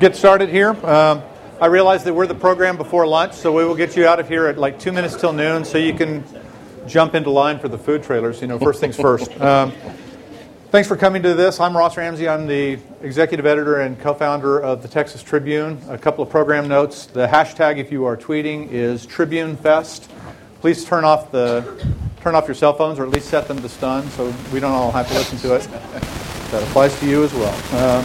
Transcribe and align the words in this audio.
Get 0.00 0.16
started 0.16 0.48
here. 0.48 0.70
Um, 0.84 1.22
I 1.60 1.66
realize 1.66 2.02
that 2.02 2.14
we're 2.14 2.26
the 2.26 2.34
program 2.34 2.76
before 2.76 3.06
lunch, 3.06 3.34
so 3.34 3.52
we 3.52 3.64
will 3.64 3.76
get 3.76 3.96
you 3.96 4.04
out 4.04 4.18
of 4.18 4.26
here 4.26 4.48
at 4.48 4.58
like 4.58 4.80
two 4.80 4.90
minutes 4.90 5.14
till 5.14 5.32
noon 5.32 5.64
so 5.64 5.78
you 5.78 5.94
can 5.94 6.24
jump 6.88 7.14
into 7.14 7.30
line 7.30 7.60
for 7.60 7.68
the 7.68 7.78
food 7.78 8.02
trailers. 8.02 8.40
You 8.40 8.48
know, 8.48 8.58
first 8.58 8.80
things 8.80 8.96
first. 9.00 9.30
Um, 9.40 9.72
thanks 10.70 10.88
for 10.88 10.96
coming 10.96 11.22
to 11.22 11.34
this. 11.34 11.60
I'm 11.60 11.76
Ross 11.76 11.96
Ramsey. 11.96 12.28
I'm 12.28 12.48
the 12.48 12.80
executive 13.02 13.46
editor 13.46 13.82
and 13.82 14.00
co 14.00 14.14
founder 14.14 14.58
of 14.60 14.82
the 14.82 14.88
Texas 14.88 15.22
Tribune. 15.22 15.80
A 15.88 15.98
couple 15.98 16.24
of 16.24 16.30
program 16.30 16.66
notes. 16.66 17.06
The 17.06 17.28
hashtag, 17.28 17.78
if 17.78 17.92
you 17.92 18.06
are 18.06 18.16
tweeting, 18.16 18.68
is 18.72 19.06
TribuneFest. 19.06 20.08
Please 20.60 20.84
turn 20.84 21.04
off 21.04 21.30
the 21.30 21.86
turn 22.20 22.34
off 22.34 22.48
your 22.48 22.56
cell 22.56 22.72
phones 22.72 22.98
or 22.98 23.04
at 23.04 23.10
least 23.10 23.28
set 23.28 23.46
them 23.46 23.62
to 23.62 23.68
stun 23.68 24.08
so 24.10 24.34
we 24.52 24.58
don't 24.58 24.72
all 24.72 24.90
have 24.90 25.06
to 25.06 25.14
listen 25.14 25.38
to 25.38 25.54
it. 25.54 25.68
That 26.50 26.64
applies 26.64 26.98
to 26.98 27.06
you 27.06 27.22
as 27.22 27.32
well. 27.32 28.00
Um, 28.00 28.04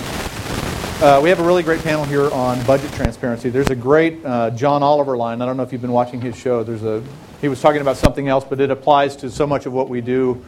uh, 1.02 1.20
we 1.22 1.30
have 1.30 1.40
a 1.40 1.44
really 1.44 1.64
great 1.64 1.82
panel 1.82 2.06
here 2.06 2.32
on 2.32 2.64
budget 2.66 2.92
transparency. 2.94 3.50
There's 3.50 3.70
a 3.70 3.76
great 3.76 4.26
uh, 4.26 4.52
John 4.52 4.82
Oliver 4.82 5.18
line. 5.18 5.42
I 5.42 5.46
don't 5.46 5.58
know 5.58 5.64
if 5.64 5.72
you've 5.72 5.82
been 5.82 5.92
watching 5.92 6.22
his 6.22 6.38
show. 6.38 6.64
There's 6.64 6.84
a 6.84 7.04
he 7.42 7.50
was 7.50 7.62
talking 7.62 7.82
about 7.82 7.98
something 7.98 8.28
else, 8.28 8.46
but 8.46 8.62
it 8.62 8.72
applies 8.72 9.16
to 9.18 9.30
so 9.30 9.46
much 9.46 9.66
of 9.66 9.74
what 9.74 9.90
we 9.90 10.02
do. 10.02 10.44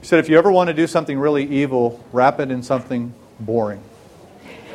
He 0.00 0.06
said, 0.06 0.20
if 0.20 0.28
you 0.28 0.38
ever 0.38 0.52
want 0.52 0.68
to 0.68 0.74
do 0.74 0.86
something 0.86 1.18
really 1.18 1.44
evil, 1.44 2.02
wrap 2.12 2.38
it 2.38 2.50
in 2.50 2.62
something 2.62 3.12
boring. 3.40 3.82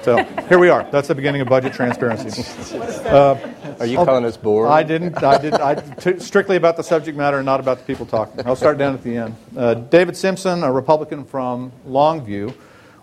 So 0.02 0.22
here 0.50 0.60
we 0.60 0.68
are. 0.68 0.84
That's 0.92 1.08
the 1.08 1.16
beginning 1.16 1.40
of 1.40 1.48
budget 1.48 1.74
transparency. 1.74 2.44
Uh, 3.04 3.38
are 3.80 3.86
you 3.86 3.98
calling 3.98 4.26
us 4.26 4.38
boring? 4.38 4.72
I 4.72 4.82
didn't. 4.82 5.22
I 5.24 5.38
did. 5.38 5.54
I 5.54 5.76
t- 5.76 6.20
strictly 6.20 6.56
about 6.56 6.78
the 6.78 6.84
subject 6.84 7.16
matter 7.16 7.38
and 7.38 7.46
not 7.46 7.60
about 7.60 7.78
the 7.78 7.84
people 7.86 8.06
talking. 8.06 8.46
I'll 8.48 8.56
start 8.56 8.78
down 8.78 8.94
at 8.96 9.04
the 9.04 9.18
end. 9.18 9.36
Uh, 9.56 9.76
David 9.76 10.18
Simpson, 10.18 10.64
a 10.64 10.72
Republican 10.72 11.24
from 11.24 11.72
Longview 11.88 12.54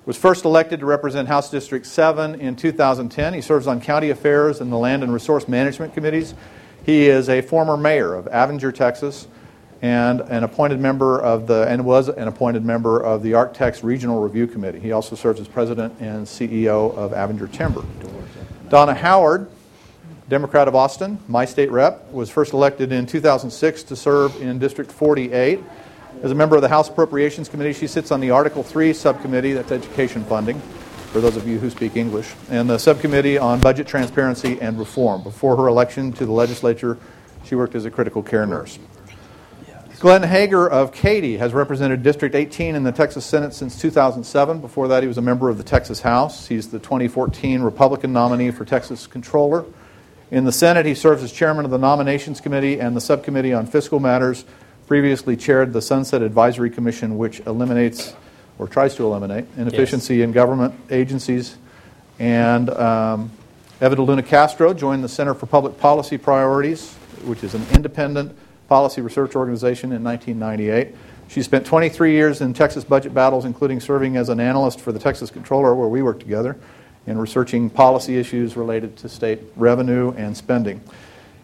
was 0.07 0.17
first 0.17 0.45
elected 0.45 0.81
to 0.81 0.87
represent 0.87 1.29
House 1.29 1.51
District 1.51 1.85
7 1.85 2.41
in 2.41 2.57
2010. 2.57 3.35
He 3.35 3.41
serves 3.41 3.67
on 3.67 3.81
county 3.81 4.11
affairs 4.11 4.61
and 4.61 4.73
the 4.73 4.77
land 4.77 5.03
and 5.03 5.13
resource 5.13 5.47
management 5.47 5.95
committees. 5.95 6.35
He 6.85 7.09
is 7.09 7.29
a 7.29 7.43
former 7.43 7.77
mayor 7.77 8.15
of 8.15 8.25
Avinger, 8.27 8.75
Texas, 8.75 9.29
and 9.83 10.21
an 10.21 10.45
appointed 10.45 10.81
member 10.81 11.21
of 11.21 11.47
the 11.47 11.67
and 11.69 11.85
was 11.85 12.09
an 12.09 12.29
appointed 12.29 12.65
member 12.65 13.01
of 13.01 13.23
the 13.23 13.35
Ark-Tex 13.35 13.83
Regional 13.83 14.23
Review 14.23 14.47
Committee. 14.47 14.81
He 14.81 14.93
also 14.93 15.17
serves 15.17 15.41
as 15.41 15.49
president 15.49 15.95
and 16.01 16.27
CEO 16.27 16.95
of 16.97 17.13
Avinger 17.13 17.51
Timber. 17.51 17.85
Donna 18.69 18.95
Howard, 18.95 19.51
Democrat 20.29 20.69
of 20.69 20.75
Austin, 20.75 21.19
my 21.29 21.45
state 21.45 21.71
rep, 21.71 22.11
was 22.13 22.31
first 22.31 22.53
elected 22.53 22.93
in 22.93 23.07
2006 23.07 23.83
to 23.85 23.97
serve 23.97 24.41
in 24.41 24.59
District 24.59 24.91
48. 24.91 25.61
As 26.23 26.31
a 26.31 26.35
member 26.35 26.55
of 26.55 26.61
the 26.61 26.69
House 26.69 26.91
Appropriations 26.91 27.49
Committee, 27.49 27.73
she 27.73 27.87
sits 27.87 28.11
on 28.11 28.21
the 28.21 28.31
Article 28.31 28.63
3 28.63 28.93
subcommittee, 28.93 29.55
that's 29.55 29.73
education 29.73 30.23
funding, 30.25 30.61
for 31.13 31.21
those 31.23 31.35
of 31.35 31.49
you 31.49 31.59
who 31.59 31.71
speak 31.71 31.97
English, 31.97 32.35
and 32.51 32.69
the 32.69 32.77
subcommittee 32.77 33.39
on 33.39 33.59
budget 33.59 33.87
transparency 33.87 34.61
and 34.61 34.79
reform. 34.79 35.23
Before 35.23 35.57
her 35.57 35.67
election 35.67 36.13
to 36.13 36.27
the 36.27 36.33
legislature, 36.33 36.99
she 37.45 37.55
worked 37.55 37.75
as 37.75 37.87
a 37.87 37.91
critical 37.91 38.23
care 38.23 38.45
nurse. 38.45 38.79
Glenn 39.99 40.23
Hegar 40.23 40.69
of 40.69 40.93
Katy 40.93 41.39
has 41.39 41.55
represented 41.55 42.03
District 42.03 42.35
18 42.35 42.75
in 42.75 42.85
the 42.85 42.93
Texas 42.93 43.25
Senate 43.25 43.55
since 43.55 43.81
2007. 43.81 44.61
Before 44.61 44.89
that, 44.89 45.03
he 45.03 45.07
was 45.07 45.17
a 45.17 45.23
member 45.23 45.49
of 45.49 45.57
the 45.57 45.65
Texas 45.65 46.03
House. 46.03 46.47
He's 46.47 46.69
the 46.69 46.79
2014 46.79 47.63
Republican 47.63 48.13
nominee 48.13 48.51
for 48.51 48.67
Texas 48.67 49.07
Comptroller. 49.07 49.65
In 50.31 50.45
the 50.45 50.53
Senate, 50.53 50.85
he 50.85 50.95
serves 50.95 51.23
as 51.23 51.33
chairman 51.33 51.65
of 51.65 51.71
the 51.71 51.79
Nominations 51.79 52.43
Committee 52.43 52.79
and 52.79 52.95
the 52.95 53.01
Subcommittee 53.01 53.55
on 53.55 53.67
Fiscal 53.67 54.01
Matters 54.01 54.45
previously 54.91 55.37
chaired 55.37 55.73
the 55.73 55.81
Sunset 55.81 56.21
Advisory 56.21 56.69
Commission, 56.69 57.17
which 57.17 57.39
eliminates 57.47 58.13
or 58.59 58.67
tries 58.67 58.97
to 58.97 59.05
eliminate 59.05 59.45
inefficiency 59.57 60.17
yes. 60.17 60.25
in 60.25 60.33
government 60.33 60.75
agencies. 60.91 61.59
And 62.19 62.69
um, 62.71 63.31
Eva 63.81 64.03
Luna 64.03 64.25
Castro 64.25 64.75
joined 64.75 65.05
the 65.05 65.09
Center 65.09 65.33
for 65.33 65.47
Public 65.47 65.79
Policy 65.79 66.19
Priorities, 66.19 66.93
which 67.23 67.45
is 67.45 67.55
an 67.55 67.65
independent 67.73 68.37
policy 68.69 69.01
research 69.01 69.37
organization, 69.37 69.93
in 69.93 70.03
1998. 70.03 70.97
She 71.29 71.41
spent 71.43 71.65
23 71.65 72.11
years 72.11 72.41
in 72.41 72.53
Texas 72.53 72.83
budget 72.83 73.15
battles, 73.15 73.45
including 73.45 73.79
serving 73.79 74.17
as 74.17 74.29
an 74.29 74.41
analyst 74.41 74.81
for 74.81 74.91
the 74.91 74.99
Texas 74.99 75.31
Comptroller, 75.31 75.73
where 75.77 75.87
we 75.87 76.03
worked 76.03 76.19
together, 76.19 76.59
in 77.07 77.17
researching 77.17 77.71
policy 77.71 78.19
issues 78.19 78.57
related 78.57 78.97
to 78.97 79.09
state 79.09 79.39
revenue 79.55 80.11
and 80.17 80.37
spending. 80.37 80.81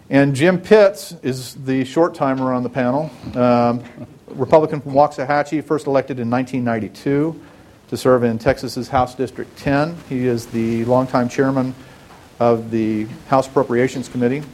And 0.08 0.36
Jim 0.36 0.60
Pitts 0.60 1.16
is 1.24 1.54
the 1.56 1.84
short 1.84 2.14
timer 2.14 2.52
on 2.52 2.62
the 2.62 2.68
panel. 2.68 3.10
Um, 3.34 3.82
Republican 4.28 4.80
from 4.80 4.92
Waxahachie, 4.92 5.64
first 5.64 5.88
elected 5.88 6.20
in 6.20 6.30
1992 6.30 7.40
to 7.88 7.96
serve 7.96 8.22
in 8.22 8.38
Texas's 8.38 8.88
House 8.88 9.16
District 9.16 9.56
10. 9.58 9.96
He 10.08 10.26
is 10.26 10.46
the 10.46 10.84
longtime 10.84 11.28
chairman 11.28 11.74
of 12.38 12.70
the 12.70 13.06
House 13.26 13.48
Appropriations 13.48 14.08
Committee, 14.08 14.44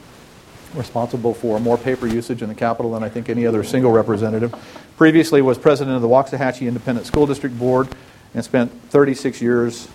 responsible 0.75 1.35
for 1.35 1.61
more 1.61 1.77
paper 1.77 2.07
usage 2.07 2.41
in 2.41 2.49
the 2.49 2.55
Capitol 2.55 2.93
than 2.93 3.03
I 3.03 3.11
think 3.11 3.29
any 3.29 3.47
other 3.47 3.63
single 3.63 3.93
representative. 3.93 4.55
Previously 4.97 5.43
was 5.43 5.59
president 5.59 5.97
of 5.97 6.01
the 6.01 6.09
Waxahachie 6.09 6.67
Independent 6.67 7.07
School 7.07 7.27
District 7.27 7.59
Board 7.59 7.89
and 8.33 8.43
spent 8.43 8.73
36 8.89 9.43
years 9.43 9.89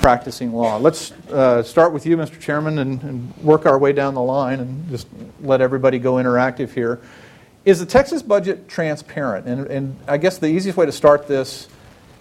practicing 0.00 0.52
law. 0.52 0.78
Let's 0.78 1.12
uh, 1.30 1.62
start 1.62 1.92
with 1.92 2.06
you, 2.06 2.16
Mr. 2.16 2.40
Chairman, 2.40 2.78
and, 2.78 3.02
and, 3.02 3.36
work 3.38 3.66
our 3.66 3.78
way 3.78 3.92
down 3.92 4.14
the 4.14 4.22
line 4.22 4.60
and 4.60 4.88
just 4.88 5.06
let 5.42 5.60
everybody 5.60 5.98
go 5.98 6.14
interactive 6.14 6.72
here. 6.72 7.00
Is 7.64 7.80
the 7.80 7.86
Texas 7.86 8.22
budget 8.22 8.68
transparent? 8.68 9.46
And, 9.46 9.66
and 9.66 9.98
I 10.08 10.16
guess 10.16 10.38
the 10.38 10.46
easiest 10.48 10.78
way 10.78 10.86
to 10.86 10.92
start 10.92 11.28
this 11.28 11.68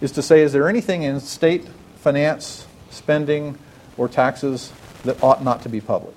is 0.02 0.12
to 0.14 0.22
say 0.22 0.42
is 0.42 0.52
there 0.52 0.68
anything 0.68 1.04
in 1.04 1.20
state 1.22 1.66
finance, 1.96 2.68
spending, 2.90 3.58
or 3.98 4.10
taxes 4.10 4.72
that 5.04 5.24
ought 5.24 5.44
not 5.44 5.62
to 5.64 5.70
be 5.70 5.80
public? 5.80 6.16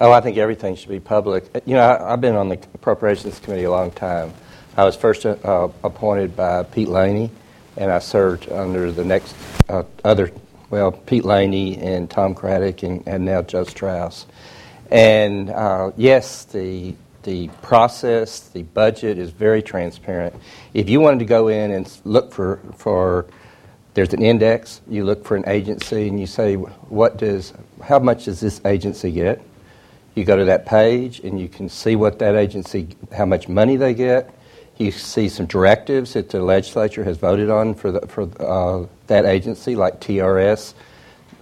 Oh, 0.00 0.12
I 0.12 0.20
think 0.20 0.36
everything 0.36 0.76
should 0.76 0.88
be 0.88 1.00
public. 1.00 1.44
You 1.66 1.74
know, 1.74 1.82
I, 1.82 2.10
have 2.10 2.20
been 2.20 2.36
on 2.36 2.48
the 2.48 2.58
Appropriations 2.74 3.40
Committee 3.40 3.64
a 3.64 3.70
long 3.70 3.90
time. 3.90 4.32
I 4.76 4.84
was 4.84 4.96
first 4.96 5.26
uh, 5.26 5.68
appointed 5.82 6.36
by 6.36 6.62
Pete 6.64 6.88
Laney, 6.88 7.30
and 7.76 7.90
I 7.90 7.98
served 7.98 8.50
under 8.50 8.90
the 8.90 9.04
next 9.04 9.36
uh, 9.68 9.84
other 10.04 10.30
well, 10.74 10.90
Pete 10.90 11.24
Laney 11.24 11.78
and 11.78 12.10
Tom 12.10 12.34
Craddick 12.34 12.82
and, 12.82 13.06
and 13.06 13.24
now 13.24 13.42
Joe 13.42 13.62
Straus. 13.62 14.26
And 14.90 15.48
uh, 15.48 15.92
yes, 15.96 16.46
the 16.46 16.96
the 17.22 17.46
process, 17.62 18.40
the 18.48 18.64
budget 18.64 19.16
is 19.16 19.30
very 19.30 19.62
transparent. 19.62 20.34
If 20.74 20.88
you 20.90 20.98
wanted 20.98 21.20
to 21.20 21.26
go 21.26 21.46
in 21.46 21.70
and 21.70 21.88
look 22.04 22.32
for 22.32 22.58
for 22.76 23.26
there's 23.94 24.12
an 24.14 24.22
index, 24.24 24.80
you 24.88 25.04
look 25.04 25.24
for 25.24 25.36
an 25.36 25.48
agency 25.48 26.08
and 26.08 26.18
you 26.18 26.26
say 26.26 26.56
what 26.56 27.18
does 27.18 27.52
how 27.80 28.00
much 28.00 28.24
does 28.24 28.40
this 28.40 28.60
agency 28.64 29.12
get? 29.12 29.40
You 30.16 30.24
go 30.24 30.36
to 30.36 30.46
that 30.46 30.66
page 30.66 31.20
and 31.20 31.40
you 31.40 31.48
can 31.48 31.68
see 31.68 31.94
what 31.94 32.18
that 32.18 32.34
agency 32.34 32.88
how 33.16 33.26
much 33.26 33.48
money 33.48 33.76
they 33.76 33.94
get. 33.94 34.34
You 34.78 34.90
see 34.90 35.28
some 35.28 35.46
directives 35.46 36.14
that 36.14 36.30
the 36.30 36.42
legislature 36.42 37.04
has 37.04 37.16
voted 37.16 37.48
on 37.48 37.74
for, 37.74 37.92
the, 37.92 38.06
for 38.08 38.22
uh, 38.42 38.86
that 39.06 39.24
agency, 39.24 39.76
like 39.76 40.00
TRS 40.00 40.74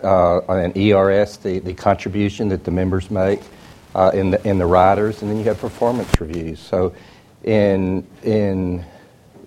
uh, 0.03 0.41
and 0.49 0.77
ERS, 0.77 1.39
the, 1.39 1.59
the 1.61 1.75
contribution 1.75 2.49
that 2.49 2.65
the 2.65 2.71
members 2.71 3.11
make 3.11 3.41
uh, 3.95 4.11
in, 4.13 4.31
the, 4.31 4.49
in 4.49 4.59
the 4.59 4.67
riders, 4.67 5.23
and 5.23 5.31
then 5.31 5.39
you 5.39 5.45
have 5.45 5.59
performance 5.59 6.21
reviews. 6.21 6.59
So, 6.59 6.95
in, 7.45 8.07
in 8.23 8.85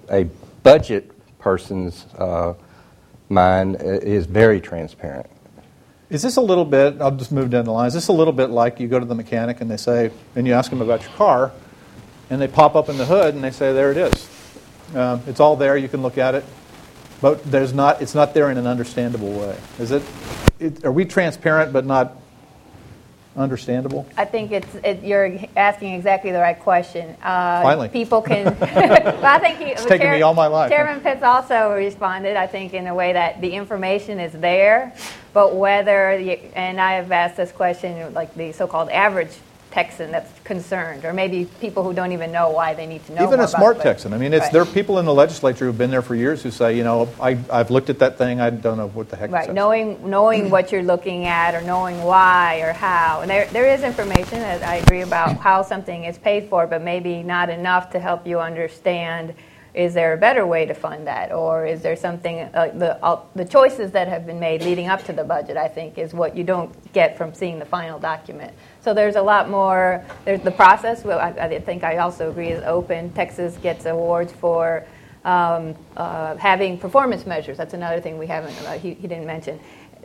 a 0.09 0.25
budget 0.63 1.12
person's 1.40 2.06
uh, 2.18 2.53
mind, 3.29 3.75
it 3.75 4.03
is 4.03 4.25
very 4.25 4.59
transparent. 4.59 5.28
Is 6.09 6.22
this 6.22 6.38
a 6.38 6.41
little 6.41 6.66
bit, 6.66 7.01
I'll 7.01 7.12
just 7.12 7.31
move 7.31 7.50
down 7.50 7.66
the 7.66 7.72
line, 7.72 7.88
is 7.88 7.94
this 7.94 8.09
a 8.09 8.13
little 8.13 8.34
bit 8.34 8.50
like 8.50 8.79
you 8.79 8.88
go 8.88 9.00
to 9.00 9.06
the 9.06 9.16
mechanic 9.16 9.62
and 9.62 9.69
they 9.69 9.78
say, 9.78 10.12
and 10.35 10.45
you 10.45 10.53
ask 10.53 10.69
them 10.69 10.81
about 10.81 11.01
your 11.01 11.12
car, 11.13 11.51
and 12.30 12.41
they 12.41 12.47
pop 12.47 12.75
up 12.75 12.90
in 12.90 12.97
the 12.97 13.06
hood 13.06 13.36
and 13.36 13.44
they 13.44 13.52
say, 13.52 13.74
there 13.74 13.91
it 13.91 13.97
is. 13.97 14.30
Uh, 14.94 15.19
it's 15.28 15.40
all 15.40 15.56
there. 15.56 15.78
You 15.78 15.90
can 15.90 16.02
look 16.02 16.18
at 16.18 16.36
it, 16.36 16.46
but 17.22 17.44
there's 17.44 17.74
not. 17.74 18.02
It's 18.02 18.13
not 18.13 18.34
there 18.34 18.52
in 18.52 18.58
an 18.58 18.68
understandable 18.68 19.31
way. 19.31 19.58
Is 19.80 19.91
it? 19.91 20.03
it 20.59 20.86
are 20.86 20.91
we 20.91 21.06
transparent 21.06 21.74
but 21.74 21.86
not 21.86 22.16
understandable? 23.36 24.06
I 24.16 24.25
think 24.25 24.51
it's 24.51 24.75
it, 24.75 25.04
you're 25.04 25.39
asking 25.57 25.94
exactly 25.95 26.31
the 26.31 26.39
right 26.39 26.60
question. 26.60 27.16
Uh, 27.22 27.63
Finally, 27.63 27.89
people 27.89 28.22
can. 28.22 28.45
well, 28.60 29.25
I 29.25 29.39
think 29.39 29.57
he, 29.57 29.66
it's 29.66 29.83
taken 29.83 30.07
Chair, 30.07 30.16
me 30.16 30.22
all 30.22 30.36
my 30.36 30.48
life. 30.48 30.69
Chairman 30.69 31.01
Pitts 31.01 31.24
also 31.24 31.74
responded. 31.74 32.38
I 32.38 32.48
think 32.48 32.74
in 32.74 32.88
a 32.88 32.94
way 32.94 33.13
that 33.13 33.42
the 33.42 33.50
information 33.50 34.19
is 34.19 34.33
there, 34.33 34.94
but 35.33 35.56
whether 35.56 36.18
you, 36.19 36.33
and 36.56 36.80
I 36.80 36.94
have 36.94 37.12
asked 37.12 37.38
this 37.38 37.51
question, 37.51 38.13
like 38.13 38.33
the 38.36 38.51
so-called 38.51 38.89
average 38.89 39.31
Texan 39.75 40.10
that's 40.10 40.31
concerned, 40.45 41.04
or 41.04 41.12
maybe 41.12 41.44
people 41.60 41.83
who 41.83 41.92
don't 41.92 42.13
even 42.13 42.31
know 42.31 42.50
why 42.50 42.74
they 42.74 42.86
need 42.86 43.06
to 43.07 43.13
know. 43.13 43.24
Even 43.27 43.42
a 43.42 43.48
smart 43.48 43.81
Texan. 43.81 44.13
I 44.13 44.18
mean, 44.18 44.33
it's 44.33 44.44
right. 44.44 44.54
there 44.54 44.62
are 44.62 44.66
people 44.66 45.00
in 45.00 45.06
the 45.06 45.13
legislature 45.13 45.66
who've 45.66 45.77
been 45.77 45.92
there 45.92 46.01
for 46.01 46.16
years 46.16 46.42
who 46.42 46.50
say, 46.50 46.77
you 46.77 46.86
know, 46.86 47.10
I, 47.19 47.38
I've 47.51 47.72
looked 47.72 47.89
at 47.89 48.00
that 48.00 48.18
thing, 48.18 48.39
I 48.39 48.51
don't 48.51 48.77
know 48.77 48.88
what 48.88 49.10
the 49.10 49.18
heck. 49.18 49.31
Right, 49.31 49.54
knowing 49.54 50.10
knowing 50.10 50.50
what 50.56 50.72
you're 50.72 50.81
looking 50.81 51.25
at, 51.25 51.56
or 51.56 51.60
knowing 51.60 52.01
why 52.04 52.62
or 52.62 52.72
how, 52.72 53.19
and 53.19 53.30
there 53.30 53.48
there 53.48 53.68
is 53.68 53.83
information 53.83 54.39
that 54.39 54.63
I 54.63 54.75
agree 54.75 55.01
about 55.01 55.36
how 55.48 55.62
something 55.62 56.06
is 56.06 56.18
paid 56.19 56.48
for, 56.48 56.66
but 56.68 56.81
maybe 56.81 57.22
not 57.22 57.50
enough 57.50 57.89
to 57.89 58.00
help 58.00 58.25
you 58.25 58.39
understand 58.39 59.36
is 59.75 59.94
there 59.94 60.13
a 60.13 60.18
better 60.18 60.48
way 60.48 60.66
to 60.66 60.74
fund 60.74 61.06
that? 61.07 61.33
Or 61.33 61.66
is 61.66 61.81
there 61.81 61.98
something, 61.98 62.39
uh, 62.39 62.72
the, 62.74 63.04
uh, 63.04 63.22
the 63.36 63.44
choices 63.44 63.92
that 63.92 64.07
have 64.07 64.25
been 64.25 64.39
made 64.39 64.62
leading 64.62 64.88
up 64.88 65.04
to 65.04 65.13
the 65.13 65.25
budget, 65.25 65.57
I 65.57 65.68
think, 65.68 65.98
is 65.98 66.13
what 66.13 66.36
you 66.36 66.45
don't 66.45 66.72
get 66.94 67.18
from 67.18 67.33
seeing 67.33 67.60
the 67.60 67.66
final 67.66 68.00
document. 68.00 68.54
So 68.86 68.94
there's 68.94 69.16
a 69.16 69.22
lot 69.24 69.50
more, 69.50 70.06
there's 70.26 70.42
the 70.42 70.52
process, 70.52 71.04
well, 71.04 71.18
I, 71.18 71.30
I 71.30 71.60
think 71.60 71.84
I 71.84 71.98
also 71.98 72.30
agree 72.30 72.50
is 72.50 72.64
open. 72.66 73.12
Texas 73.14 73.58
gets 73.58 73.88
awards 73.88 74.32
for 74.32 74.86
um, 75.24 75.74
uh, 75.98 76.36
having 76.36 76.78
performance 76.78 77.26
measures. 77.26 77.58
That's 77.58 77.74
another 77.74 78.00
thing 78.00 78.20
we 78.20 78.28
haven't, 78.28 78.56
uh, 78.62 78.74
he, 78.74 78.94
he 78.94 79.08
didn't 79.08 79.26
mention. 79.26 79.60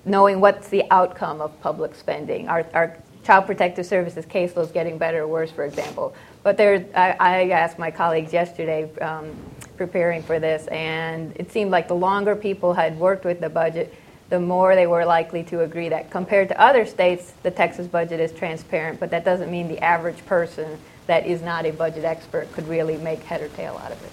Knowing 0.07 0.41
what's 0.41 0.69
the 0.69 0.85
outcome 0.91 1.43
of 1.43 1.61
public 1.61 1.95
spending. 1.95 2.49
Our, 2.49 2.65
our 2.73 2.97
Child 3.23 3.45
Protective 3.45 3.85
Services 3.85 4.25
caseloads 4.25 4.73
getting 4.73 4.97
better 4.97 5.25
or 5.25 5.29
worse, 5.29 5.51
for 5.51 5.67
example. 5.67 6.15
But 6.43 6.57
there, 6.57 6.87
I, 6.95 7.17
I 7.21 7.49
asked 7.51 7.79
my 7.79 7.91
colleagues 7.91 8.33
yesterday, 8.33 8.91
um, 9.01 9.37
preparing 9.77 10.23
for 10.23 10.39
this, 10.39 10.67
and 10.69 11.37
it 11.37 11.53
seemed 11.53 11.71
like 11.71 11.87
the 11.87 11.97
longer 11.97 12.35
people 12.35 12.73
had 12.73 12.99
worked 12.99 13.27
with 13.27 13.43
the 13.43 13.51
budget, 13.51 13.95
the 14.31 14.41
more 14.41 14.75
they 14.77 14.87
were 14.87 15.05
likely 15.05 15.43
to 15.43 15.61
agree 15.61 15.89
that 15.89 16.11
compared 16.11 16.49
to 16.49 16.61
other 16.61 16.87
states, 16.87 17.33
the 17.43 17.51
Texas 17.51 17.87
budget 17.87 18.21
is 18.21 18.33
transparent, 18.33 18.99
but 18.99 19.11
that 19.11 19.25
doesn't 19.25 19.51
mean 19.51 19.69
the 19.69 19.81
average 19.81 20.25
person 20.25 20.79
that 21.07 21.27
is 21.27 21.43
not 21.43 21.67
a 21.67 21.73
budget 21.73 22.05
expert 22.05 22.51
could 22.53 22.67
really 22.69 22.97
make 22.97 23.23
head 23.25 23.43
or 23.43 23.49
tail 23.49 23.77
out 23.85 23.91
of 23.91 24.03
it. 24.03 24.11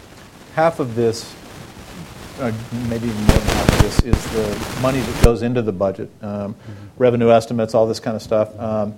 Half 0.55 0.79
of 0.79 0.95
this, 0.95 1.35
uh, 2.39 2.51
maybe 2.89 3.07
even 3.07 3.21
more 3.21 3.37
than 3.37 3.47
half 3.47 3.73
of 3.73 3.81
this, 3.83 3.99
is 4.03 4.33
the 4.33 4.79
money 4.81 4.99
that 4.99 5.23
goes 5.23 5.43
into 5.43 5.61
the 5.61 5.71
budget, 5.71 6.09
um, 6.23 6.55
mm-hmm. 6.55 6.71
revenue 6.97 7.29
estimates, 7.29 7.75
all 7.75 7.85
this 7.85 7.99
kind 7.99 8.15
of 8.15 8.23
stuff. 8.23 8.59
Um, 8.59 8.97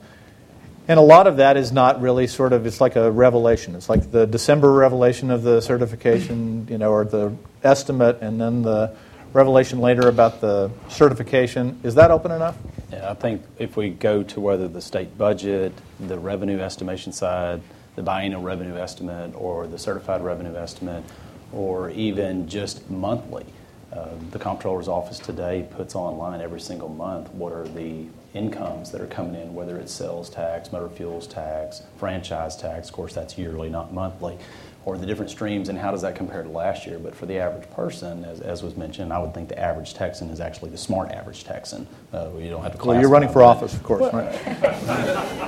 and 0.88 0.98
a 0.98 1.04
lot 1.04 1.28
of 1.28 1.38
that 1.38 1.58
is 1.58 1.74
not 1.74 2.02
really 2.02 2.28
sort 2.28 2.54
of, 2.54 2.66
it's 2.66 2.80
like 2.80 2.96
a 2.96 3.12
revelation. 3.12 3.76
It's 3.76 3.90
like 3.90 4.10
the 4.10 4.26
December 4.26 4.72
revelation 4.72 5.30
of 5.30 5.44
the 5.44 5.62
certification, 5.62 6.66
you 6.70 6.78
know, 6.78 6.92
or 6.92 7.04
the 7.04 7.36
estimate, 7.62 8.20
and 8.22 8.40
then 8.40 8.62
the 8.62 8.96
revelation 9.34 9.80
later 9.80 10.08
about 10.08 10.42
the 10.42 10.72
certification. 10.90 11.80
Is 11.84 11.96
that 11.96 12.12
open 12.12 12.32
enough? 12.32 12.58
Yeah, 12.92 13.10
I 13.10 13.14
think 13.14 13.44
if 13.58 13.78
we 13.78 13.90
go 13.90 14.24
to 14.24 14.40
whether 14.40 14.68
the 14.68 14.82
state 14.82 15.18
budget, 15.18 15.74
the 16.00 16.18
revenue 16.18 16.60
estimation 16.60 17.12
side, 17.12 17.62
the 17.96 18.04
biennial 18.04 18.42
revenue 18.42 18.76
estimate, 18.78 19.34
or 19.36 19.68
the 19.68 19.78
certified 19.78 20.24
revenue 20.24 20.56
estimate, 20.56 21.04
or 21.52 21.90
even 21.92 22.48
just 22.48 22.90
monthly, 22.90 23.46
uh, 23.92 24.10
the 24.32 24.40
comptroller's 24.40 24.88
office 24.88 25.20
today 25.20 25.68
puts 25.72 25.96
online 25.96 26.42
every 26.42 26.62
single 26.62 26.90
month 26.90 27.32
what 27.34 27.52
are 27.52 27.68
the 27.70 28.06
incomes 28.36 28.92
that 28.92 29.02
are 29.02 29.08
coming 29.08 29.34
in, 29.34 29.56
whether 29.56 29.78
it's 29.78 29.92
sales 29.92 30.30
tax, 30.30 30.72
motor 30.72 30.90
fuels 30.90 31.26
tax, 31.26 31.82
franchise 31.98 32.56
tax, 32.56 32.90
of 32.90 32.94
course 32.94 33.14
that's 33.16 33.38
yearly, 33.38 33.70
not 33.70 33.92
monthly, 33.92 34.38
or 34.86 34.98
the 34.98 35.06
different 35.06 35.30
streams 35.30 35.70
and 35.70 35.78
how 35.78 35.92
does 35.92 36.02
that 36.02 36.16
compare 36.16 36.42
to 36.42 36.50
last 36.50 36.88
year. 36.88 37.00
But 37.00 37.14
for 37.14 37.26
the 37.26 37.38
average 37.38 37.70
person, 37.72 38.24
as, 38.24 38.40
as 38.40 38.64
was 38.64 38.78
mentioned, 38.78 39.12
I 39.12 39.20
would 39.20 39.34
think 39.34 39.50
the 39.50 39.60
average 39.60 39.94
Texan 39.94 40.30
is 40.30 40.40
actually 40.40 40.72
the 40.72 40.78
smart 40.78 41.12
average 41.12 41.44
Texan. 41.44 41.86
Uh, 42.14 42.30
you 42.38 42.50
don't 42.50 42.64
have 42.64 42.80
to. 42.80 42.86
Well, 42.86 43.00
you're 43.00 43.10
running 43.10 43.30
for 43.30 43.44
office, 43.44 43.74
of 43.74 43.84
course, 43.84 44.12
right? 44.14 44.34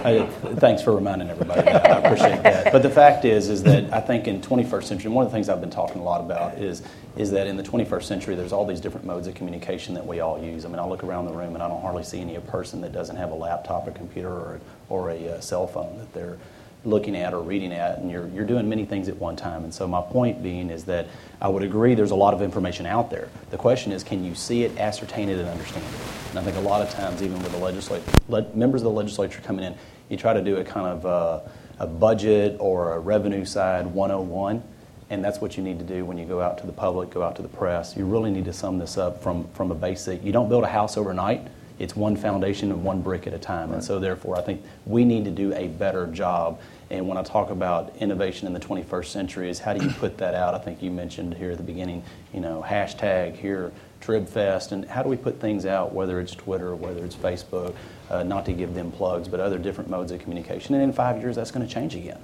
I, 0.05 0.25
thanks 0.57 0.81
for 0.81 0.93
reminding 0.93 1.29
everybody. 1.29 1.61
That. 1.61 1.89
I 1.89 1.97
appreciate 1.99 2.43
that. 2.43 2.61
But 2.71 2.83
the 2.83 2.89
fact 2.89 3.25
is, 3.25 3.49
is 3.49 3.63
that 3.63 3.91
I 3.93 3.99
think 3.99 4.27
in 4.27 4.41
21st 4.41 4.83
century, 4.83 5.11
one 5.11 5.25
of 5.25 5.31
the 5.31 5.35
things 5.35 5.49
I've 5.49 5.59
been 5.59 5.69
talking 5.69 5.99
a 5.99 6.03
lot 6.03 6.21
about 6.21 6.57
is 6.57 6.83
is 7.17 7.31
that 7.31 7.45
in 7.45 7.57
the 7.57 7.63
21st 7.63 8.03
century, 8.03 8.35
there's 8.35 8.53
all 8.53 8.65
these 8.65 8.79
different 8.79 9.05
modes 9.05 9.27
of 9.27 9.35
communication 9.35 9.93
that 9.95 10.05
we 10.05 10.21
all 10.21 10.41
use. 10.41 10.63
I 10.63 10.69
mean, 10.69 10.79
I 10.79 10.87
look 10.87 11.03
around 11.03 11.25
the 11.25 11.33
room 11.33 11.55
and 11.55 11.61
I 11.61 11.67
don't 11.67 11.81
hardly 11.81 12.03
see 12.03 12.21
any 12.21 12.39
person 12.39 12.79
that 12.81 12.93
doesn't 12.93 13.17
have 13.17 13.31
a 13.31 13.35
laptop, 13.35 13.87
a 13.87 13.91
computer, 13.91 14.29
or, 14.29 14.61
or 14.87 15.09
a, 15.09 15.21
a 15.25 15.35
uh, 15.35 15.41
cell 15.41 15.67
phone 15.67 15.97
that 15.97 16.13
they're 16.13 16.37
looking 16.83 17.15
at 17.15 17.33
or 17.33 17.41
reading 17.41 17.71
at, 17.71 17.99
and 17.99 18.09
you're, 18.09 18.27
you're 18.29 18.45
doing 18.45 18.67
many 18.67 18.85
things 18.85 19.07
at 19.07 19.17
one 19.17 19.35
time. 19.35 19.63
And 19.63 19.73
so, 19.73 19.87
my 19.87 20.01
point 20.01 20.41
being 20.41 20.69
is 20.69 20.85
that 20.85 21.07
I 21.39 21.47
would 21.47 21.63
agree 21.63 21.95
there's 21.95 22.11
a 22.11 22.15
lot 22.15 22.33
of 22.33 22.41
information 22.41 22.85
out 22.85 23.09
there. 23.09 23.29
The 23.51 23.57
question 23.57 23.91
is, 23.91 24.03
can 24.03 24.23
you 24.23 24.35
see 24.35 24.63
it, 24.63 24.77
ascertain 24.77 25.29
it, 25.29 25.37
and 25.37 25.47
understand 25.47 25.85
it? 25.85 26.01
And 26.31 26.39
I 26.39 26.43
think 26.43 26.57
a 26.57 26.61
lot 26.61 26.81
of 26.81 26.89
times, 26.89 27.21
even 27.21 27.41
with 27.41 27.51
the 27.51 27.59
legislature, 27.59 28.11
le- 28.29 28.47
members 28.53 28.81
of 28.81 28.85
the 28.85 28.91
legislature 28.91 29.41
coming 29.41 29.65
in, 29.65 29.75
you 30.09 30.17
try 30.17 30.33
to 30.33 30.41
do 30.41 30.57
a 30.57 30.63
kind 30.63 30.87
of 30.87 31.05
uh, 31.05 31.39
a 31.79 31.87
budget 31.87 32.57
or 32.59 32.93
a 32.93 32.99
revenue 32.99 33.45
side 33.45 33.85
101. 33.87 34.63
And 35.09 35.23
that's 35.23 35.41
what 35.41 35.57
you 35.57 35.63
need 35.63 35.77
to 35.79 35.85
do 35.85 36.05
when 36.05 36.17
you 36.17 36.25
go 36.25 36.39
out 36.39 36.57
to 36.59 36.65
the 36.65 36.71
public, 36.71 37.09
go 37.09 37.21
out 37.21 37.35
to 37.35 37.41
the 37.41 37.49
press. 37.49 37.97
You 37.97 38.05
really 38.05 38.31
need 38.31 38.45
to 38.45 38.53
sum 38.53 38.77
this 38.77 38.97
up 38.97 39.21
from, 39.21 39.45
from 39.49 39.71
a 39.71 39.75
basic. 39.75 40.23
You 40.23 40.31
don't 40.31 40.47
build 40.47 40.63
a 40.63 40.69
house 40.69 40.95
overnight 40.95 41.45
it's 41.81 41.95
one 41.95 42.15
foundation 42.15 42.71
and 42.71 42.83
one 42.83 43.01
brick 43.01 43.25
at 43.25 43.33
a 43.33 43.39
time. 43.39 43.69
Right. 43.69 43.75
And 43.75 43.83
so, 43.83 43.99
therefore, 43.99 44.37
I 44.37 44.41
think 44.41 44.63
we 44.85 45.03
need 45.03 45.25
to 45.25 45.31
do 45.31 45.51
a 45.53 45.67
better 45.67 46.05
job. 46.05 46.61
And 46.91 47.07
when 47.07 47.17
I 47.17 47.23
talk 47.23 47.49
about 47.49 47.95
innovation 47.97 48.45
in 48.45 48.53
the 48.53 48.59
21st 48.59 49.05
century, 49.05 49.49
is 49.49 49.57
how 49.57 49.73
do 49.73 49.83
you 49.83 49.91
put 49.99 50.19
that 50.19 50.35
out? 50.35 50.53
I 50.53 50.59
think 50.59 50.83
you 50.83 50.91
mentioned 50.91 51.33
here 51.33 51.51
at 51.51 51.57
the 51.57 51.63
beginning, 51.63 52.03
you 52.33 52.39
know, 52.39 52.63
hashtag 52.65 53.35
here, 53.35 53.71
TribFest, 53.99 54.73
and 54.73 54.85
how 54.85 55.01
do 55.01 55.09
we 55.09 55.17
put 55.17 55.39
things 55.39 55.65
out, 55.65 55.91
whether 55.91 56.19
it's 56.19 56.35
Twitter, 56.35 56.75
whether 56.75 57.03
it's 57.03 57.15
Facebook, 57.15 57.73
uh, 58.11 58.21
not 58.21 58.45
to 58.45 58.53
give 58.53 58.75
them 58.75 58.91
plugs, 58.91 59.27
but 59.27 59.39
other 59.39 59.57
different 59.57 59.89
modes 59.89 60.11
of 60.11 60.19
communication. 60.19 60.75
And 60.75 60.83
in 60.83 60.93
five 60.93 61.19
years, 61.19 61.35
that's 61.35 61.49
going 61.49 61.67
to 61.67 61.73
change 61.73 61.95
again. 61.95 62.19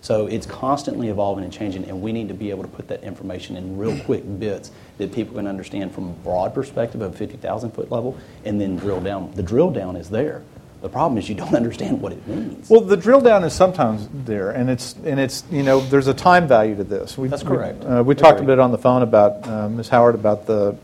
So 0.00 0.26
it's 0.26 0.46
constantly 0.46 1.08
evolving 1.08 1.44
and 1.44 1.52
changing, 1.52 1.84
and 1.84 2.00
we 2.00 2.12
need 2.12 2.28
to 2.28 2.34
be 2.34 2.50
able 2.50 2.62
to 2.62 2.68
put 2.68 2.88
that 2.88 3.02
information 3.02 3.56
in 3.56 3.76
real 3.76 3.98
quick 4.04 4.22
bits 4.38 4.70
that 4.98 5.12
people 5.12 5.34
can 5.34 5.46
understand 5.46 5.92
from 5.92 6.08
a 6.08 6.12
broad 6.12 6.54
perspective 6.54 7.00
of 7.00 7.16
50,000 7.16 7.70
foot 7.72 7.90
level, 7.90 8.16
and 8.44 8.60
then 8.60 8.76
drill 8.76 9.00
down. 9.00 9.32
The 9.34 9.42
drill 9.42 9.70
down 9.70 9.96
is 9.96 10.08
there. 10.08 10.42
The 10.82 10.88
problem 10.88 11.18
is 11.18 11.28
you 11.28 11.34
don't 11.34 11.54
understand 11.56 12.00
what 12.00 12.12
it 12.12 12.26
means. 12.26 12.70
Well, 12.70 12.82
the 12.82 12.96
drill 12.96 13.20
down 13.20 13.42
is 13.44 13.52
sometimes 13.52 14.08
there, 14.12 14.50
and 14.50 14.70
it's 14.70 14.94
and 15.04 15.18
it's 15.18 15.42
you 15.50 15.62
know 15.62 15.80
there's 15.80 16.06
a 16.06 16.14
time 16.14 16.46
value 16.46 16.76
to 16.76 16.84
this. 16.84 17.18
We, 17.18 17.28
That's 17.28 17.42
correct. 17.42 17.80
We, 17.80 17.86
uh, 17.86 18.02
we 18.02 18.14
talked 18.14 18.40
a 18.40 18.44
bit 18.44 18.58
on 18.58 18.70
the 18.70 18.78
phone 18.78 19.02
about 19.02 19.46
uh, 19.48 19.68
Ms. 19.68 19.88
Howard 19.88 20.14
about 20.14 20.46
the 20.46 20.76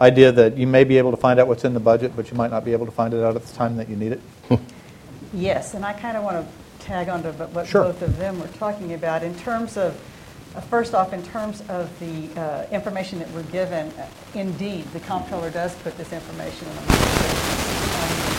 idea 0.00 0.32
that 0.32 0.56
you 0.56 0.66
may 0.66 0.84
be 0.84 0.98
able 0.98 1.10
to 1.10 1.16
find 1.16 1.40
out 1.40 1.48
what's 1.48 1.64
in 1.64 1.74
the 1.74 1.80
budget, 1.80 2.12
but 2.16 2.30
you 2.30 2.36
might 2.36 2.50
not 2.50 2.64
be 2.64 2.72
able 2.72 2.86
to 2.86 2.92
find 2.92 3.12
it 3.12 3.22
out 3.22 3.36
at 3.36 3.44
the 3.44 3.54
time 3.54 3.76
that 3.76 3.88
you 3.88 3.96
need 3.96 4.12
it. 4.12 4.20
yes, 5.34 5.74
and 5.74 5.84
I 5.84 5.92
kind 5.92 6.16
of 6.16 6.24
want 6.24 6.36
to 6.36 6.59
tag 6.80 7.08
on 7.08 7.22
to 7.22 7.32
what 7.32 7.66
sure. 7.66 7.84
both 7.84 8.02
of 8.02 8.16
them 8.16 8.40
were 8.40 8.48
talking 8.48 8.94
about. 8.94 9.22
In 9.22 9.34
terms 9.36 9.76
of, 9.76 9.94
uh, 10.54 10.60
first 10.60 10.94
off, 10.94 11.12
in 11.12 11.22
terms 11.22 11.62
of 11.68 11.90
the 12.00 12.28
uh, 12.40 12.66
information 12.70 13.18
that 13.18 13.30
we're 13.30 13.42
given, 13.44 13.88
uh, 13.88 14.06
indeed, 14.34 14.84
the 14.92 15.00
comptroller 15.00 15.50
does 15.50 15.74
put 15.76 15.96
this 15.96 16.12
information 16.12 16.66
on 16.68 16.74
the 16.76 16.82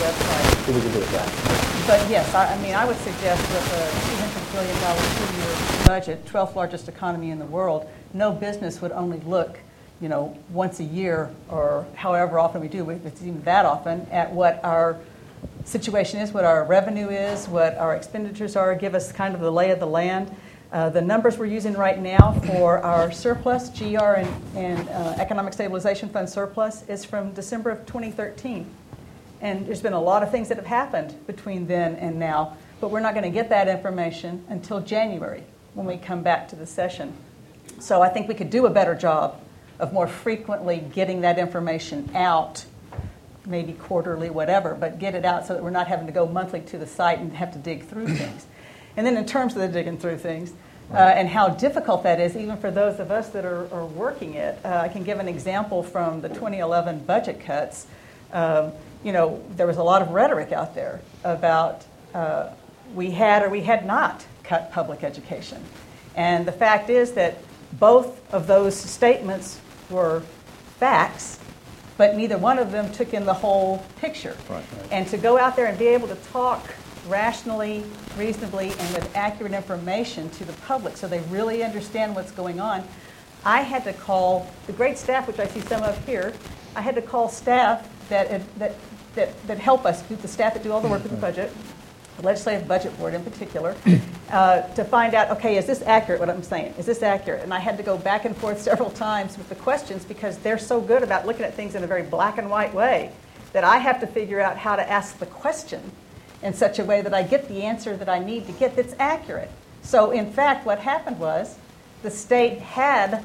website. 0.02 0.66
We 0.66 0.80
can 0.80 0.92
do 0.92 0.98
it 0.98 1.08
that. 1.08 1.84
But 1.86 2.10
yes, 2.10 2.34
I, 2.34 2.52
I, 2.52 2.62
mean, 2.62 2.74
I 2.74 2.84
would 2.84 2.96
suggest 2.98 3.40
with 3.40 3.72
a 3.72 3.86
$200 4.12 4.52
billion 4.52 4.76
two-year 5.16 5.86
budget, 5.86 6.24
12th 6.26 6.54
largest 6.54 6.88
economy 6.88 7.30
in 7.30 7.38
the 7.38 7.46
world, 7.46 7.88
no 8.12 8.32
business 8.32 8.80
would 8.82 8.92
only 8.92 9.20
look 9.20 9.58
you 10.02 10.08
know, 10.08 10.36
once 10.50 10.80
a 10.80 10.84
year 10.84 11.30
or 11.48 11.86
however 11.94 12.40
often 12.40 12.60
we 12.60 12.66
do, 12.66 12.90
if 12.90 13.06
it's 13.06 13.22
even 13.22 13.40
that 13.42 13.64
often, 13.64 14.04
at 14.10 14.32
what 14.32 14.62
our 14.64 14.98
situation 15.64 16.20
is, 16.20 16.32
what 16.32 16.44
our 16.44 16.64
revenue 16.64 17.08
is, 17.08 17.48
what 17.48 17.76
our 17.78 17.94
expenditures 17.94 18.56
are, 18.56 18.74
give 18.74 18.94
us 18.94 19.12
kind 19.12 19.34
of 19.34 19.40
the 19.40 19.50
lay 19.50 19.70
of 19.70 19.80
the 19.80 19.86
land. 19.86 20.34
Uh, 20.72 20.88
the 20.88 21.02
numbers 21.02 21.36
we're 21.36 21.44
using 21.44 21.74
right 21.74 22.00
now 22.00 22.32
for 22.46 22.78
our 22.78 23.12
surplus, 23.12 23.68
GR 23.68 23.98
and, 23.98 24.56
and 24.56 24.88
uh, 24.88 25.14
Economic 25.18 25.52
Stabilization 25.52 26.08
Fund 26.08 26.28
surplus, 26.28 26.82
is 26.88 27.04
from 27.04 27.32
December 27.32 27.70
of 27.70 27.84
2013. 27.84 28.66
And 29.42 29.66
there's 29.66 29.82
been 29.82 29.92
a 29.92 30.00
lot 30.00 30.22
of 30.22 30.30
things 30.30 30.48
that 30.48 30.56
have 30.56 30.66
happened 30.66 31.14
between 31.26 31.66
then 31.66 31.96
and 31.96 32.18
now, 32.18 32.56
but 32.80 32.90
we're 32.90 33.00
not 33.00 33.12
going 33.12 33.24
to 33.24 33.30
get 33.30 33.50
that 33.50 33.68
information 33.68 34.44
until 34.48 34.80
January 34.80 35.42
when 35.74 35.86
we 35.86 35.98
come 35.98 36.22
back 36.22 36.48
to 36.48 36.56
the 36.56 36.66
session. 36.66 37.12
So 37.78 38.00
I 38.00 38.08
think 38.08 38.28
we 38.28 38.34
could 38.34 38.50
do 38.50 38.66
a 38.66 38.70
better 38.70 38.94
job 38.94 39.40
of 39.78 39.92
more 39.92 40.06
frequently 40.06 40.82
getting 40.94 41.22
that 41.22 41.38
information 41.38 42.08
out 42.14 42.64
maybe 43.46 43.72
quarterly, 43.72 44.30
whatever, 44.30 44.74
but 44.74 44.98
get 44.98 45.14
it 45.14 45.24
out 45.24 45.46
so 45.46 45.54
that 45.54 45.62
we're 45.62 45.70
not 45.70 45.88
having 45.88 46.06
to 46.06 46.12
go 46.12 46.26
monthly 46.26 46.60
to 46.60 46.78
the 46.78 46.86
site 46.86 47.18
and 47.18 47.32
have 47.34 47.52
to 47.52 47.58
dig 47.58 47.84
through 47.84 48.08
things. 48.16 48.46
And 48.96 49.06
then 49.06 49.16
in 49.16 49.26
terms 49.26 49.54
of 49.54 49.62
the 49.62 49.68
digging 49.68 49.98
through 49.98 50.18
things, 50.18 50.52
uh, 50.92 50.96
and 50.96 51.28
how 51.28 51.48
difficult 51.48 52.02
that 52.02 52.20
is, 52.20 52.36
even 52.36 52.56
for 52.58 52.70
those 52.70 53.00
of 53.00 53.10
us 53.10 53.30
that 53.30 53.44
are, 53.44 53.72
are 53.72 53.86
working 53.86 54.34
it. 54.34 54.58
Uh, 54.64 54.80
I 54.84 54.88
can 54.88 55.04
give 55.04 55.20
an 55.20 55.28
example 55.28 55.82
from 55.82 56.20
the 56.20 56.28
2011 56.28 57.04
budget 57.04 57.40
cuts. 57.40 57.86
Um, 58.32 58.72
you 59.02 59.12
know, 59.12 59.42
there 59.56 59.66
was 59.66 59.78
a 59.78 59.82
lot 59.82 60.02
of 60.02 60.10
rhetoric 60.10 60.52
out 60.52 60.74
there 60.74 61.00
about 61.24 61.84
uh, 62.14 62.50
we 62.94 63.10
had 63.10 63.42
or 63.42 63.48
we 63.48 63.62
had 63.62 63.86
not 63.86 64.26
cut 64.44 64.70
public 64.72 65.02
education. 65.02 65.64
And 66.14 66.46
the 66.46 66.52
fact 66.52 66.90
is 66.90 67.12
that 67.12 67.38
both 67.72 68.32
of 68.32 68.46
those 68.46 68.76
statements 68.76 69.58
were 69.88 70.20
facts, 70.78 71.38
but 72.02 72.16
neither 72.16 72.36
one 72.36 72.58
of 72.58 72.72
them 72.72 72.90
took 72.90 73.14
in 73.14 73.24
the 73.24 73.32
whole 73.32 73.78
picture. 74.00 74.36
Right, 74.50 74.64
right. 74.76 74.88
And 74.90 75.06
to 75.06 75.16
go 75.16 75.38
out 75.38 75.54
there 75.54 75.66
and 75.66 75.78
be 75.78 75.86
able 75.86 76.08
to 76.08 76.16
talk 76.32 76.74
rationally, 77.06 77.84
reasonably, 78.18 78.72
and 78.76 78.94
with 78.94 79.08
accurate 79.14 79.52
information 79.52 80.28
to 80.30 80.44
the 80.44 80.52
public 80.66 80.96
so 80.96 81.06
they 81.06 81.20
really 81.30 81.62
understand 81.62 82.16
what's 82.16 82.32
going 82.32 82.58
on, 82.58 82.82
I 83.44 83.60
had 83.60 83.84
to 83.84 83.92
call 83.92 84.50
the 84.66 84.72
great 84.72 84.98
staff, 84.98 85.28
which 85.28 85.38
I 85.38 85.46
see 85.46 85.60
some 85.60 85.84
of 85.84 86.04
here, 86.04 86.32
I 86.74 86.80
had 86.80 86.96
to 86.96 87.02
call 87.02 87.28
staff 87.28 87.88
that, 88.08 88.42
that, 88.58 88.74
that, 89.14 89.46
that 89.46 89.58
help 89.60 89.86
us, 89.86 90.02
the 90.02 90.26
staff 90.26 90.54
that 90.54 90.64
do 90.64 90.72
all 90.72 90.80
the 90.80 90.88
work 90.88 91.04
with 91.04 91.12
the 91.12 91.18
mm-hmm. 91.18 91.20
budget, 91.20 91.52
the 92.16 92.22
Legislative 92.22 92.68
Budget 92.68 92.96
Board 92.98 93.14
in 93.14 93.24
particular, 93.24 93.76
uh, 94.30 94.62
to 94.74 94.84
find 94.84 95.14
out, 95.14 95.30
okay, 95.30 95.56
is 95.56 95.66
this 95.66 95.82
accurate, 95.82 96.20
what 96.20 96.30
I'm 96.30 96.42
saying? 96.42 96.74
Is 96.78 96.86
this 96.86 97.02
accurate? 97.02 97.42
And 97.42 97.52
I 97.52 97.58
had 97.58 97.76
to 97.76 97.82
go 97.82 97.96
back 97.96 98.24
and 98.24 98.36
forth 98.36 98.60
several 98.70 98.90
times 98.90 99.38
with 99.38 99.48
the 99.48 99.54
questions 99.54 100.04
because 100.04 100.38
they're 100.38 100.58
so 100.58 100.80
good 100.80 101.02
about 101.02 101.26
looking 101.26 101.44
at 101.44 101.54
things 101.54 101.74
in 101.74 101.84
a 101.84 101.86
very 101.86 102.02
black 102.02 102.38
and 102.38 102.50
white 102.50 102.74
way 102.74 103.12
that 103.52 103.64
I 103.64 103.78
have 103.78 104.00
to 104.00 104.06
figure 104.06 104.40
out 104.40 104.56
how 104.56 104.76
to 104.76 104.90
ask 104.90 105.18
the 105.18 105.26
question 105.26 105.92
in 106.42 106.52
such 106.54 106.78
a 106.78 106.84
way 106.84 107.02
that 107.02 107.14
I 107.14 107.22
get 107.22 107.48
the 107.48 107.62
answer 107.62 107.96
that 107.96 108.08
I 108.08 108.18
need 108.18 108.46
to 108.46 108.52
get 108.52 108.74
that's 108.76 108.94
accurate. 108.98 109.50
So, 109.82 110.10
in 110.10 110.32
fact, 110.32 110.64
what 110.64 110.78
happened 110.78 111.18
was 111.18 111.56
the 112.02 112.10
state 112.10 112.58
had 112.60 113.24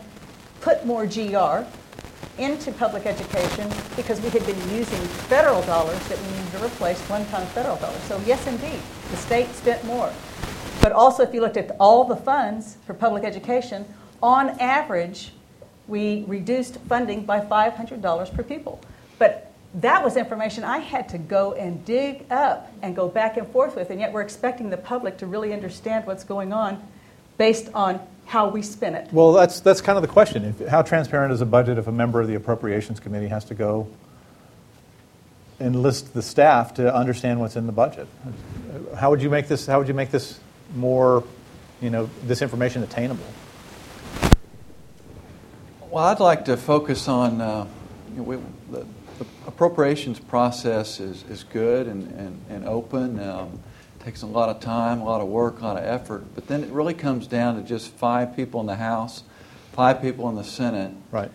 put 0.62 0.86
more 0.86 1.06
GR 1.06 1.66
into 2.38 2.72
public 2.72 3.06
education 3.06 3.72
because 3.96 4.22
we 4.22 4.30
had 4.30 4.46
been 4.46 4.60
using 4.70 5.00
federal 5.30 5.62
dollars 5.64 6.00
that 6.08 6.20
we 6.20 6.28
needed 6.38 6.52
to 6.52 6.66
replace 6.66 7.00
one-time 7.10 7.46
federal 7.48 7.78
dollars. 7.78 8.02
So 8.04 8.22
yes, 8.26 8.46
indeed, 8.48 8.80
the 9.12 9.18
state 9.18 9.50
spent 9.54 9.84
more. 9.86 10.12
But 10.82 10.92
also, 10.92 11.24
if 11.24 11.34
you 11.34 11.42
looked 11.42 11.58
at 11.58 11.76
all 11.80 12.04
the 12.04 12.16
funds 12.16 12.78
for 12.86 12.94
public 12.94 13.24
education, 13.24 13.86
on 14.22 14.52
average, 14.60 15.32
we 15.88 16.24
reduced 16.28 16.78
funding 16.82 17.26
by 17.26 17.40
$500 17.40 18.34
per 18.34 18.44
pupil. 18.44 18.80
But 19.18 19.52
that 19.76 20.04
was 20.04 20.18
information 20.18 20.64
I 20.64 20.80
had 20.80 21.10
to 21.10 21.18
go 21.18 21.54
and 21.54 21.84
dig 21.86 22.26
up 22.32 22.72
and 22.82 22.96
go 22.96 23.08
back 23.08 23.38
and 23.38 23.48
forth 23.48 23.76
with, 23.76 23.90
and 23.90 24.00
yet 24.00 24.12
we're 24.14 24.22
expecting 24.22 24.70
the 24.70 24.78
public 24.78 25.18
to 25.18 25.26
really 25.26 25.54
understand 25.54 26.06
what's 26.08 26.24
going 26.24 26.54
on 26.54 26.82
based 27.38 27.70
on 27.74 28.00
how 28.28 28.50
we 28.50 28.62
spin 28.62 28.94
it. 28.94 29.12
Well, 29.14 29.32
that's, 29.32 29.62
that's 29.62 29.80
kind 29.80 29.98
of 29.98 30.02
the 30.02 30.10
question. 30.10 30.44
If, 30.44 30.68
how 30.68 30.82
transparent 30.82 31.34
is 31.34 31.40
a 31.40 31.46
budget 31.46 31.78
if 31.78 31.88
a 31.88 31.92
member 31.92 32.20
of 32.20 32.28
the 32.28 32.36
Appropriations 32.36 33.00
Committee 33.00 33.30
has 33.30 33.46
to 33.46 33.56
go 33.56 33.88
enlist 35.60 36.14
the 36.14 36.22
staff 36.22 36.74
to 36.76 36.94
understand 36.94 37.40
what's 37.40 37.56
in 37.56 37.66
the 37.66 37.72
budget? 37.72 38.08
How 38.96 39.10
would 39.10 39.22
you 39.22 39.30
make 39.30 39.48
this, 39.48 39.66
how 39.66 39.80
would 39.80 39.88
you 39.88 39.94
make 39.94 40.12
this 40.12 40.40
more, 40.76 41.24
you 41.82 41.90
know, 41.90 42.10
this 42.24 42.42
information 42.42 42.84
attainable? 42.84 43.26
Well, 45.90 46.04
I'd 46.04 46.20
like 46.20 46.46
to 46.46 46.58
focus 46.58 47.08
on 47.08 47.40
uh, 47.40 47.66
you 48.12 48.18
know, 48.18 48.24
we, 48.24 48.36
the, 48.72 48.86
the, 49.20 49.26
appropriations 49.48 50.20
process 50.20 51.00
is, 51.00 51.24
is 51.30 51.46
good 51.46 51.88
and, 51.88 52.12
and, 52.20 52.46
and 52.50 52.66
open. 52.66 53.20
Um, 53.22 53.60
takes 54.08 54.22
a 54.22 54.26
lot 54.26 54.48
of 54.48 54.62
time, 54.62 55.02
a 55.02 55.04
lot 55.04 55.20
of 55.20 55.28
work, 55.28 55.60
a 55.60 55.66
lot 55.66 55.76
of 55.76 55.84
effort. 55.84 56.24
But 56.34 56.48
then 56.48 56.64
it 56.64 56.70
really 56.70 56.94
comes 56.94 57.28
down 57.28 57.58
to 57.58 57.62
just 57.62 57.92
five 57.92 58.38
people 58.38 58.62
in 58.62 58.66
the 58.66 58.78
House, 58.78 59.24
five 59.74 60.02
people 60.02 60.30
in 60.30 60.36
the 60.36 60.46
Senate. 60.46 60.94
Right. 61.12 61.30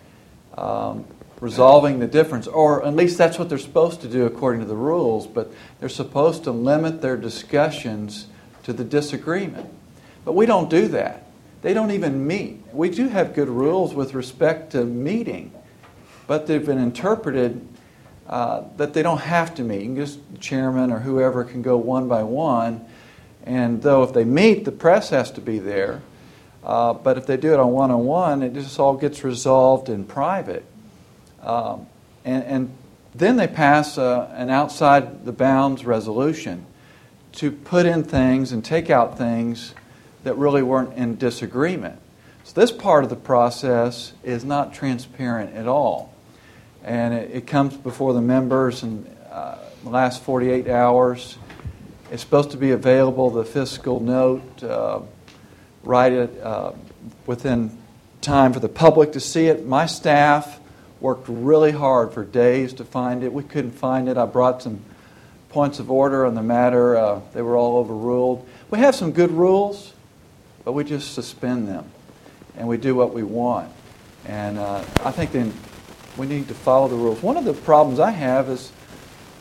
Um, 0.57 1.05
resolving 1.39 1.99
the 1.99 2.07
difference, 2.07 2.47
or 2.47 2.83
at 2.83 2.97
least 2.97 3.19
that's 3.19 3.39
what 3.39 3.51
they're 3.51 3.59
supposed 3.59 4.01
to 4.01 4.09
do 4.09 4.25
according 4.25 4.63
to 4.63 4.67
the 4.67 4.75
rules, 4.75 5.27
but 5.27 5.53
they're 5.81 5.91
supposed 5.91 6.45
to 6.45 6.51
limit 6.51 7.03
their 7.03 7.19
discussions 7.19 8.29
to 8.63 8.73
the 8.73 8.85
disagreement. 8.85 9.69
But 10.25 10.33
we 10.33 10.47
don't 10.47 10.71
do 10.71 10.89
that. 10.89 11.27
They 11.61 11.75
don't 11.75 11.91
even 11.91 12.27
meet. 12.27 12.65
We 12.73 12.89
do 12.89 13.09
have 13.09 13.35
good 13.35 13.51
rules 13.51 13.93
with 13.93 14.15
respect 14.15 14.73
to 14.73 14.83
meeting, 14.83 15.53
but 16.27 16.47
they've 16.47 16.65
been 16.65 16.79
interpreted 16.79 17.69
uh, 18.33 18.65
that 18.79 18.95
they 18.95 19.03
don't 19.03 19.21
have 19.21 19.55
to 19.55 19.63
meet. 19.63 19.95
Just 19.95 20.19
chairman 20.41 20.91
or 20.91 21.01
whoever 21.01 21.45
can 21.45 21.61
go 21.61 21.77
one 21.77 22.09
by 22.09 22.23
one, 22.23 22.83
and 23.45 23.83
though 23.83 24.05
if 24.05 24.15
they 24.15 24.25
meet, 24.25 24.65
the 24.65 24.73
press 24.73 25.11
has 25.11 25.31
to 25.33 25.43
be 25.43 25.59
there. 25.59 26.01
Uh, 26.65 26.95
but 26.95 27.19
if 27.19 27.27
they 27.27 27.37
do 27.37 27.53
it 27.53 27.61
on 27.61 27.73
one 27.73 27.91
on 27.91 28.07
one, 28.07 28.43
it 28.43 28.55
just 28.55 28.81
all 28.81 28.97
gets 28.97 29.23
resolved 29.23 29.91
in 29.91 30.07
private. 30.07 30.65
Um, 31.43 31.87
and, 32.25 32.45
and, 32.45 32.77
then 33.15 33.37
they 33.37 33.49
pass 33.49 33.99
uh, 33.99 34.33
an 34.35 34.49
outside 34.49 35.27
the 35.27 35.33
bounds 35.33 35.85
resolution 35.85 36.65
to 37.33 37.51
put 37.53 37.85
in 37.85 38.03
things 38.03 38.53
and 38.53 38.65
take 38.65 38.89
out 38.89 39.19
things 39.19 39.75
that 40.25 40.39
really 40.39 40.63
weren't 40.63 40.95
in 40.95 41.17
disagreement. 41.17 42.01
So, 42.45 42.59
this 42.59 42.73
part 42.73 43.05
of 43.05 43.11
the 43.11 43.17
process 43.17 44.15
is 44.23 44.47
not 44.47 44.73
transparent 44.73 45.55
at 45.55 45.69
all. 45.69 46.15
And 46.85 47.15
it, 47.15 47.31
it 47.33 47.47
comes 47.47 47.77
before 47.77 48.13
the 48.13 48.21
members 48.21 48.83
in 48.83 49.07
uh, 49.31 49.59
the 49.83 49.91
last 49.91 50.23
48 50.23 50.69
hours. 50.69 51.39
It's 52.11 52.23
supposed 52.23 52.51
to 52.51 52.57
be 52.57 52.73
available, 52.73 53.31
the 53.31 53.45
fiscal 53.45 54.01
note, 54.01 54.63
uh, 54.63 55.01
right 55.83 56.13
at, 56.13 56.39
uh, 56.41 56.73
within 57.27 57.77
time 58.21 58.53
for 58.53 58.61
the 58.61 58.69
public 58.69 59.13
to 59.13 59.21
see 59.21 59.47
it. 59.47 59.67
My 59.67 59.87
staff 59.87 60.61
worked 61.01 61.27
really 61.29 61.73
hard 61.73 62.13
for 62.13 62.25
days 62.25 62.75
to 62.75 62.85
find 62.85 63.25
it. 63.25 63.33
We 63.33 63.43
couldn't 63.43 63.73
find 63.73 64.09
it. 64.09 64.17
I 64.17 64.27
brought 64.27 64.63
some 64.63 64.81
points 65.49 65.79
of 65.79 65.91
order 65.91 66.25
on 66.25 66.35
the 66.35 66.43
matter. 66.43 66.97
Uh, 66.97 67.21
they 67.33 67.43
were 67.43 67.57
all 67.57 67.79
overruled. 67.79 68.49
We 68.71 68.79
have 68.79 68.95
some 68.95 69.13
good 69.13 69.31
rules, 69.31 69.93
but 70.65 70.73
we 70.73 70.85
just 70.85 71.15
suspend 71.15 71.69
them 71.69 71.91
and 72.57 72.69
we 72.69 72.77
do 72.77 72.95
what 72.95 73.13
we 73.13 73.23
want. 73.23 73.71
And 74.27 74.59
uh, 74.59 74.85
I 75.05 75.11
think 75.11 75.33
then 75.33 75.53
we 76.17 76.27
need 76.27 76.49
to 76.49 76.55
follow 76.55 76.89
the 76.89 76.97
rules. 76.97 77.23
One 77.23 77.37
of 77.37 77.45
the 77.45 77.55
problems 77.55 77.99
I 77.99 78.11
have 78.11 78.49
is 78.49 78.73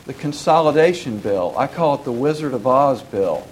the 0.05 0.13
consolidation 0.13 1.19
bill. 1.19 1.53
I 1.57 1.67
call 1.67 1.95
it 1.95 2.03
the 2.03 2.11
Wizard 2.11 2.53
of 2.53 2.65
Oz 2.65 3.01
bill. 3.01 3.47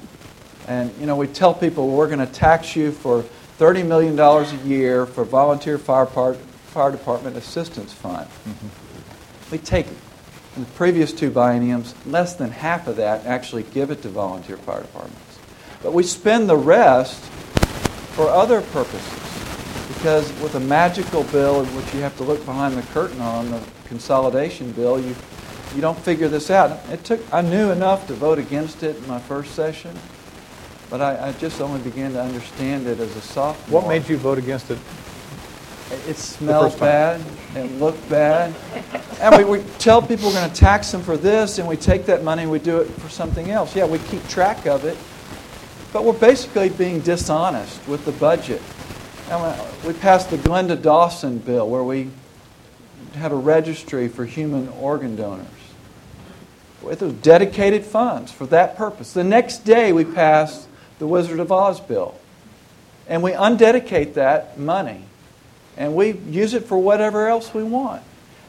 And, 0.68 0.94
you 1.00 1.06
know, 1.06 1.16
we 1.16 1.28
tell 1.28 1.54
people 1.54 1.90
we're 1.90 2.08
going 2.08 2.26
to 2.26 2.32
tax 2.32 2.76
you 2.76 2.92
for 2.92 3.24
$30 3.60 3.86
million 3.88 4.18
a 4.20 4.68
year 4.68 5.06
for 5.06 5.24
volunteer 5.24 5.78
fire 5.78 6.06
part, 6.06 6.38
Fire 6.38 6.92
Department 6.92 7.36
Assistance 7.36 7.92
Fund. 7.92 8.28
Mm-hmm. 8.28 9.52
We 9.52 9.58
take, 9.58 9.88
in 10.56 10.64
the 10.64 10.70
previous 10.72 11.12
two 11.12 11.32
bienniums, 11.32 11.94
less 12.06 12.36
than 12.36 12.52
half 12.52 12.88
of 12.88 12.98
that 12.98 13.26
actually 13.26 13.64
give 13.64 13.92
it 13.92 14.02
to 14.04 14.10
volunteer 14.10 14.58
fire 14.58 14.82
departments. 14.82 15.40
But 15.82 15.94
we 15.94 16.04
spend 16.04 16.50
the 16.50 16.58
rest 16.58 17.24
for 18.14 18.28
other 18.28 18.62
purposes. 18.62 19.29
Because 20.00 20.32
with 20.42 20.56
a 20.56 20.62
magical 20.62 21.24
bill 21.26 21.62
in 21.62 21.68
which 21.76 21.94
you 21.94 22.00
have 22.00 22.16
to 22.18 22.24
look 22.24 22.44
behind 22.46 22.76
the 22.76 22.82
curtain 22.94 23.20
on, 23.20 23.52
the 23.52 23.62
consolidation 23.86 24.72
bill, 24.72 24.98
you, 24.98 25.14
you 25.76 25.82
don't 25.82 26.00
figure 26.00 26.30
this 26.30 26.50
out. 26.50 26.72
It 26.90 27.04
took, 27.04 27.22
I 27.34 27.42
knew 27.42 27.72
enough 27.72 28.08
to 28.08 28.14
vote 28.14 28.40
against 28.40 28.82
it 28.84 28.96
in 28.96 29.08
my 29.08 29.20
first 29.20 29.56
session, 29.56 29.94
but 30.90 31.02
I, 31.02 31.28
I 31.28 31.32
just 31.34 31.60
only 31.60 31.82
began 31.82 32.14
to 32.14 32.22
understand 32.22 32.88
it 32.88 33.00
as 33.02 33.14
a 33.16 33.22
sophomore. 33.22 33.82
What 33.82 33.90
made 33.90 34.08
you 34.08 34.16
vote 34.16 34.38
against 34.38 34.72
it 34.72 34.80
it 36.08 36.18
smells 36.18 36.76
bad. 36.76 37.22
It 37.56 37.72
looked 37.80 38.08
bad. 38.10 38.54
And 39.20 39.38
we, 39.38 39.60
we 39.60 39.66
tell 39.80 40.02
people 40.02 40.28
we're 40.28 40.36
going 40.36 40.50
to 40.50 40.56
tax 40.56 40.92
them 40.92 41.02
for 41.02 41.18
this, 41.18 41.58
and 41.58 41.68
we 41.68 41.76
take 41.76 42.06
that 42.06 42.24
money 42.24 42.44
and 42.44 42.52
we 42.52 42.60
do 42.60 42.80
it 42.80 42.86
for 42.86 43.10
something 43.10 43.52
else. 43.52 43.76
Yeah, 43.76 43.86
we 43.86 44.00
keep 44.00 44.26
track 44.28 44.66
of 44.66 44.86
it, 44.86 44.98
but 45.92 46.04
we're 46.04 46.14
basically 46.14 46.70
being 46.70 47.00
dishonest 47.00 47.86
with 47.88 48.06
the 48.06 48.12
budget. 48.14 48.62
We 49.86 49.94
passed 49.94 50.32
the 50.32 50.38
Glenda 50.38 50.82
Dawson 50.82 51.38
bill 51.38 51.70
where 51.70 51.84
we 51.84 52.10
had 53.14 53.32
a 53.32 53.36
registry 53.36 54.08
for 54.08 54.26
human 54.26 54.68
organ 54.70 55.16
donors 55.16 55.46
with 56.82 57.00
those 57.00 57.14
dedicated 57.14 57.86
funds 57.86 58.32
for 58.32 58.48
that 58.48 58.76
purpose. 58.76 59.14
The 59.14 59.24
next 59.24 59.60
day, 59.60 59.94
we 59.94 60.04
passed 60.04 60.68
the 60.98 61.06
Wizard 61.06 61.40
of 61.40 61.52
Oz 61.52 61.80
bill, 61.80 62.20
and 63.08 63.22
we 63.22 63.34
undedicate 63.34 64.16
that 64.16 64.58
money 64.58 65.04
and 65.78 65.96
we 65.96 66.12
use 66.12 66.54
it 66.54 66.66
for 66.66 66.78
whatever 66.78 67.28
else 67.28 67.54
we 67.54 67.64
want. 67.64 68.02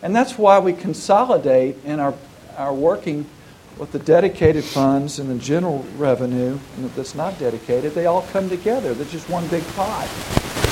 And 0.02 0.16
that's 0.16 0.38
why 0.38 0.58
we 0.58 0.72
consolidate 0.72 1.76
in 1.84 2.00
our, 2.00 2.14
our 2.56 2.72
working 2.72 3.26
with 3.78 3.92
the 3.92 3.98
dedicated 3.98 4.64
funds 4.64 5.18
and 5.18 5.30
the 5.30 5.38
general 5.38 5.84
revenue 5.96 6.58
that's 6.96 7.14
not 7.14 7.38
dedicated. 7.38 7.94
They 7.94 8.06
all 8.06 8.22
come 8.32 8.48
together. 8.48 8.94
They're 8.94 9.06
just 9.06 9.28
one 9.28 9.46
big 9.48 9.66
pot. 9.74 10.08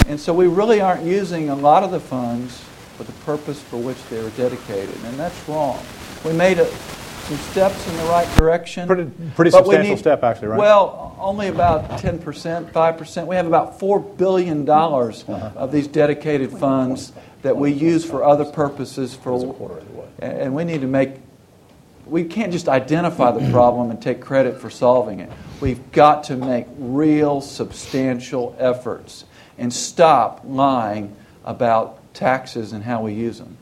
And 0.08 0.18
so 0.18 0.32
we 0.32 0.46
really 0.46 0.80
aren't 0.80 1.04
using 1.04 1.50
a 1.50 1.54
lot 1.54 1.84
of 1.84 1.90
the 1.90 2.00
funds 2.00 2.64
for 2.96 3.04
the 3.04 3.12
purpose 3.12 3.60
for 3.60 3.76
which 3.76 4.02
they 4.08 4.22
were 4.22 4.30
dedicated. 4.30 4.94
And 5.04 5.18
that's 5.18 5.46
wrong. 5.46 5.78
We 6.24 6.32
made 6.32 6.58
a, 6.58 6.64
some 6.64 7.36
steps 7.36 7.86
in 7.86 7.96
the 7.98 8.04
right 8.04 8.26
direction. 8.38 8.86
Pretty, 8.86 9.10
pretty 9.36 9.50
substantial 9.50 9.90
need, 9.90 9.98
step, 9.98 10.24
actually, 10.24 10.48
right? 10.48 10.58
Well, 10.58 11.14
only 11.20 11.48
about 11.48 11.90
10%, 12.00 12.72
5%. 12.72 13.26
We 13.26 13.36
have 13.36 13.46
about 13.46 13.78
$4 13.78 14.16
billion 14.16 14.68
uh-huh. 14.68 15.50
of 15.54 15.72
these 15.72 15.86
dedicated 15.86 16.52
funds 16.52 17.12
that 17.42 17.54
we 17.54 17.70
use 17.70 18.02
for 18.02 18.24
other 18.24 18.46
purposes. 18.46 19.14
For, 19.14 19.82
and 20.20 20.54
we 20.54 20.64
need 20.64 20.80
to 20.80 20.86
make, 20.86 21.16
we 22.06 22.24
can't 22.24 22.50
just 22.50 22.66
identify 22.66 23.30
the 23.30 23.50
problem 23.52 23.90
and 23.90 24.00
take 24.00 24.22
credit 24.22 24.58
for 24.58 24.70
solving 24.70 25.20
it. 25.20 25.30
We've 25.60 25.92
got 25.92 26.24
to 26.24 26.36
make 26.36 26.66
real, 26.78 27.42
substantial 27.42 28.56
efforts 28.58 29.24
and 29.58 29.72
stop 29.72 30.40
lying 30.44 31.14
about 31.44 32.14
taxes 32.14 32.72
and 32.72 32.82
how 32.82 33.02
we 33.02 33.12
use 33.12 33.38
them 33.38 33.56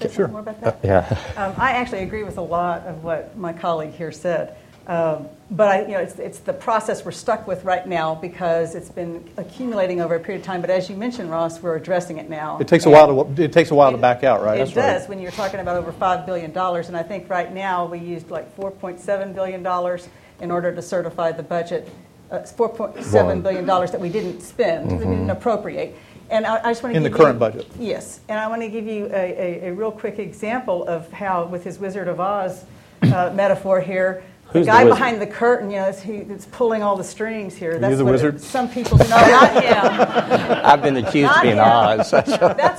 say 0.00 0.12
sure. 0.12 0.28
more 0.28 0.40
about 0.40 0.60
that? 0.60 0.74
Uh, 0.74 0.78
yeah. 0.84 1.18
Um, 1.36 1.54
I 1.56 1.72
actually 1.72 2.02
agree 2.02 2.22
with 2.22 2.38
a 2.38 2.42
lot 2.42 2.82
of 2.82 3.02
what 3.04 3.36
my 3.36 3.52
colleague 3.52 3.92
here 3.92 4.12
said. 4.12 4.56
Um, 4.86 5.26
but 5.50 5.68
I, 5.68 5.80
you 5.82 5.88
know, 5.88 5.98
it's, 5.98 6.18
it's 6.20 6.38
the 6.38 6.52
process 6.52 7.04
we're 7.04 7.10
stuck 7.10 7.48
with 7.48 7.64
right 7.64 7.84
now 7.88 8.14
because 8.14 8.76
it's 8.76 8.88
been 8.88 9.28
accumulating 9.36 10.00
over 10.00 10.14
a 10.14 10.20
period 10.20 10.42
of 10.42 10.46
time. 10.46 10.60
But 10.60 10.70
as 10.70 10.88
you 10.88 10.94
mentioned, 10.94 11.28
Ross, 11.28 11.60
we're 11.60 11.74
addressing 11.74 12.18
it 12.18 12.30
now. 12.30 12.58
It 12.60 12.68
takes 12.68 12.86
a 12.86 12.90
while 12.90 13.24
to 13.24 13.42
it 13.42 13.52
takes 13.52 13.72
a 13.72 13.74
while 13.74 13.90
to 13.90 13.98
back 13.98 14.22
out, 14.22 14.44
right? 14.44 14.56
It 14.56 14.66
That's 14.66 14.76
right. 14.76 14.98
does 14.98 15.08
when 15.08 15.18
you're 15.18 15.32
talking 15.32 15.58
about 15.58 15.76
over 15.76 15.92
$5 15.92 16.24
billion. 16.24 16.56
And 16.56 16.96
I 16.96 17.02
think 17.02 17.28
right 17.28 17.52
now 17.52 17.84
we 17.84 17.98
used 17.98 18.30
like 18.30 18.56
$4.7 18.56 19.34
billion 19.34 19.98
in 20.40 20.50
order 20.52 20.72
to 20.72 20.82
certify 20.82 21.32
the 21.32 21.42
budget, 21.42 21.88
uh, 22.30 22.38
$4.7 22.38 23.42
billion 23.42 23.66
that 23.66 24.00
we 24.00 24.08
didn't 24.08 24.40
spend, 24.40 24.90
we 24.92 24.98
didn't 24.98 25.30
appropriate. 25.30 25.96
And 26.30 26.44
I, 26.44 26.56
I 26.56 26.70
just 26.72 26.82
want 26.82 26.94
to 26.94 26.94
give 26.94 26.94
you 26.94 26.96
In 26.96 27.02
the 27.04 27.08
give 27.08 27.18
you- 27.18 27.24
current 27.24 27.38
budget. 27.38 27.66
Yes. 27.78 28.20
And 28.28 28.38
I 28.38 28.48
want 28.48 28.62
to 28.62 28.68
give 28.68 28.86
you 28.86 29.06
a, 29.06 29.64
a, 29.66 29.68
a 29.68 29.72
real 29.72 29.92
quick 29.92 30.18
example 30.18 30.86
of 30.88 31.10
how, 31.12 31.46
with 31.46 31.62
his 31.64 31.78
Wizard 31.78 32.08
of 32.08 32.18
Oz 32.20 32.64
uh, 33.02 33.32
metaphor 33.34 33.80
here, 33.80 34.24
the 34.52 34.52
Who's 34.60 34.66
the 34.66 34.72
guy 34.72 34.84
wizard? 34.84 34.98
behind 34.98 35.20
the 35.20 35.26
curtain, 35.26 35.70
you 35.70 35.76
know, 35.76 35.88
is 35.88 36.00
he, 36.00 36.20
that's 36.20 36.46
pulling 36.46 36.80
all 36.80 36.96
the 36.96 37.02
strings 37.04 37.56
here. 37.56 37.74
you 37.74 37.78
That's 37.80 37.96
the 37.96 38.04
what 38.04 38.12
wizard? 38.12 38.40
Some 38.40 38.68
people, 38.70 38.96
no, 38.98 39.06
not 39.08 39.62
him. 39.64 40.60
I've 40.64 40.82
been 40.82 40.96
accused 40.96 41.32
of 41.34 41.42
being 41.42 41.56
him. 41.56 41.64
Oz. 41.64 42.10
that's, 42.12 42.30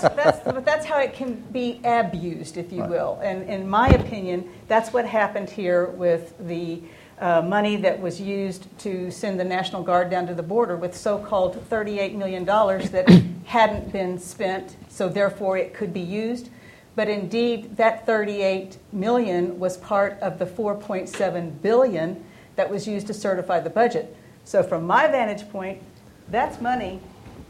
that's, 0.01 0.43
but 0.45 0.63
that's 0.63 0.85
how 0.85 0.99
it 0.99 1.13
can 1.13 1.35
be 1.51 1.81
abused, 1.83 2.55
if 2.55 2.71
you 2.71 2.83
will. 2.83 3.19
And 3.21 3.43
in 3.49 3.67
my 3.69 3.89
opinion, 3.89 4.49
that's 4.69 4.93
what 4.93 5.05
happened 5.05 5.49
here 5.49 5.87
with 5.87 6.33
the 6.47 6.81
uh, 7.19 7.41
money 7.41 7.75
that 7.77 7.99
was 7.99 8.21
used 8.21 8.67
to 8.79 9.09
send 9.09 9.39
the 9.39 9.43
National 9.43 9.81
Guard 9.81 10.09
down 10.09 10.27
to 10.27 10.35
the 10.35 10.43
border 10.43 10.75
with 10.75 10.95
so-called 10.95 11.55
$38 11.69 12.15
million 12.15 12.45
that 12.45 13.09
hadn't 13.45 13.91
been 13.91 14.19
spent, 14.19 14.75
so 14.89 15.09
therefore 15.09 15.57
it 15.57 15.73
could 15.73 15.93
be 15.93 16.01
used. 16.01 16.49
But 16.95 17.09
indeed, 17.09 17.77
that 17.77 18.05
38 18.05 18.77
million 18.91 19.59
was 19.59 19.77
part 19.77 20.19
of 20.19 20.39
the 20.39 20.45
4.7 20.45 21.61
billion 21.61 22.23
that 22.55 22.69
was 22.69 22.87
used 22.87 23.07
to 23.07 23.13
certify 23.13 23.59
the 23.59 23.69
budget. 23.69 24.15
So 24.43 24.63
from 24.63 24.85
my 24.85 25.07
vantage 25.07 25.49
point, 25.49 25.81
that's 26.29 26.59
money 26.59 26.99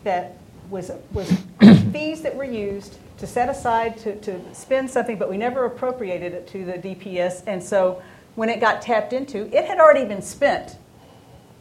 that 0.03 0.37
was, 0.69 0.91
was 1.11 1.31
fees 1.91 2.21
that 2.21 2.35
were 2.35 2.43
used 2.43 2.97
to 3.17 3.27
set 3.27 3.49
aside 3.49 3.97
to, 3.99 4.15
to 4.19 4.39
spend 4.53 4.89
something, 4.89 5.17
but 5.17 5.29
we 5.29 5.37
never 5.37 5.65
appropriated 5.65 6.33
it 6.33 6.47
to 6.47 6.65
the 6.65 6.73
DPS. 6.73 7.43
And 7.47 7.63
so 7.63 8.01
when 8.37 8.49
it 8.49 8.59
got 8.59 8.83
tapped 8.83 9.13
into, 9.13 9.47
it 9.47 9.65
had 9.65 9.79
already 9.79 10.05
been 10.05 10.21
spent, 10.21 10.77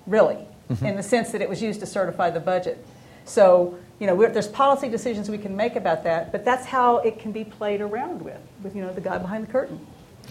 really, 0.06 0.36
in 0.82 0.94
the 0.94 1.02
sense 1.02 1.32
that 1.32 1.40
it 1.40 1.48
was 1.48 1.62
used 1.62 1.80
to 1.80 1.86
certify 1.86 2.28
the 2.28 2.38
budget. 2.38 2.86
So, 3.24 3.78
you 3.98 4.06
know, 4.06 4.14
we're, 4.14 4.28
there's 4.30 4.46
policy 4.46 4.90
decisions 4.90 5.30
we 5.30 5.38
can 5.38 5.56
make 5.56 5.74
about 5.74 6.04
that, 6.04 6.32
but 6.32 6.44
that's 6.44 6.66
how 6.66 6.98
it 6.98 7.18
can 7.18 7.32
be 7.32 7.44
played 7.44 7.80
around 7.80 8.20
with, 8.20 8.38
with, 8.62 8.76
you 8.76 8.82
know, 8.82 8.92
the 8.92 9.00
guy 9.00 9.16
behind 9.16 9.48
the 9.48 9.50
curtain. 9.50 9.84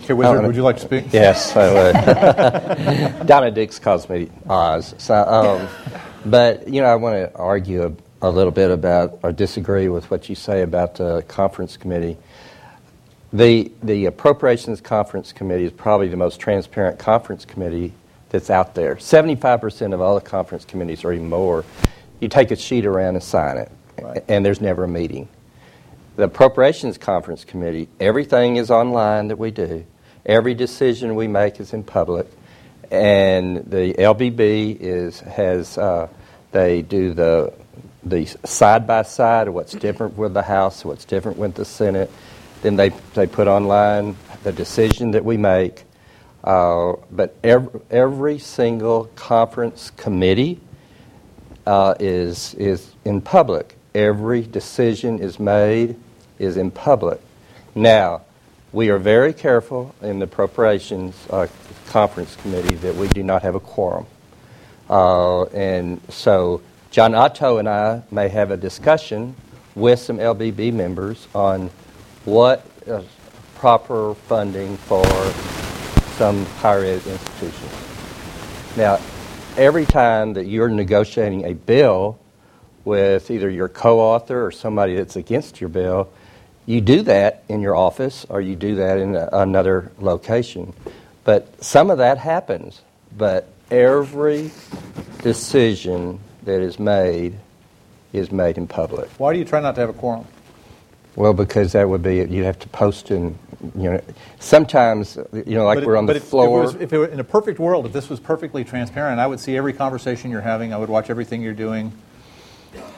Okay, 0.04 0.14
Wizard, 0.14 0.44
Oh, 0.44 0.46
would 0.46 0.56
you 0.56 0.62
like 0.62 0.76
to 0.76 0.84
speak? 0.84 1.12
Yes, 1.12 1.56
I 1.56 1.74
would. 3.18 3.28
Donna 3.28 3.50
Dix 3.50 3.80
calls 3.80 4.08
me 4.08 4.30
Oz. 4.48 4.94
So, 5.00 5.16
um, 5.16 5.68
but, 6.30 6.68
you 6.68 6.80
know, 6.80 6.88
I 6.88 6.96
want 6.96 7.16
to 7.16 7.36
argue 7.36 7.86
a, 8.22 8.28
a 8.28 8.30
little 8.30 8.52
bit 8.52 8.70
about 8.70 9.18
or 9.24 9.32
disagree 9.32 9.90
with 9.90 10.12
what 10.12 10.30
you 10.30 10.36
say 10.36 10.62
about 10.62 10.94
the 10.96 11.24
conference 11.28 11.76
committee. 11.76 12.18
The, 13.36 13.70
the 13.84 14.06
Appropriations 14.06 14.80
Conference 14.80 15.34
Committee 15.34 15.66
is 15.66 15.74
probably 15.74 16.08
the 16.08 16.16
most 16.16 16.40
transparent 16.40 17.00
conference 17.00 17.44
committee 17.44 17.92
that's 18.30 18.50
out 18.50 18.76
there. 18.76 18.96
75% 18.96 19.94
of 19.94 20.00
all 20.00 20.16
the 20.16 20.22
conference 20.22 20.64
committees, 20.64 21.04
or 21.04 21.12
even 21.12 21.28
more, 21.28 21.66
you 22.22 22.30
take 22.30 22.52
a 22.52 22.56
sheet 22.56 22.86
around 22.86 23.16
and 23.16 23.24
sign 23.24 23.58
it, 23.58 23.70
Right. 24.02 24.24
and 24.30 24.46
there's 24.46 24.62
never 24.62 24.86
a 24.86 24.88
meeting. 24.88 25.28
The 26.16 26.24
Appropriations 26.24 26.98
Conference 26.98 27.44
Committee, 27.44 27.90
everything 28.00 28.56
is 28.56 28.72
online 28.72 29.28
that 29.28 29.38
we 29.38 29.52
do. 29.52 29.86
Every 30.26 30.54
decision 30.54 31.16
we 31.16 31.28
make 31.28 31.60
is 31.60 31.74
in 31.74 31.84
public. 31.84 32.28
And 32.90 33.70
the 33.70 33.96
LBB 33.96 34.78
is, 34.80 35.20
has, 35.20 35.78
uh, 35.78 36.08
they 36.54 36.84
do 36.84 37.14
the, 37.14 37.52
the 38.02 38.28
side 38.46 38.88
by 38.88 39.02
side 39.02 39.50
of 39.50 39.54
what's 39.54 39.74
different 39.74 40.18
with 40.18 40.34
the 40.34 40.44
House, 40.44 40.86
what's 40.86 41.04
different 41.04 41.38
with 41.38 41.56
the 41.56 41.66
Senate. 41.66 42.10
Then 42.66 42.78
they, 42.78 42.90
they 43.14 43.28
put 43.28 43.48
online 43.48 44.18
the 44.42 44.52
decision 44.52 45.12
that 45.12 45.24
we 45.24 45.38
make. 45.38 45.84
Uh, 46.44 46.94
but 47.12 47.36
every, 47.44 47.80
every 47.92 48.40
single 48.40 49.06
conference 49.16 49.92
committee 49.92 50.60
uh, 51.68 51.94
is, 52.00 52.56
is 52.56 52.96
in 53.06 53.22
public. 53.22 53.78
Every 53.94 54.42
decision 54.42 55.20
is 55.20 55.40
made 55.40 55.96
is 56.40 56.58
in 56.58 56.72
public. 56.72 57.22
Now, 57.76 58.24
we 58.72 58.90
are 58.90 58.98
very 58.98 59.32
careful 59.32 59.94
in 60.02 60.18
the 60.18 60.26
appropriations 60.26 61.16
uh, 61.30 61.46
conference 61.90 62.36
committee 62.38 62.74
that 62.78 62.96
we 62.96 63.10
do 63.10 63.22
not 63.22 63.44
have 63.44 63.54
a 63.54 63.60
quorum. 63.60 64.08
Uh, 64.90 65.44
and 65.54 66.02
so 66.10 66.64
John 66.90 67.14
Otto 67.14 67.60
and 67.60 67.70
I 67.70 68.02
may 68.10 68.28
have 68.30 68.50
a 68.50 68.58
discussion 68.58 69.36
with 69.76 70.00
some 70.00 70.18
LBB 70.18 70.74
members 70.74 71.28
on 71.36 71.70
what 72.26 72.66
is 72.86 73.06
proper 73.56 74.14
funding 74.14 74.78
for 74.78 75.06
some 76.18 76.46
higher 76.58 76.84
ed 76.84 77.06
institutions. 77.06 77.72
Now, 78.78 79.00
every 79.58 79.86
time 79.86 80.34
that 80.34 80.46
you're 80.46 80.70
negotiating 80.70 81.46
a 81.46 81.54
bill 81.54 82.20
with 82.84 83.32
either 83.32 83.50
your 83.50 83.70
co-author 83.70 84.46
or 84.46 84.52
somebody 84.52 84.96
that's 84.96 85.16
against 85.16 85.62
your 85.62 85.70
bill, 85.70 86.10
you 86.66 86.82
do 86.82 87.04
that 87.04 87.44
in 87.48 87.62
your 87.62 87.76
office 87.76 88.26
or 88.30 88.42
you 88.42 88.56
do 88.56 88.76
that 88.76 88.98
in 88.98 89.16
a, 89.16 89.30
another 89.32 89.92
location. 90.00 90.74
But 91.24 91.64
some 91.64 91.90
of 91.90 92.00
that 92.00 92.18
happens. 92.18 92.82
But 93.18 93.48
every 93.72 94.52
decision 95.22 96.20
that 96.44 96.62
is 96.62 96.80
made 96.80 97.36
is 98.14 98.32
made 98.32 98.58
in 98.58 98.68
public. 98.68 99.10
Why 99.18 99.34
do 99.34 99.40
you 99.40 99.46
try 99.46 99.60
not 99.60 99.76
to 99.76 99.82
have 99.82 99.90
a 99.90 99.94
quorum? 99.94 100.28
Well, 101.16 101.34
because 101.34 101.72
that 101.74 101.88
would 101.88 102.04
be 102.04 102.18
you'd 102.18 102.44
have 102.46 102.60
to 102.60 102.68
post 102.70 103.10
in 103.12 103.38
you 103.74 103.90
know 103.92 104.02
sometimes 104.40 105.18
you 105.34 105.56
know 105.56 105.66
like 105.66 105.84
we're 105.86 105.96
on 105.96 106.06
but 106.06 106.14
the 106.14 106.18
if, 106.18 106.24
if 106.24 106.28
it 106.28 106.30
floor. 106.30 106.62
was- 106.62 106.76
If 106.76 106.92
it 106.94 106.98
were 106.98 107.08
in 107.08 107.20
a 107.20 107.24
perfect 107.24 107.58
world, 107.60 107.86
if 107.86 107.94
this 107.94 108.10
was 108.10 108.20
perfectly 108.20 108.64
transparent, 108.64 109.20
I 109.20 109.28
would 109.28 109.40
see 109.40 109.56
every 109.58 109.74
conversation 109.74 110.30
you're 110.30 110.42
having. 110.42 110.74
I 110.74 110.78
would 110.78 110.90
watch 110.90 111.10
everything 111.10 111.42
you're 111.42 111.54
doing, 111.54 111.92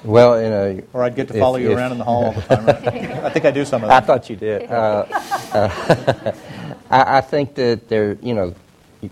well, 0.04 0.34
in 0.34 0.52
a 0.52 0.84
or 0.94 1.04
I'd 1.04 1.16
get 1.16 1.28
to 1.30 1.36
if- 1.36 1.40
follow 1.40 1.58
you 1.58 1.72
if- 1.72 1.78
around 1.78 1.92
in 1.92 2.00
the 2.00 2.04
hall 2.04 2.26
all 2.26 2.32
the 2.34 2.42
time. 2.42 2.66
Right? 2.66 2.84
I 3.26 3.30
think 3.30 3.46
I 3.46 3.52
do 3.52 3.64
some 3.66 3.84
of 3.84 3.90
that. 3.90 4.04
I 4.04 4.06
thought 4.06 4.30
you 4.30 4.36
did. 4.36 4.70
Uh, 4.70 5.06
uh, 5.54 6.32
I, 6.90 7.18
I 7.18 7.22
think 7.22 7.54
that 7.56 7.88
there, 7.88 8.18
you 8.22 8.34
know, 8.34 8.56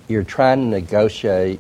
you're 0.07 0.23
trying 0.23 0.61
to 0.61 0.79
negotiate 0.79 1.59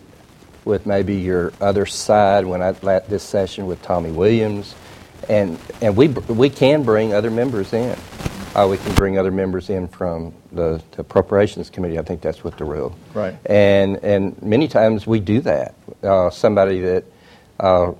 with 0.65 0.87
maybe 0.87 1.15
your 1.15 1.53
other 1.61 1.85
side. 1.85 2.45
When 2.45 2.61
I 2.63 2.73
had 2.73 3.07
this 3.07 3.21
session 3.23 3.67
with 3.67 3.81
Tommy 3.83 4.11
Williams, 4.11 4.73
and 5.29 5.59
and 5.81 5.95
we 5.95 6.07
we 6.07 6.49
can 6.49 6.83
bring 6.83 7.13
other 7.13 7.31
members 7.31 7.73
in. 7.73 7.97
Uh, 8.55 8.65
we 8.69 8.77
can 8.77 8.95
bring 8.95 9.17
other 9.17 9.31
members 9.31 9.69
in 9.69 9.85
from 9.85 10.33
the, 10.53 10.81
the 10.91 11.01
appropriations 11.01 11.69
committee. 11.69 11.99
I 11.99 12.03
think 12.03 12.21
that's 12.21 12.41
what 12.41 12.57
the 12.57 12.63
rule. 12.63 12.95
Right. 13.13 13.35
And 13.47 13.97
and 13.97 14.41
many 14.41 14.67
times 14.67 15.05
we 15.05 15.19
do 15.19 15.41
that. 15.41 15.75
Uh, 16.01 16.29
somebody 16.29 16.79
that 16.79 17.03
uh, 17.59 17.91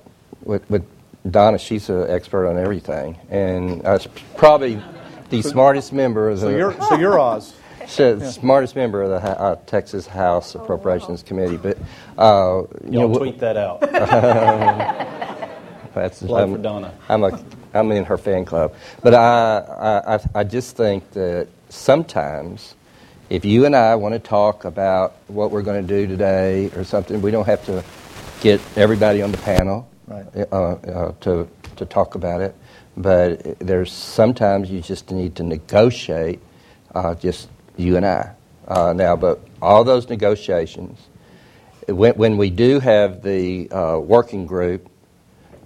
with, 0.44 0.68
with 0.70 0.86
Donna, 1.30 1.58
she's 1.58 1.90
an 1.90 2.08
expert 2.08 2.48
on 2.48 2.56
everything, 2.58 3.18
and 3.28 3.84
uh, 3.84 3.98
probably 4.36 4.82
the 5.28 5.42
smartest 5.42 5.92
member 5.92 6.30
of 6.30 6.40
the 6.40 6.46
So 6.46 6.56
you're 6.56 6.72
so 6.88 6.96
you're 6.96 7.18
Oz. 7.18 7.54
She's 7.86 8.18
the 8.18 8.32
smartest 8.32 8.74
member 8.74 9.02
of 9.02 9.10
the 9.10 9.28
uh, 9.40 9.56
Texas 9.66 10.08
House 10.08 10.56
Appropriations 10.56 11.22
Committee. 11.22 11.56
But 11.56 11.78
uh, 12.18 12.64
you 12.84 12.90
know, 12.90 13.00
Y'all 13.02 13.14
wh- 13.14 13.18
tweet 13.18 13.38
that 13.38 13.56
out. 13.56 13.80
I'm, 16.42 16.52
for 16.56 16.58
Donna. 16.62 16.94
I'm 17.08 17.24
a 17.24 17.44
I'm 17.74 17.90
in 17.92 18.04
her 18.04 18.18
fan 18.18 18.44
club. 18.44 18.74
But 19.02 19.14
I, 19.14 19.58
I 19.58 20.14
I- 20.16 20.40
I 20.40 20.44
just 20.44 20.76
think 20.76 21.10
that 21.12 21.48
sometimes. 21.68 22.74
If 23.28 23.44
you 23.44 23.66
and 23.66 23.74
I 23.74 23.96
want 23.96 24.12
to 24.14 24.20
talk 24.20 24.64
about 24.64 25.16
what 25.26 25.50
we're 25.50 25.62
going 25.62 25.84
to 25.84 25.88
do 25.88 26.06
today 26.06 26.70
or 26.76 26.84
something, 26.84 27.20
we 27.20 27.32
don't 27.32 27.46
have 27.46 27.64
to 27.66 27.82
get 28.40 28.60
everybody 28.76 29.20
on 29.20 29.32
the 29.32 29.38
panel 29.38 29.88
Right. 30.06 30.24
uh, 30.52 30.54
uh, 30.54 31.12
to 31.22 31.48
to 31.74 31.84
talk 31.86 32.14
about 32.14 32.40
it. 32.40 32.54
But 32.96 33.58
there's 33.58 33.90
sometimes 33.90 34.70
you 34.70 34.80
just 34.80 35.10
need 35.10 35.34
to 35.36 35.42
negotiate, 35.42 36.38
uh, 36.94 37.16
just 37.16 37.48
you 37.76 37.96
and 37.96 38.06
I. 38.06 38.30
Uh, 38.68 38.92
now, 38.92 39.16
but 39.16 39.40
all 39.60 39.82
those 39.82 40.08
negotiations, 40.08 40.96
when, 41.88 42.14
when 42.14 42.36
we 42.36 42.50
do 42.50 42.78
have 42.78 43.22
the 43.22 43.68
uh, 43.72 43.98
working 43.98 44.46
group, 44.46 44.88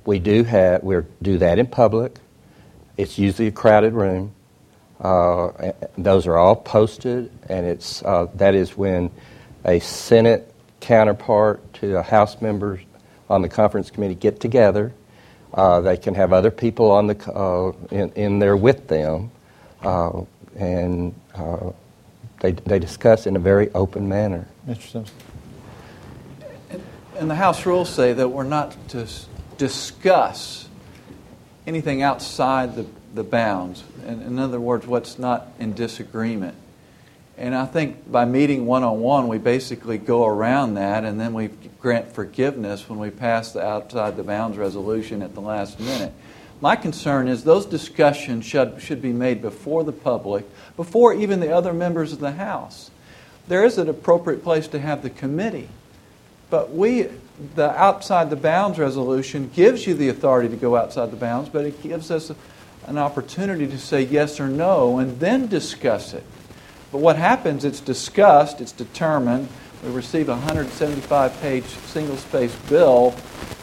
we 0.05 0.19
do 0.19 0.45
have 0.45 0.83
we 0.83 0.97
do 1.23 1.39
that 1.39 1.59
in 1.59 1.67
public. 1.67 2.17
It's 2.97 3.19
usually 3.19 3.49
a 3.49 3.53
crowded 3.53 3.93
room. 3.95 4.33
Uh, 5.01 5.73
those 5.97 6.27
are 6.27 6.37
all 6.37 6.57
posted, 6.57 7.31
and 7.49 7.67
it's 7.67 8.03
uh, 8.03 8.27
that 8.35 8.55
is 8.55 8.77
when 8.77 9.11
a 9.65 9.79
Senate 9.81 10.53
counterpart 10.81 11.73
to 11.75 11.99
a 11.99 12.03
House 12.03 12.41
member 12.43 12.81
on 13.29 13.43
the 13.43 13.49
conference 13.49 13.91
committee 13.91 14.15
get 14.15 14.41
together. 14.41 14.93
Uh, 15.53 15.81
they 15.81 15.97
can 15.97 16.15
have 16.15 16.33
other 16.33 16.51
people 16.51 16.91
on 16.91 17.07
the 17.07 17.33
uh, 17.33 17.73
in, 17.91 18.13
in 18.13 18.39
there 18.39 18.57
with 18.57 18.89
them, 18.89 19.31
uh, 19.83 20.23
and 20.57 21.15
uh, 21.35 21.71
they, 22.41 22.53
they 22.53 22.79
discuss 22.79 23.27
in 23.27 23.37
a 23.37 23.41
very 23.41 23.71
open 23.71 24.09
manner. 24.09 24.47
Simpson. 24.67 25.05
And 27.19 27.31
the 27.31 27.35
House 27.35 27.67
rules 27.67 27.91
say 27.91 28.13
that 28.13 28.29
we're 28.29 28.45
not 28.45 28.77
to 28.91 29.07
discuss 29.61 30.66
anything 31.66 32.01
outside 32.01 32.75
the, 32.77 32.87
the 33.14 33.23
bounds. 33.23 33.85
In, 34.07 34.23
in 34.23 34.38
other 34.38 34.59
words, 34.59 34.87
what's 34.87 35.18
not 35.18 35.49
in 35.59 35.75
disagreement. 35.75 36.57
And 37.37 37.55
I 37.55 37.66
think 37.66 38.11
by 38.11 38.25
meeting 38.25 38.64
one 38.64 38.85
on 38.85 39.01
one, 39.01 39.29
we 39.29 39.37
basically 39.37 39.99
go 39.99 40.25
around 40.27 40.75
that 40.75 41.05
and 41.05 41.20
then 41.20 41.35
we 41.35 41.49
grant 41.79 42.11
forgiveness 42.11 42.88
when 42.88 42.99
we 42.99 43.11
pass 43.11 43.53
the 43.53 43.62
outside 43.62 44.16
the 44.16 44.23
bounds 44.23 44.57
resolution 44.57 45.20
at 45.20 45.35
the 45.35 45.42
last 45.42 45.79
minute. 45.79 46.14
My 46.62 46.75
concern 46.75 47.29
is 47.29 47.44
those 47.44 47.66
discussions 47.66 48.46
should, 48.46 48.81
should 48.81 49.03
be 49.03 49.12
made 49.12 49.42
before 49.42 49.85
the 49.85 49.92
public, 49.92 50.46
before 50.75 51.12
even 51.12 51.38
the 51.38 51.55
other 51.55 51.75
members 51.75 52.14
of 52.14 52.20
the 52.20 52.33
House. 52.33 52.90
There 53.46 53.64
is 53.64 53.77
an 53.77 53.90
appropriate 53.90 54.42
place 54.42 54.68
to 54.68 54.79
have 54.79 55.03
the 55.03 55.11
committee. 55.11 55.68
But 56.49 56.73
we, 56.73 57.09
the 57.55 57.70
outside 57.70 58.31
the 58.31 58.37
bounds 58.37 58.79
resolution 58.79 59.50
gives 59.55 59.87
you 59.87 59.94
the 59.94 60.09
authority 60.09 60.48
to 60.48 60.57
go 60.57 60.76
outside 60.76 61.11
the 61.11 61.16
bounds, 61.16 61.48
but 61.48 61.64
it 61.64 61.83
gives 61.83 62.11
us 62.11 62.31
an 62.87 62.98
opportunity 62.98 63.66
to 63.66 63.79
say 63.79 64.03
yes 64.03 64.40
or 64.40 64.48
no 64.48 64.98
and 64.98 65.18
then 65.20 65.46
discuss 65.46 66.14
it. 66.14 66.24
But 66.92 66.98
what 66.98 67.16
happens, 67.16 67.64
it's 67.64 67.81
discussed, 67.81 68.61
it's 68.61 68.72
determined. 68.72 69.48
We 69.85 69.90
receive 69.90 70.29
a 70.29 70.33
175 70.33 71.40
page 71.40 71.64
single 71.64 72.16
space 72.16 72.55
bill 72.68 73.14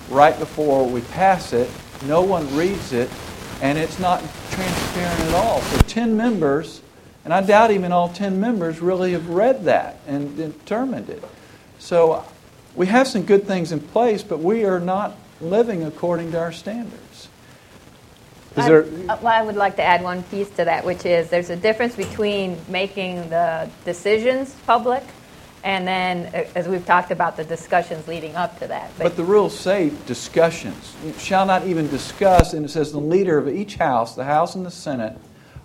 right 0.09 0.37
before 0.39 0.87
we 0.87 1.01
pass 1.01 1.53
it. 1.53 1.69
No 2.05 2.21
one 2.21 2.55
reads 2.55 2.93
it, 2.93 3.09
and 3.61 3.77
it's 3.77 3.99
not 3.99 4.19
transparent 4.49 5.19
at 5.21 5.33
all. 5.35 5.61
So 5.61 5.77
10 5.79 6.15
members, 6.15 6.81
and 7.25 7.33
I 7.33 7.41
doubt 7.41 7.71
even 7.71 7.91
all 7.91 8.09
10 8.09 8.39
members 8.39 8.81
really 8.81 9.11
have 9.11 9.29
read 9.29 9.65
that 9.65 9.99
and 10.07 10.35
determined 10.37 11.09
it. 11.09 11.23
So 11.79 12.23
we 12.77 12.85
have 12.87 13.07
some 13.07 13.23
good 13.23 13.45
things 13.45 13.73
in 13.73 13.81
place, 13.81 14.23
but 14.23 14.39
we 14.39 14.63
are 14.63 14.79
not 14.79 15.17
living 15.41 15.83
according 15.83 16.31
to 16.31 16.39
our 16.39 16.53
standards. 16.53 17.27
Is 18.55 18.63
I- 18.63 18.69
there, 18.69 18.83
uh, 19.09 19.17
Well, 19.21 19.33
I 19.33 19.41
would 19.41 19.57
like 19.57 19.75
to 19.75 19.83
add 19.83 20.01
one 20.01 20.23
piece 20.23 20.49
to 20.51 20.63
that, 20.65 20.85
which 20.85 21.05
is 21.05 21.29
there's 21.29 21.49
a 21.49 21.55
difference 21.55 21.95
between 21.95 22.57
making 22.69 23.29
the 23.29 23.69
decisions 23.83 24.55
public 24.65 25.03
and 25.63 25.85
then, 25.85 26.47
as 26.55 26.67
we've 26.67 26.85
talked 26.85 27.11
about, 27.11 27.35
the 27.35 27.43
discussions 27.43 28.07
leading 28.07 28.35
up 28.35 28.57
to 28.59 28.67
that. 28.67 28.89
But 28.97 29.17
the 29.17 29.23
rules 29.23 29.59
say 29.59 29.91
discussions. 30.05 30.95
You 31.03 31.13
shall 31.19 31.45
not 31.45 31.67
even 31.67 31.89
discuss, 31.89 32.53
and 32.53 32.63
it 32.63 32.69
says 32.69 32.93
the 32.93 32.99
leader 32.99 33.37
of 33.37 33.49
each 33.49 33.75
house, 33.75 34.15
the 34.15 34.23
House 34.23 34.55
and 34.55 34.65
the 34.65 34.71
Senate, 34.71 35.17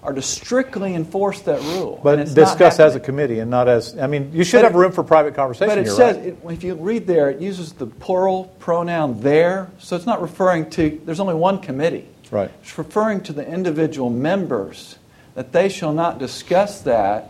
are 0.03 0.13
to 0.13 0.23
strictly 0.23 0.95
enforce 0.95 1.43
that 1.43 1.61
rule. 1.61 2.01
but 2.03 2.17
discuss 2.35 2.81
as 2.81 2.97
a 2.97 3.01
committee 3.01 3.39
and 3.39 3.51
not 3.51 3.69
as, 3.69 3.97
I 3.97 4.09
mean, 4.09 4.33
you 4.33 4.43
should 4.43 4.59
But 4.59 4.65
have 4.65 4.75
it- 4.75 4.79
room 4.79 4.93
for 4.93 5.05
private 5.05 5.35
conversation, 5.35 5.69
But 5.69 5.79
it 5.79 5.89
says, 5.91 6.17
right. 6.17 6.27
it, 6.27 6.39
if 6.51 6.65
you 6.65 6.75
read 6.75 7.07
there, 7.07 7.31
it 7.31 7.41
uses 7.41 7.73
the 7.73 7.87
plural 7.87 8.53
pronoun 8.59 9.21
there, 9.21 9.71
so 9.79 9.95
it's 9.95 10.07
not 10.07 10.21
referring 10.21 10.71
to, 10.71 11.01
there's 11.05 11.21
only 11.21 11.35
one 11.35 11.59
committee. 11.59 12.09
Right. 12.33 12.51
It's 12.63 12.77
referring 12.77 13.21
to 13.23 13.33
the 13.33 13.47
individual 13.47 14.11
members, 14.11 14.97
that 15.35 15.53
they 15.53 15.69
shall 15.69 15.93
not 15.93 16.19
discuss 16.19 16.81
that 16.83 17.29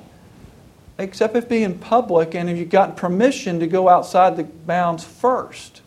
except 0.98 1.34
if 1.36 1.48
be 1.48 1.62
in 1.64 1.78
public 1.78 2.34
and 2.34 2.48
if 2.48 2.56
you've 2.56 2.70
gotten 2.70 2.94
permission 2.94 3.60
to 3.60 3.66
go 3.66 3.88
outside 3.88 4.36
the 4.36 4.44
bounds 4.44 5.02
first. 5.02 5.80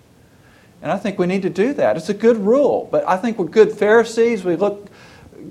And 0.81 0.91
I 0.91 0.97
think 0.97 1.17
we 1.17 1.25
need 1.25 1.43
to 1.43 1.49
do 1.49 1.73
that. 1.73 1.95
It's 1.97 2.09
a 2.09 2.13
good 2.13 2.37
rule, 2.37 2.87
but 2.91 3.07
I 3.07 3.17
think 3.17 3.39
we're 3.39 3.45
good 3.45 3.71
Pharisees. 3.71 4.43
We 4.43 4.55
look, 4.55 4.87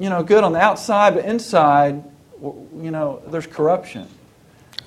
you 0.01 0.11
know, 0.11 0.23
good 0.23 0.45
on 0.45 0.53
the 0.53 0.61
outside, 0.61 1.15
but 1.15 1.25
inside, 1.25 2.03
you 2.43 2.91
know, 2.91 3.23
there's 3.29 3.47
corruption. 3.47 4.09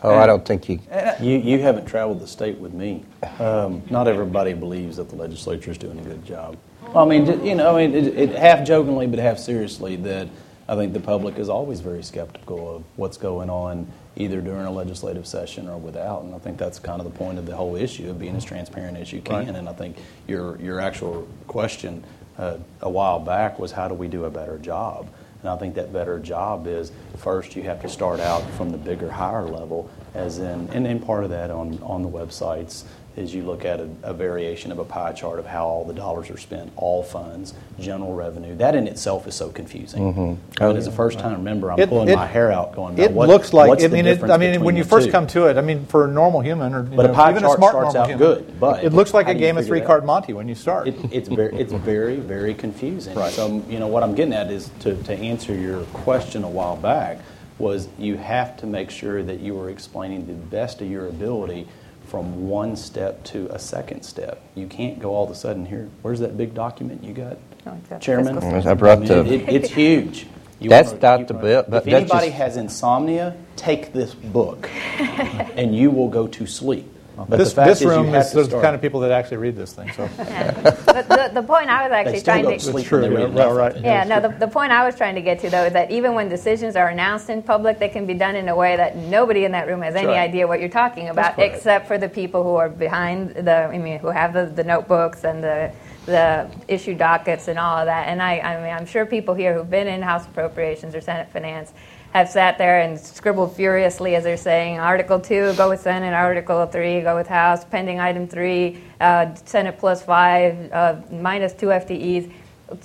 Oh, 0.04 0.15
I 0.15 0.28
don't 0.28 0.46
think 0.46 0.70
you. 0.70 0.80
You, 1.20 1.38
you 1.38 1.60
haven't 1.60 1.86
traveled 1.86 2.20
the 2.20 2.28
state 2.28 2.58
with 2.60 2.74
me. 2.74 3.04
Um, 3.39 3.82
not 3.89 4.08
everybody 4.08 4.54
believes 4.54 4.98
that 4.98 5.10
the 5.10 5.15
legislature 5.15 5.72
is 5.72 5.78
doing 5.78 6.00
a 6.00 6.04
good 6.04 6.24
job. 6.24 6.56
Well, 6.93 7.04
I 7.04 7.08
mean, 7.08 7.43
you 7.43 7.56
know, 7.56 7.76
I 7.76 7.88
mean, 7.88 7.96
it, 7.96 8.17
it, 8.17 8.30
half 8.36 8.65
jokingly 8.65 9.08
but 9.08 9.20
half 9.20 9.39
seriously, 9.39 9.96
that 9.98 10.30
I 10.70 10.76
think 10.76 10.93
the 10.93 11.00
public 11.00 11.39
is 11.39 11.50
always 11.50 11.80
very 11.80 12.04
skeptical 12.04 12.76
of 12.78 12.84
what's 12.96 13.17
going 13.17 13.50
on 13.50 13.91
either 14.15 14.41
during 14.41 14.65
a 14.65 14.72
legislative 14.72 15.26
session 15.26 15.67
or 15.67 15.78
without. 15.78 16.24
And 16.24 16.34
I 16.36 16.39
think 16.39 16.58
that's 16.58 16.80
kind 16.80 17.00
of 17.00 17.06
the 17.06 17.17
point 17.17 17.38
of 17.39 17.46
the 17.46 17.56
whole 17.56 17.76
issue 17.76 18.10
of 18.10 18.20
being 18.20 18.36
as 18.36 18.46
transparent 18.46 18.98
as 18.98 19.12
you 19.12 19.22
can. 19.22 19.48
Right. 19.48 19.56
And 19.56 19.70
I 19.70 19.74
think 19.74 19.98
your 20.28 20.60
your 20.62 20.80
actual 20.80 21.28
question 21.48 22.04
uh, 22.38 22.58
a 22.82 22.89
while 22.89 23.19
back 23.19 23.60
was 23.60 23.71
how 23.71 23.88
do 23.88 23.93
we 23.93 24.08
do 24.08 24.26
a 24.26 24.30
better 24.30 24.58
job? 24.58 25.08
And 25.41 25.50
I 25.50 25.58
think 25.58 25.76
that 25.76 25.93
better 25.93 26.19
job 26.19 26.67
is 26.67 26.91
first 27.17 27.56
you 27.56 27.63
have 27.63 27.82
to 27.82 27.89
start 27.89 28.19
out 28.19 28.41
from 28.52 28.71
the 28.71 28.78
bigger, 28.78 29.10
higher 29.10 29.45
level, 29.45 29.89
as 30.13 30.39
in, 30.39 30.69
and, 30.71 30.88
and 30.88 31.06
part 31.06 31.23
of 31.23 31.30
that 31.30 31.52
on, 31.52 31.82
on 31.84 32.02
the 32.02 32.10
websites 32.10 32.84
is 33.18 33.34
you 33.34 33.44
look 33.44 33.66
at 33.66 33.80
a, 33.80 33.90
a 34.04 34.14
variation 34.14 34.72
of 34.72 34.78
a 34.78 34.86
pie 34.86 35.12
chart 35.12 35.40
of 35.40 35.46
how 35.46 35.66
all 35.66 35.84
the 35.84 35.94
dollars 35.94 36.30
are 36.30 36.38
spent, 36.38 36.72
all 36.76 37.02
funds, 37.02 37.56
general 37.80 38.14
revenue. 38.14 38.56
That 38.56 38.76
in 38.76 38.88
itself 38.88 39.28
is 39.28 39.34
so 39.34 39.50
confusing. 39.50 40.14
Mm-hmm. 40.14 40.64
Oh, 40.64 40.70
And 40.70 40.78
as 40.78 40.86
a 40.86 40.92
first 40.92 41.18
time 41.18 41.44
member, 41.44 41.72
I'm 41.72 41.80
It- 41.80 41.90
pulling 41.90 42.10
it- 42.10 42.16
my 42.16 42.28
hair 42.28 42.52
out 42.52 42.76
going, 42.76 42.98
It 43.00 43.12
what- 43.12 43.28
looks 43.28 43.54
like, 43.54 43.70
what's 43.70 43.84
I 43.84 43.88
the 43.88 43.96
mean, 43.96 44.06
it, 44.06 44.24
I 44.24 44.38
mean, 44.38 44.64
when 44.64 44.78
you 44.78 44.84
first 44.84 45.08
two? 45.08 45.12
come 45.12 45.26
to 45.28 45.48
it, 45.48 45.58
I 45.58 45.62
mean, 45.62 45.86
for 45.86 46.06
a 46.06 46.08
normal 46.08 46.42
human 46.42 46.74
or 46.76 46.84
But 46.84 47.06
a 47.06 47.08
know, 47.10 47.14
pie 47.16 47.32
even 47.32 47.44
a 47.44 47.48
chart 47.48 47.58
smart 47.58 47.72
starts 47.72 47.94
normal 47.96 48.02
out 48.02 48.10
human, 48.20 48.28
good, 48.46 48.60
but 48.60 48.84
it 48.84 48.94
looks 48.94 49.14
like 49.14 49.28
a 49.28 49.34
game 49.34 49.58
of 49.58 49.66
three-card? 49.66 50.06
Monty 50.06 50.34
when 50.34 50.48
you 50.48 50.56
start. 50.56 50.88
It, 50.88 50.96
it's 51.12 51.28
very, 51.28 51.56
it's 51.58 51.74
very, 51.74 52.18
very 52.18 52.54
confusing. 52.54 53.16
So, 53.32 53.64
you 53.68 53.80
know, 53.80 53.88
what 53.88 54.04
I'm 54.04 54.14
getting 54.14 54.34
at 54.34 54.52
is 54.52 54.70
to, 54.82 54.96
to 55.04 55.14
answer 55.14 55.56
your 55.56 55.82
question 55.86 56.44
a 56.44 56.50
while 56.50 56.76
back 56.78 57.20
was 57.58 57.88
you 57.98 58.16
have 58.18 58.56
to 58.58 58.68
make 58.68 58.92
sure 58.92 59.24
that 59.24 59.40
you 59.40 59.60
are 59.60 59.72
explaining 59.72 60.28
the 60.28 60.34
best 60.34 60.80
of 60.82 60.90
your 60.90 61.08
ability 61.08 61.68
from 62.08 62.48
one 62.48 62.76
step 62.76 63.24
to 63.26 63.48
a 63.54 63.60
second 63.60 64.04
step. 64.04 64.41
You 64.56 64.67
can't 64.67 65.00
go 65.00 65.13
all 65.13 65.26
of 65.26 65.32
a 65.32 65.36
sudden 65.36 65.65
here. 65.65 65.89
Where's 66.02 66.20
that 66.22 66.38
big 66.38 66.54
document 66.54 67.04
you 67.04 67.13
got, 67.13 67.38
Oh, 67.65 67.74
it's 67.80 67.89
got 67.89 68.02
Chairman? 68.02 68.36
fiscal 68.39 68.67
I 68.70 68.74
brought 68.74 69.00
mean, 69.02 69.12
it, 69.12 69.50
it's 69.50 69.70
huge. 69.70 70.28
You 70.60 70.72
That's 70.72 70.89
wanna- 70.89 71.20
not 71.20 71.28
the 71.28 71.34
bill, 71.36 71.63
but 71.70 71.86
If 71.86 71.93
anybody 71.93 72.28
just- 72.30 72.38
has 72.39 72.58
insomnia, 72.58 73.36
take 73.56 73.93
this 73.93 74.15
book, 74.15 74.67
and 74.98 75.76
you 75.76 75.91
will 75.91 76.10
go 76.10 76.26
to 76.26 76.48
sleep. 76.48 76.91
But 77.26 77.38
This, 77.38 77.50
the 77.50 77.56
fact 77.56 77.68
this 77.70 77.78
is 77.80 77.84
you 77.84 77.90
room 77.90 78.14
is 78.14 78.32
to 78.32 78.44
the 78.44 78.62
kind 78.62 78.76
of 78.76 78.82
people 78.82 79.00
that 79.00 79.12
actually 79.12 79.38
read 79.38 79.56
this 79.56 79.74
thing, 79.74 79.92
so. 79.94 80.08
But 80.18 81.10
the, 81.10 81.32
the 81.34 81.44
point 81.44 81.70
I 81.70 81.84
was 81.84 81.92
They 81.92 81.96
actually 81.96 82.20
still 82.20 82.34
trying 82.34 82.44
go 82.44 82.52
to 82.52 82.58
to 82.58 82.64
sleep 82.64 82.86
true, 82.86 83.02
when 83.02 83.14
they 83.14 83.20
yeah, 83.22 83.46
read 83.46 83.56
right. 83.56 83.82
Yeah, 83.82 84.04
no, 84.04 84.20
the, 84.20 84.30
the 84.30 84.48
point 84.48 84.72
I 84.72 84.86
was 84.86 84.96
trying 84.96 85.16
to 85.16 85.22
get 85.22 85.40
to, 85.40 85.50
though, 85.50 85.66
is 85.66 85.74
that 85.74 85.90
even 85.90 86.14
when 86.14 86.30
decisions 86.30 86.76
are 86.76 86.90
announced 86.90 87.30
in 87.30 87.42
public, 87.42 87.80
they 87.80 87.90
can 87.90 88.06
be 88.06 88.14
done 88.14 88.36
in 88.36 88.50
a 88.50 88.56
way 88.56 88.76
that 88.76 88.96
nobody 88.96 89.46
in 89.46 89.52
that 89.54 89.68
room 89.68 89.82
has 89.82 89.96
any 89.96 90.08
right. 90.08 90.20
idea 90.20 90.48
what 90.48 90.60
you're 90.60 90.70
talking 90.70 91.10
about, 91.10 91.40
except 91.40 91.88
for 91.88 91.98
the 91.98 92.10
people 92.10 92.44
who 92.44 92.56
are 92.56 92.70
behind 92.70 93.32
the, 93.32 93.66
I 93.66 93.78
mean, 93.78 94.00
who 94.00 94.08
have 94.08 94.34
the, 94.34 94.46
the 94.46 94.64
notebooks 94.64 95.24
and 95.24 95.44
the, 95.44 95.72
the 96.06 96.50
issue 96.68 96.94
dockets 96.94 97.48
and 97.48 97.58
all 97.58 97.78
of 97.78 97.88
that. 97.88 98.08
And 98.08 98.22
I, 98.22 98.40
I 98.40 98.62
mean, 98.62 98.74
I'm 98.74 98.86
sure 98.86 99.06
people 99.06 99.34
here 99.34 99.54
who've 99.54 99.70
been 99.70 99.88
in 99.88 100.02
House 100.02 100.26
Appropriations 100.26 100.96
or 100.96 101.02
Senate 101.02 101.30
Finance 101.32 101.74
have 102.18 102.30
sat 102.30 102.58
there 102.58 102.82
and 102.82 103.00
scribbled 103.00 103.56
furiously 103.56 104.16
as 104.16 104.24
they're 104.24 104.38
saying 104.38 104.80
Article 104.80 105.20
2, 105.20 105.54
go 105.56 105.70
with 105.70 105.82
Senate, 105.82 106.14
Article 106.14 106.66
3, 106.66 107.02
go 107.02 107.16
with 107.16 107.28
House, 107.28 107.64
pending 107.66 108.00
item 108.00 108.28
3, 108.28 108.78
uh, 109.00 109.34
Senate 109.46 109.78
plus 109.78 110.04
5, 110.04 110.72
uh, 110.72 110.96
minus 111.12 111.54
2 111.54 111.68
FTEs. 111.68 112.32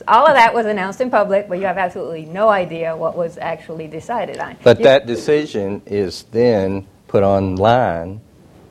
All 0.06 0.26
of 0.26 0.34
that 0.34 0.54
was 0.54 0.66
announced 0.66 1.00
in 1.00 1.10
public, 1.10 1.48
but 1.48 1.58
you 1.58 1.64
have 1.64 1.78
absolutely 1.78 2.24
no 2.26 2.48
idea 2.48 2.96
what 2.96 3.16
was 3.16 3.36
actually 3.38 3.88
decided 3.88 4.38
on. 4.38 4.56
But 4.62 4.78
You- 4.78 4.84
that 4.84 5.06
decision 5.06 5.82
is 5.86 6.24
then 6.30 6.86
put 7.08 7.22
online 7.22 8.20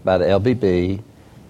by 0.04 0.18
the 0.18 0.26
LBB 0.26 1.02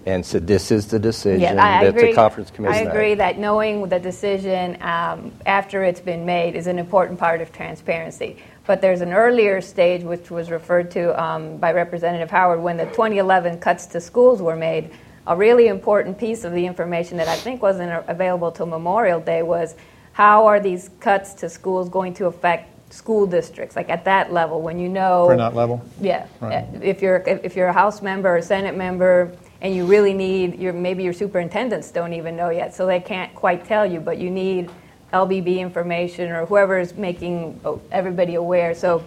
and 0.06 0.24
said, 0.24 0.46
this 0.46 0.70
is 0.70 0.86
the 0.88 0.98
decision 0.98 1.40
Yeah, 1.40 1.64
I 1.64 1.80
I 1.80 1.84
that 1.84 1.90
agree. 1.90 2.10
the 2.10 2.14
conference 2.14 2.50
committee 2.50 2.78
I 2.78 2.84
made. 2.84 2.90
agree 2.90 3.14
that 3.14 3.38
knowing 3.38 3.88
the 3.88 3.98
decision 4.00 4.76
um, 4.82 5.32
after 5.46 5.84
it's 5.84 6.00
been 6.00 6.24
made 6.26 6.56
is 6.56 6.66
an 6.66 6.78
important 6.78 7.18
part 7.18 7.40
of 7.40 7.52
transparency. 7.52 8.36
But 8.66 8.80
there's 8.80 9.00
an 9.00 9.12
earlier 9.12 9.60
stage, 9.60 10.02
which 10.02 10.30
was 10.30 10.50
referred 10.50 10.90
to 10.92 11.20
um, 11.22 11.56
by 11.56 11.72
Representative 11.72 12.30
Howard, 12.30 12.60
when 12.62 12.76
the 12.76 12.86
2011 12.86 13.58
cuts 13.58 13.86
to 13.86 14.00
schools 14.00 14.40
were 14.40 14.56
made. 14.56 14.90
A 15.26 15.36
really 15.36 15.68
important 15.68 16.18
piece 16.18 16.44
of 16.44 16.52
the 16.52 16.66
information 16.66 17.16
that 17.18 17.28
I 17.28 17.36
think 17.36 17.62
wasn't 17.62 18.04
available 18.08 18.50
till 18.52 18.66
Memorial 18.66 19.20
Day 19.20 19.42
was 19.42 19.74
how 20.12 20.46
are 20.46 20.60
these 20.60 20.90
cuts 21.00 21.34
to 21.34 21.48
schools 21.48 21.88
going 21.88 22.14
to 22.14 22.26
affect 22.26 22.68
school 22.92 23.26
districts, 23.26 23.74
like 23.76 23.88
at 23.88 24.04
that 24.04 24.32
level, 24.32 24.60
when 24.60 24.78
you 24.78 24.88
know 24.88 25.26
Printout 25.30 25.54
level? 25.54 25.80
yeah. 26.00 26.26
Right. 26.40 26.66
If 26.82 27.02
you're 27.02 27.22
if 27.26 27.44
if 27.44 27.56
you're 27.56 27.68
a 27.68 27.72
House 27.72 28.02
member 28.02 28.28
or 28.30 28.36
a 28.36 28.42
Senate 28.42 28.76
member 28.76 29.32
and 29.62 29.74
you 29.74 29.86
really 29.86 30.12
need 30.12 30.58
your 30.58 30.72
maybe 30.72 31.04
your 31.04 31.12
superintendents 31.12 31.90
don't 31.92 32.12
even 32.12 32.36
know 32.36 32.50
yet, 32.50 32.74
so 32.74 32.84
they 32.84 33.00
can't 33.00 33.32
quite 33.34 33.64
tell 33.64 33.86
you, 33.86 34.00
but 34.00 34.18
you 34.18 34.28
need 34.28 34.68
LBB 35.12 35.58
information 35.58 36.30
or 36.32 36.44
whoever 36.46 36.78
is 36.78 36.94
making 36.94 37.60
everybody 37.92 38.34
aware. 38.34 38.74
So 38.74 39.04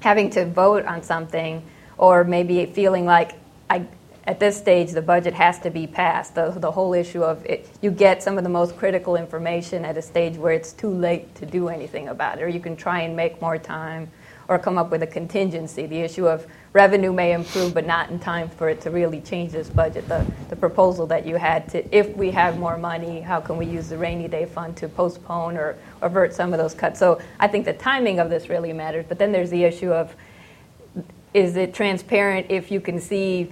having 0.00 0.28
to 0.30 0.44
vote 0.44 0.84
on 0.86 1.04
something 1.04 1.62
or 1.96 2.24
maybe 2.24 2.66
feeling 2.66 3.06
like 3.06 3.32
I 3.70 3.86
at 4.24 4.40
this 4.40 4.56
stage 4.56 4.90
the 4.90 5.02
budget 5.02 5.34
has 5.34 5.60
to 5.60 5.70
be 5.70 5.86
passed. 5.86 6.34
The, 6.34 6.50
the 6.50 6.70
whole 6.70 6.94
issue 6.94 7.22
of 7.22 7.44
it, 7.46 7.68
you 7.80 7.92
get 7.92 8.22
some 8.22 8.38
of 8.38 8.44
the 8.44 8.50
most 8.50 8.76
critical 8.76 9.14
information 9.14 9.84
at 9.84 9.96
a 9.96 10.02
stage 10.02 10.36
where 10.36 10.52
it's 10.52 10.72
too 10.72 10.90
late 10.90 11.32
to 11.36 11.46
do 11.46 11.68
anything 11.68 12.08
about 12.08 12.38
it, 12.38 12.42
or 12.42 12.48
you 12.48 12.60
can 12.60 12.76
try 12.76 13.02
and 13.02 13.16
make 13.16 13.40
more 13.40 13.58
time 13.58 14.10
or 14.48 14.58
come 14.58 14.78
up 14.78 14.90
with 14.90 15.02
a 15.02 15.06
contingency. 15.06 15.86
The 15.86 16.00
issue 16.00 16.26
of 16.26 16.46
revenue 16.72 17.12
may 17.12 17.32
improve, 17.32 17.74
but 17.74 17.86
not 17.86 18.10
in 18.10 18.18
time 18.18 18.48
for 18.48 18.68
it 18.68 18.80
to 18.80 18.90
really 18.90 19.20
change 19.20 19.52
this 19.52 19.68
budget. 19.68 20.08
The, 20.08 20.26
the 20.48 20.56
proposal 20.56 21.06
that 21.08 21.26
you 21.26 21.36
had 21.36 21.68
to, 21.70 21.96
if 21.96 22.16
we 22.16 22.30
have 22.30 22.58
more 22.58 22.78
money, 22.78 23.20
how 23.20 23.40
can 23.40 23.58
we 23.58 23.66
use 23.66 23.88
the 23.88 23.98
rainy 23.98 24.28
day 24.28 24.46
fund 24.46 24.76
to 24.78 24.88
postpone 24.88 25.56
or 25.56 25.76
avert 26.00 26.32
some 26.32 26.52
of 26.52 26.58
those 26.58 26.74
cuts? 26.74 26.98
So 26.98 27.20
I 27.38 27.48
think 27.48 27.66
the 27.66 27.74
timing 27.74 28.18
of 28.18 28.30
this 28.30 28.48
really 28.48 28.72
matters. 28.72 29.04
But 29.06 29.18
then 29.18 29.32
there's 29.32 29.50
the 29.50 29.64
issue 29.64 29.92
of 29.92 30.14
is 31.34 31.56
it 31.56 31.74
transparent 31.74 32.46
if 32.50 32.70
you 32.70 32.80
can 32.80 33.00
see 33.00 33.50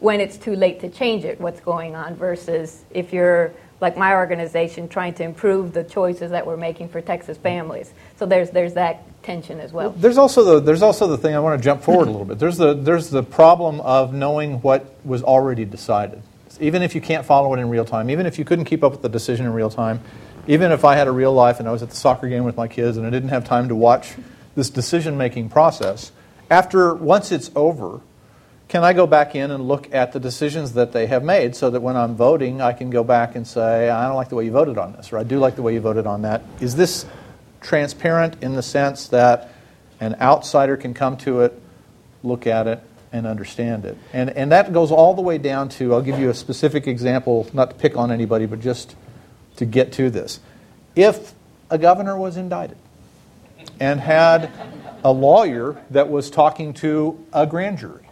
when 0.00 0.20
it's 0.20 0.36
too 0.36 0.54
late 0.54 0.80
to 0.80 0.88
change 0.88 1.24
it, 1.24 1.40
what's 1.40 1.60
going 1.60 1.96
on, 1.96 2.14
versus 2.14 2.84
if 2.90 3.12
you're 3.12 3.52
like 3.80 3.96
my 3.96 4.14
organization 4.14 4.88
trying 4.88 5.14
to 5.14 5.24
improve 5.24 5.72
the 5.72 5.82
choices 5.84 6.30
that 6.30 6.46
we're 6.46 6.56
making 6.56 6.88
for 6.88 7.00
Texas 7.00 7.36
families. 7.36 7.92
So 8.16 8.26
there's 8.26 8.50
there's 8.50 8.74
that 8.74 9.02
tension 9.24 9.60
as 9.60 9.72
well. 9.72 9.90
There's 9.90 10.18
also 10.18 10.44
the 10.44 10.60
there's 10.60 10.82
also 10.82 11.06
the 11.06 11.18
thing 11.18 11.34
I 11.34 11.40
want 11.40 11.60
to 11.60 11.64
jump 11.64 11.82
forward 11.82 12.06
a 12.08 12.10
little 12.10 12.26
bit. 12.26 12.38
There's 12.38 12.58
the 12.58 12.74
there's 12.74 13.10
the 13.10 13.22
problem 13.22 13.80
of 13.80 14.12
knowing 14.12 14.60
what 14.60 14.94
was 15.04 15.22
already 15.22 15.64
decided. 15.64 16.22
Even 16.60 16.82
if 16.82 16.94
you 16.94 17.00
can't 17.00 17.26
follow 17.26 17.52
it 17.54 17.58
in 17.58 17.68
real 17.68 17.84
time, 17.84 18.10
even 18.10 18.26
if 18.26 18.38
you 18.38 18.44
couldn't 18.44 18.66
keep 18.66 18.84
up 18.84 18.92
with 18.92 19.02
the 19.02 19.08
decision 19.08 19.46
in 19.46 19.52
real 19.52 19.70
time, 19.70 20.00
even 20.46 20.70
if 20.70 20.84
I 20.84 20.94
had 20.94 21.08
a 21.08 21.12
real 21.12 21.32
life 21.32 21.58
and 21.58 21.68
I 21.68 21.72
was 21.72 21.82
at 21.82 21.90
the 21.90 21.96
soccer 21.96 22.28
game 22.28 22.44
with 22.44 22.56
my 22.56 22.68
kids 22.68 22.96
and 22.96 23.06
I 23.06 23.10
didn't 23.10 23.30
have 23.30 23.44
time 23.44 23.68
to 23.68 23.74
watch 23.74 24.14
this 24.54 24.70
decision 24.70 25.16
making 25.16 25.48
process, 25.48 26.12
after 26.50 26.94
once 26.94 27.32
it's 27.32 27.50
over, 27.56 28.00
can 28.68 28.84
I 28.84 28.92
go 28.92 29.06
back 29.06 29.34
in 29.34 29.50
and 29.50 29.66
look 29.66 29.92
at 29.92 30.12
the 30.12 30.20
decisions 30.20 30.74
that 30.74 30.92
they 30.92 31.06
have 31.06 31.24
made 31.24 31.56
so 31.56 31.70
that 31.70 31.80
when 31.80 31.96
I'm 31.96 32.14
voting, 32.14 32.60
I 32.60 32.72
can 32.72 32.90
go 32.90 33.02
back 33.02 33.34
and 33.34 33.46
say, 33.46 33.90
I 33.90 34.06
don't 34.06 34.16
like 34.16 34.28
the 34.28 34.36
way 34.36 34.44
you 34.44 34.52
voted 34.52 34.78
on 34.78 34.92
this, 34.92 35.12
or 35.12 35.18
I 35.18 35.24
do 35.24 35.38
like 35.38 35.56
the 35.56 35.62
way 35.62 35.74
you 35.74 35.80
voted 35.80 36.06
on 36.06 36.22
that? 36.22 36.42
Is 36.60 36.76
this 36.76 37.04
transparent 37.64 38.42
in 38.42 38.54
the 38.54 38.62
sense 38.62 39.08
that 39.08 39.50
an 39.98 40.14
outsider 40.20 40.76
can 40.76 40.94
come 40.94 41.16
to 41.16 41.40
it, 41.40 41.60
look 42.22 42.46
at 42.46 42.68
it, 42.68 42.80
and 43.12 43.26
understand 43.26 43.84
it? 43.84 43.96
And, 44.12 44.30
and 44.30 44.52
that 44.52 44.72
goes 44.72 44.92
all 44.92 45.14
the 45.14 45.22
way 45.22 45.38
down 45.38 45.68
to, 45.70 45.94
I'll 45.94 46.02
give 46.02 46.18
you 46.18 46.30
a 46.30 46.34
specific 46.34 46.86
example, 46.86 47.48
not 47.52 47.70
to 47.70 47.76
pick 47.76 47.96
on 47.96 48.12
anybody, 48.12 48.46
but 48.46 48.60
just 48.60 48.94
to 49.56 49.64
get 49.64 49.92
to 49.94 50.10
this. 50.10 50.40
If 50.94 51.32
a 51.70 51.78
governor 51.78 52.16
was 52.16 52.36
indicted 52.36 52.76
and 53.80 53.98
had 53.98 54.50
a 55.02 55.10
lawyer 55.10 55.82
that 55.90 56.08
was 56.08 56.30
talking 56.30 56.74
to 56.74 57.24
a 57.32 57.46
grand 57.46 57.78
jury 57.78 58.08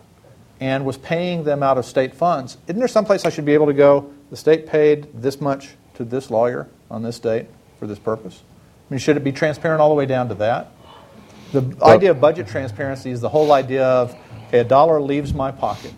and 0.61 0.85
was 0.85 0.97
paying 0.97 1.45
them 1.45 1.62
out 1.62 1.79
of 1.79 1.85
state 1.85 2.15
funds, 2.15 2.57
isn't 2.67 2.79
there 2.79 2.88
someplace 2.88 3.25
I 3.25 3.31
should 3.31 3.45
be 3.45 3.55
able 3.55 3.67
to 3.67 3.73
go, 3.73 4.12
the 4.31 4.37
state 4.37 4.67
paid 4.67 5.09
this 5.15 5.41
much 5.41 5.71
to 5.95 6.05
this 6.05 6.31
lawyer 6.31 6.69
on 6.91 7.03
this 7.03 7.19
date 7.19 7.47
for 7.79 7.87
this 7.87 7.99
purpose? 7.99 8.43
I 8.90 8.95
mean, 8.95 8.99
should 8.99 9.16
it 9.16 9.25
be 9.25 9.33
transparent 9.33 9.81
all 9.81 9.88
the 9.88 9.95
way 9.95 10.07
down 10.07 10.29
to 10.29 10.35
that? 10.37 10.73
The 11.53 11.77
idea 11.83 12.11
of 12.12 12.21
budget 12.21 12.47
transparency 12.49 13.11
is 13.11 13.21
the 13.21 13.29
whole 13.29 13.53
idea 13.53 13.85
of 13.85 14.16
okay, 14.49 14.61
a 14.61 14.64
dollar 14.64 15.01
leaves 15.01 15.35
my 15.35 15.51
pocket. 15.51 15.92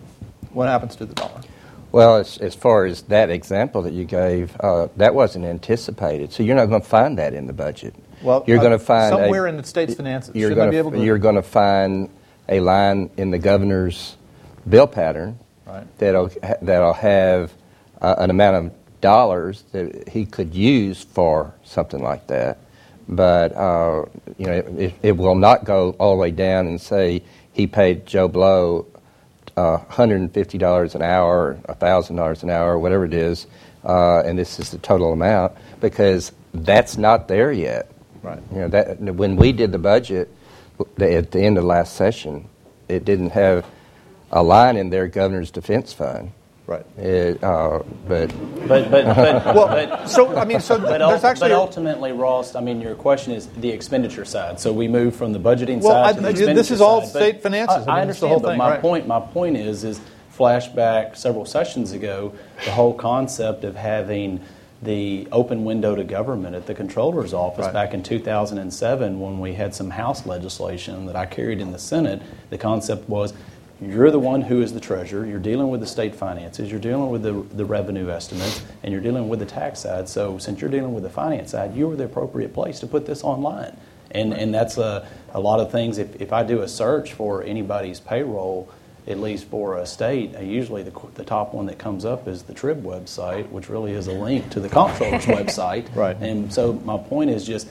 What 0.51 0.67
happens 0.67 0.95
to 0.97 1.05
the 1.05 1.13
dollar? 1.13 1.41
Well, 1.91 2.17
as, 2.17 2.37
as 2.39 2.53
far 2.53 2.85
as 2.85 3.03
that 3.03 3.29
example 3.29 3.81
that 3.83 3.93
you 3.93 4.03
gave, 4.03 4.55
uh, 4.59 4.89
that 4.97 5.15
wasn't 5.15 5.45
anticipated. 5.45 6.33
So 6.33 6.43
you're 6.43 6.55
not 6.55 6.65
going 6.65 6.81
to 6.81 6.87
find 6.87 7.17
that 7.19 7.33
in 7.33 7.47
the 7.47 7.53
budget. 7.53 7.95
Well, 8.21 8.43
you're 8.47 8.59
uh, 8.59 8.61
going 8.61 8.77
to 8.77 8.83
find 8.83 9.13
a- 9.15 9.17
somewhere 9.17 9.47
in 9.47 9.55
the 9.55 9.63
state's 9.63 9.95
finances. 9.95 10.35
You're 10.35 10.53
going 10.53 10.71
be 10.71 10.77
able 10.77 10.91
to- 10.91 10.99
You're 11.03 11.17
going 11.17 11.35
to 11.35 11.41
find 11.41 12.09
a 12.49 12.59
line 12.59 13.09
in 13.15 13.31
the 13.31 13.39
governor's 13.39 14.17
bill 14.67 14.87
pattern 14.87 15.39
Right. 15.65 15.85
that'll 15.97 16.29
that'll 16.61 16.93
have 16.93 17.51
uh, 18.01 18.15
an 18.19 18.29
amount 18.29 18.57
of 18.67 18.73
dollars 19.01 19.63
that 19.71 20.09
he 20.09 20.25
could 20.25 20.53
use 20.53 21.03
for 21.03 21.53
something 21.63 22.03
like 22.03 22.27
that. 22.27 22.59
But 23.07 23.55
uh, 23.55 24.05
you 24.37 24.47
know, 24.47 24.53
it, 24.53 24.93
it 25.01 25.17
will 25.17 25.35
not 25.35 25.63
go 25.63 25.91
all 25.99 26.15
the 26.15 26.21
way 26.21 26.31
down 26.31 26.67
and 26.67 26.81
say 26.81 27.21
he 27.53 27.67
paid 27.67 28.05
Joe 28.05 28.27
Blow 28.27 28.87
uh, 29.57 29.77
$150 29.89 30.95
an 30.95 31.01
hour, 31.01 31.57
$1,000 31.69 32.43
an 32.43 32.49
hour, 32.49 32.77
whatever 32.77 33.05
it 33.05 33.13
is, 33.13 33.47
uh, 33.85 34.19
and 34.19 34.37
this 34.37 34.59
is 34.59 34.71
the 34.71 34.77
total 34.79 35.13
amount, 35.13 35.53
because 35.79 36.31
that's 36.53 36.97
not 36.97 37.27
there 37.27 37.51
yet. 37.51 37.91
Right. 38.21 38.41
You 38.51 38.57
know, 38.61 38.67
that, 38.69 38.99
when 38.99 39.35
we 39.35 39.51
did 39.51 39.71
the 39.71 39.77
budget 39.77 40.29
the, 40.97 41.13
at 41.13 41.31
the 41.31 41.41
end 41.41 41.57
of 41.57 41.63
last 41.63 41.95
session, 41.95 42.49
it 42.89 43.05
didn't 43.05 43.29
have 43.29 43.65
a 44.31 44.43
line 44.43 44.77
in 44.77 44.89
there, 44.89 45.07
Governor's 45.07 45.51
Defense 45.51 45.93
Fund. 45.93 46.31
Right. 46.67 46.83
It, 46.97 47.43
uh, 47.43 47.83
but 48.07 48.29
But, 48.67 48.89
but, 48.89 49.05
but, 49.15 49.55
Well, 49.55 49.67
but, 49.67 50.07
so, 50.07 50.35
I 50.35 50.45
mean, 50.45 50.59
so 50.59 50.79
but, 50.79 50.97
there's 50.97 51.23
actually. 51.23 51.49
but 51.49 51.55
ultimately, 51.55 52.11
Ross, 52.11 52.55
I 52.55 52.61
mean, 52.61 52.81
your 52.81 52.95
question 52.95 53.33
is 53.33 53.45
the 53.57 53.69
expenditure 53.69 54.25
side. 54.25 54.59
So 54.59 54.73
we 54.73 54.87
move 54.87 55.15
from 55.15 55.31
the 55.31 55.39
budgeting 55.39 55.81
Well, 55.81 55.93
I- 55.93 56.07
side 56.13 56.15
to 56.15 56.21
the 56.43 56.49
I- 56.51 56.53
this 56.53 56.71
is 56.71 56.81
all 56.81 57.01
side. 57.01 57.13
But 57.13 57.19
state 57.19 57.43
finances. 57.43 57.69
I 57.87 57.91
I, 57.91 57.99
mean, 58.01 58.07
I 58.07 58.09
it's 58.09 58.19
the 58.19 58.27
understand, 58.27 58.31
whole 58.31 58.39
but 58.39 58.49
thing, 58.49 58.57
my 58.57 58.69
right. 58.71 58.81
point, 58.81 59.07
my 59.07 59.19
point 59.19 59.57
is, 59.57 59.83
is 59.83 60.01
flashback 60.35 61.15
several 61.15 61.45
sessions 61.45 61.91
ago, 61.91 62.33
the 62.65 62.71
whole 62.71 62.93
concept 62.95 63.63
of 63.63 63.75
having 63.75 64.41
the 64.81 65.27
open 65.31 65.63
window 65.65 65.95
to 65.95 66.03
government 66.03 66.55
at 66.55 66.65
the 66.65 66.75
comptroller's 66.75 67.33
office 67.33 67.65
Right. 67.65 67.73
back 67.73 67.93
in 67.93 68.03
2007 68.03 69.19
when 69.19 69.39
we 69.39 69.53
had 69.53 69.73
some 69.73 69.89
House 69.91 70.25
legislation 70.25 71.05
that 71.05 71.15
I 71.15 71.25
carried 71.25 71.61
in 71.61 71.71
the 71.71 71.79
Senate. 71.79 72.21
The 72.49 72.57
concept 72.57 73.07
was 73.07 73.33
you're 73.81 74.11
the 74.11 74.19
one 74.19 74.41
who 74.41 74.61
is 74.61 74.73
the 74.73 74.79
treasurer, 74.79 75.25
you're 75.25 75.39
dealing 75.39 75.69
with 75.69 75.81
the 75.81 75.87
state 75.87 76.15
finances, 76.15 76.71
you're 76.71 76.79
dealing 76.79 77.09
with 77.09 77.23
the, 77.23 77.33
the 77.55 77.65
revenue 77.65 78.09
estimates, 78.09 78.63
and 78.83 78.91
you're 78.91 79.01
dealing 79.01 79.27
with 79.27 79.39
the 79.39 79.45
tax 79.45 79.81
side. 79.81 80.07
So, 80.07 80.37
since 80.37 80.61
you're 80.61 80.69
dealing 80.69 80.93
with 80.93 81.03
the 81.03 81.09
finance 81.09 81.51
side, 81.51 81.75
you 81.75 81.91
are 81.91 81.95
the 81.95 82.05
appropriate 82.05 82.53
place 82.53 82.79
to 82.79 82.87
put 82.87 83.05
this 83.05 83.23
online. 83.23 83.75
And, 84.11 84.33
and 84.33 84.53
that's 84.53 84.77
a, 84.77 85.07
a 85.33 85.39
lot 85.39 85.59
of 85.59 85.71
things. 85.71 85.97
If, 85.97 86.21
if 86.21 86.31
I 86.31 86.43
do 86.43 86.61
a 86.61 86.67
search 86.67 87.13
for 87.13 87.43
anybody's 87.43 87.99
payroll, 87.99 88.69
at 89.07 89.19
least 89.19 89.45
for 89.45 89.77
a 89.77 89.85
state, 89.85 90.35
uh, 90.35 90.39
usually 90.39 90.83
the, 90.83 90.93
the 91.15 91.23
top 91.23 91.53
one 91.53 91.65
that 91.65 91.77
comes 91.77 92.05
up 92.05 92.27
is 92.27 92.43
the 92.43 92.53
TRIB 92.53 92.81
website, 92.81 93.49
which 93.49 93.69
really 93.69 93.91
is 93.91 94.07
a 94.07 94.13
link 94.13 94.49
to 94.51 94.59
the 94.59 94.69
comptroller's 94.69 95.25
website. 95.25 95.85
Right. 95.95 96.17
And 96.19 96.51
so 96.53 96.73
my 96.73 96.97
point 96.97 97.29
is 97.29 97.45
just, 97.45 97.67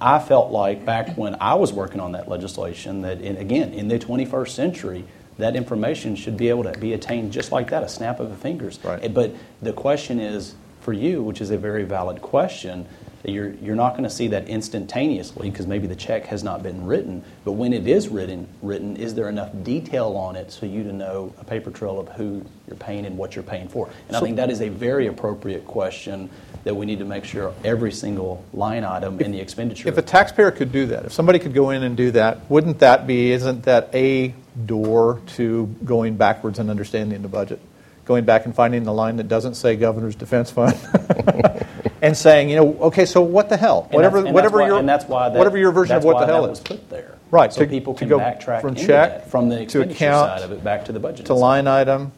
I 0.00 0.18
felt 0.18 0.50
like 0.50 0.84
back 0.84 1.16
when 1.16 1.36
I 1.40 1.54
was 1.54 1.72
working 1.72 2.00
on 2.00 2.12
that 2.12 2.28
legislation 2.28 3.02
that, 3.02 3.20
in, 3.20 3.36
again, 3.36 3.72
in 3.72 3.88
the 3.88 3.98
21st 3.98 4.48
century, 4.48 5.04
that 5.38 5.56
information 5.56 6.16
should 6.16 6.36
be 6.36 6.48
able 6.48 6.64
to 6.64 6.72
be 6.72 6.92
attained 6.92 7.32
just 7.32 7.52
like 7.52 7.70
that, 7.70 7.82
a 7.82 7.88
snap 7.88 8.20
of 8.20 8.28
the 8.28 8.36
fingers. 8.36 8.78
Right. 8.82 9.12
But 9.12 9.34
the 9.62 9.72
question 9.72 10.20
is 10.20 10.54
for 10.80 10.92
you, 10.92 11.22
which 11.22 11.40
is 11.40 11.50
a 11.50 11.58
very 11.58 11.84
valid 11.84 12.20
question. 12.20 12.86
You're, 13.24 13.50
you're 13.54 13.74
not 13.74 13.90
going 13.92 14.04
to 14.04 14.10
see 14.10 14.28
that 14.28 14.48
instantaneously 14.48 15.50
because 15.50 15.66
maybe 15.66 15.86
the 15.86 15.96
check 15.96 16.26
has 16.26 16.44
not 16.44 16.62
been 16.62 16.86
written. 16.86 17.24
But 17.44 17.52
when 17.52 17.72
it 17.72 17.88
is 17.88 18.08
written, 18.08 18.46
written, 18.62 18.96
is 18.96 19.14
there 19.14 19.28
enough 19.28 19.50
detail 19.64 20.16
on 20.16 20.36
it 20.36 20.52
so 20.52 20.66
you 20.66 20.84
to 20.84 20.92
know 20.92 21.34
a 21.38 21.44
paper 21.44 21.70
trail 21.70 21.98
of 21.98 22.08
who 22.10 22.44
you're 22.66 22.76
paying 22.76 23.06
and 23.06 23.18
what 23.18 23.34
you're 23.34 23.42
paying 23.42 23.68
for? 23.68 23.88
And 24.06 24.16
I 24.16 24.20
think 24.20 24.36
that 24.36 24.50
is 24.50 24.60
a 24.60 24.68
very 24.68 25.08
appropriate 25.08 25.66
question 25.66 26.30
that 26.62 26.74
we 26.74 26.86
need 26.86 27.00
to 27.00 27.04
make 27.04 27.24
sure 27.24 27.52
every 27.64 27.90
single 27.90 28.44
line 28.52 28.84
item 28.84 29.20
in 29.20 29.32
the 29.32 29.40
expenditure. 29.40 29.88
If 29.88 29.98
a 29.98 30.02
taxpayer 30.02 30.50
could 30.50 30.70
do 30.70 30.86
that, 30.86 31.06
if 31.06 31.12
somebody 31.12 31.38
could 31.38 31.54
go 31.54 31.70
in 31.70 31.82
and 31.82 31.96
do 31.96 32.12
that, 32.12 32.48
wouldn't 32.48 32.78
that 32.80 33.06
be, 33.06 33.32
isn't 33.32 33.64
that 33.64 33.90
a 33.94 34.34
door 34.66 35.20
to 35.36 35.66
going 35.84 36.16
backwards 36.16 36.58
and 36.58 36.70
understanding 36.70 37.22
the 37.22 37.28
budget? 37.28 37.60
Going 38.04 38.24
back 38.24 38.46
and 38.46 38.54
finding 38.54 38.84
the 38.84 38.92
line 38.92 39.16
that 39.16 39.28
doesn't 39.28 39.54
say 39.54 39.76
Governor's 39.76 40.14
Defense 40.14 40.50
Fund? 40.50 40.74
and 42.08 42.16
saying, 42.16 42.50
you 42.50 42.56
know, 42.56 42.74
okay, 42.80 43.04
so 43.04 43.20
what 43.20 43.48
the 43.48 43.56
hell? 43.56 43.84
And 43.84 43.94
whatever, 43.94 44.18
and 44.24 44.34
whatever 44.34 44.58
why, 44.58 44.66
your, 44.66 44.78
and 44.78 44.88
that's 44.88 45.04
why 45.04 45.28
that, 45.28 45.38
whatever 45.38 45.58
your 45.58 45.72
version 45.72 45.96
of 45.96 46.04
what 46.04 46.18
the 46.20 46.26
hell 46.26 46.42
that 46.42 46.52
is. 46.52 46.58
was 46.58 46.66
put 46.68 46.90
there. 46.90 47.16
Right, 47.30 47.52
So 47.52 47.60
to- 47.60 47.66
people 47.66 47.94
can 47.94 48.08
go 48.08 48.18
backtrack 48.18 48.62
from 48.62 48.74
check 48.74 48.86
that, 49.10 49.30
from 49.30 49.50
the 49.50 49.66
to 49.66 49.82
account 49.82 50.40
side 50.40 50.42
of 50.42 50.52
it 50.52 50.64
back 50.64 50.86
to 50.86 50.92
the 50.92 51.00
budget. 51.00 51.26
to 51.26 51.34
line 51.34 51.66
item, 51.66 52.12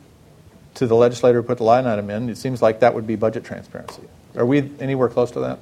to 0.75 0.87
the 0.87 0.95
legislator 0.95 1.43
who 1.43 1.47
put 1.47 1.59
the 1.59 1.65
line 1.65 1.87
item 1.87 2.09
in, 2.11 2.29
it 2.31 2.39
seems 2.39 2.63
like 2.63 2.81
that 2.81 2.95
would 2.95 3.07
be 3.07 3.17
budget 3.17 3.45
transparency. 3.45 4.03
Are 4.37 4.47
we 4.47 4.71
anywhere 4.79 5.09
close 5.09 5.33
to 5.33 5.41
that? 5.41 5.59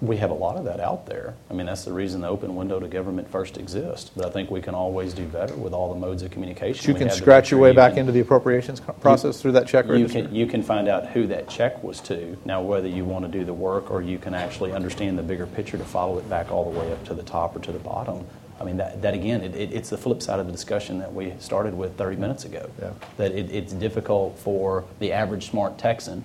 We 0.00 0.16
have 0.18 0.30
a 0.30 0.34
lot 0.34 0.56
of 0.56 0.64
that 0.64 0.78
out 0.78 1.06
there. 1.06 1.34
I 1.50 1.54
mean, 1.54 1.66
that's 1.66 1.84
the 1.84 1.92
reason 1.92 2.20
the 2.20 2.28
open 2.28 2.54
window 2.54 2.78
to 2.78 2.86
government 2.86 3.28
first 3.28 3.58
exists. 3.58 4.12
But 4.14 4.26
I 4.26 4.30
think 4.30 4.48
we 4.48 4.60
can 4.60 4.72
always 4.72 5.12
do 5.12 5.24
better 5.24 5.54
with 5.54 5.72
all 5.72 5.92
the 5.92 5.98
modes 5.98 6.22
of 6.22 6.30
communication. 6.30 6.88
You 6.88 6.96
can 6.96 7.10
scratch 7.10 7.50
your 7.50 7.58
way 7.58 7.72
back 7.72 7.92
can- 7.92 8.00
into 8.00 8.12
the 8.12 8.20
appropriations 8.20 8.80
process 9.00 9.42
through 9.42 9.52
that 9.52 9.66
check 9.66 9.86
You 9.88 10.06
can, 10.06 10.32
you 10.32 10.46
can 10.46 10.62
find 10.62 10.86
out 10.86 11.08
who 11.08 11.26
that 11.26 11.48
check 11.48 11.82
was 11.82 12.00
to. 12.02 12.36
Now, 12.44 12.62
whether 12.62 12.86
you 12.86 13.04
want 13.04 13.24
to 13.24 13.30
do 13.30 13.44
the 13.44 13.54
work 13.54 13.90
or 13.90 14.00
you 14.00 14.18
can 14.18 14.34
actually 14.34 14.72
understand 14.72 15.18
the 15.18 15.22
bigger 15.24 15.46
picture 15.46 15.78
to 15.78 15.84
follow 15.84 16.18
it 16.18 16.30
back 16.30 16.52
all 16.52 16.70
the 16.70 16.78
way 16.78 16.92
up 16.92 17.04
to 17.06 17.14
the 17.14 17.24
top 17.24 17.56
or 17.56 17.58
to 17.60 17.72
the 17.72 17.80
bottom. 17.80 18.24
I 18.60 18.64
mean, 18.64 18.76
that, 18.76 19.02
that 19.02 19.14
again, 19.14 19.40
it, 19.42 19.54
it, 19.54 19.72
it's 19.72 19.90
the 19.90 19.98
flip 19.98 20.22
side 20.22 20.38
of 20.38 20.46
the 20.46 20.52
discussion 20.52 20.98
that 20.98 21.12
we 21.12 21.32
started 21.40 21.74
with 21.74 21.96
30 21.96 22.16
minutes 22.16 22.44
ago. 22.44 22.70
Yeah. 22.80 22.90
That 23.16 23.32
it, 23.32 23.50
it's 23.50 23.72
difficult 23.72 24.38
for 24.38 24.84
the 25.00 25.12
average 25.12 25.50
smart 25.50 25.78
Texan 25.78 26.24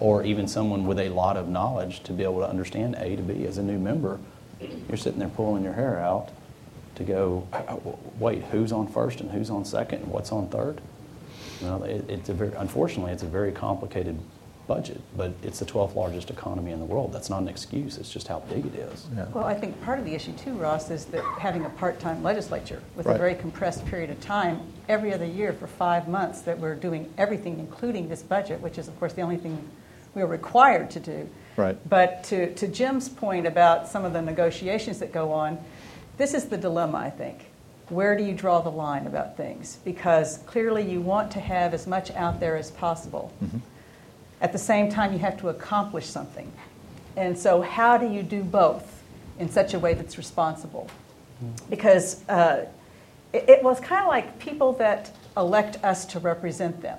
or 0.00 0.22
even 0.24 0.48
someone 0.48 0.86
with 0.86 0.98
a 0.98 1.08
lot 1.08 1.36
of 1.36 1.48
knowledge 1.48 2.02
to 2.04 2.12
be 2.12 2.22
able 2.24 2.40
to 2.40 2.48
understand 2.48 2.94
A 2.98 3.16
to 3.16 3.22
B 3.22 3.46
as 3.46 3.58
a 3.58 3.62
new 3.62 3.78
member. 3.78 4.18
You're 4.88 4.96
sitting 4.96 5.18
there 5.18 5.28
pulling 5.28 5.62
your 5.62 5.72
hair 5.74 5.98
out 6.00 6.30
to 6.96 7.04
go, 7.04 7.46
"Uh, 7.52 7.76
wait, 8.18 8.42
who's 8.44 8.72
on 8.72 8.86
first 8.86 9.20
and 9.20 9.30
who's 9.30 9.50
on 9.50 9.64
second 9.64 10.02
and 10.02 10.12
what's 10.12 10.32
on 10.32 10.48
third? 10.48 10.80
Well, 11.62 11.82
it, 11.84 12.04
it's 12.08 12.28
a 12.28 12.34
very, 12.34 12.52
unfortunately, 12.56 13.12
it's 13.12 13.22
a 13.22 13.26
very 13.26 13.52
complicated 13.52 14.18
budget, 14.66 15.00
but 15.16 15.32
it's 15.42 15.58
the 15.58 15.64
12th 15.66 15.94
largest 15.94 16.30
economy 16.30 16.70
in 16.72 16.78
the 16.78 16.84
world. 16.86 17.12
That's 17.12 17.28
not 17.28 17.42
an 17.42 17.48
excuse. 17.48 17.98
It's 17.98 18.10
just 18.10 18.28
how 18.28 18.40
big 18.48 18.64
it 18.64 18.74
is. 18.74 19.06
Yeah. 19.14 19.26
Well, 19.34 19.44
I 19.44 19.52
think 19.54 19.78
part 19.84 19.98
of 19.98 20.06
the 20.06 20.14
issue 20.14 20.32
too, 20.32 20.54
Ross, 20.54 20.90
is 20.90 21.04
that 21.06 21.22
having 21.38 21.66
a 21.66 21.70
part-time 21.70 22.22
legislature 22.22 22.80
with 22.96 23.06
Right. 23.06 23.16
a 23.16 23.18
very 23.18 23.34
compressed 23.34 23.84
period 23.86 24.08
of 24.10 24.20
time 24.20 24.60
every 24.88 25.12
other 25.12 25.26
year 25.26 25.52
for 25.52 25.66
five 25.66 26.08
months 26.08 26.40
that 26.42 26.58
we're 26.58 26.74
doing 26.76 27.12
everything, 27.18 27.58
including 27.58 28.08
this 28.08 28.22
budget, 28.22 28.60
which 28.62 28.78
is 28.78 28.88
of 28.88 28.98
course 28.98 29.12
the 29.12 29.22
only 29.22 29.36
thing 29.36 29.58
we're 30.14 30.26
required 30.26 30.90
to 30.92 31.00
do. 31.00 31.28
Right. 31.56 31.76
But 31.88 32.24
to, 32.24 32.52
to 32.54 32.68
Jim's 32.68 33.08
point 33.08 33.46
about 33.46 33.88
some 33.88 34.04
of 34.04 34.12
the 34.12 34.22
negotiations 34.22 34.98
that 34.98 35.12
go 35.12 35.32
on, 35.32 35.58
this 36.16 36.34
is 36.34 36.46
the 36.46 36.56
dilemma, 36.56 36.98
I 36.98 37.10
think. 37.10 37.46
Where 37.88 38.16
do 38.16 38.24
you 38.24 38.32
draw 38.34 38.60
the 38.60 38.70
line 38.70 39.06
about 39.06 39.36
things? 39.36 39.78
Because 39.84 40.38
clearly 40.46 40.88
you 40.90 41.00
want 41.00 41.30
to 41.32 41.40
have 41.40 41.74
as 41.74 41.86
much 41.86 42.10
out 42.12 42.40
there 42.40 42.56
as 42.56 42.70
possible. 42.70 43.32
At 44.40 44.52
the 44.52 44.58
same 44.58 44.90
time, 44.90 45.12
you 45.12 45.18
have 45.20 45.38
to 45.40 45.48
accomplish 45.48 46.06
something. 46.06 46.50
And 47.16 47.38
so, 47.38 47.60
how 47.60 47.98
do 47.98 48.06
you 48.06 48.22
do 48.22 48.42
both 48.42 49.02
in 49.38 49.48
such 49.50 49.74
a 49.74 49.78
way 49.78 49.94
that's 49.94 50.18
responsible? 50.18 50.88
Because 51.68 52.26
uh, 52.28 52.66
it, 53.32 53.48
it 53.48 53.62
was 53.62 53.80
kind 53.80 54.02
of 54.02 54.08
like 54.08 54.38
people 54.38 54.72
that 54.74 55.10
elect 55.36 55.82
us 55.84 56.06
to 56.06 56.18
represent 56.18 56.80
them. 56.80 56.98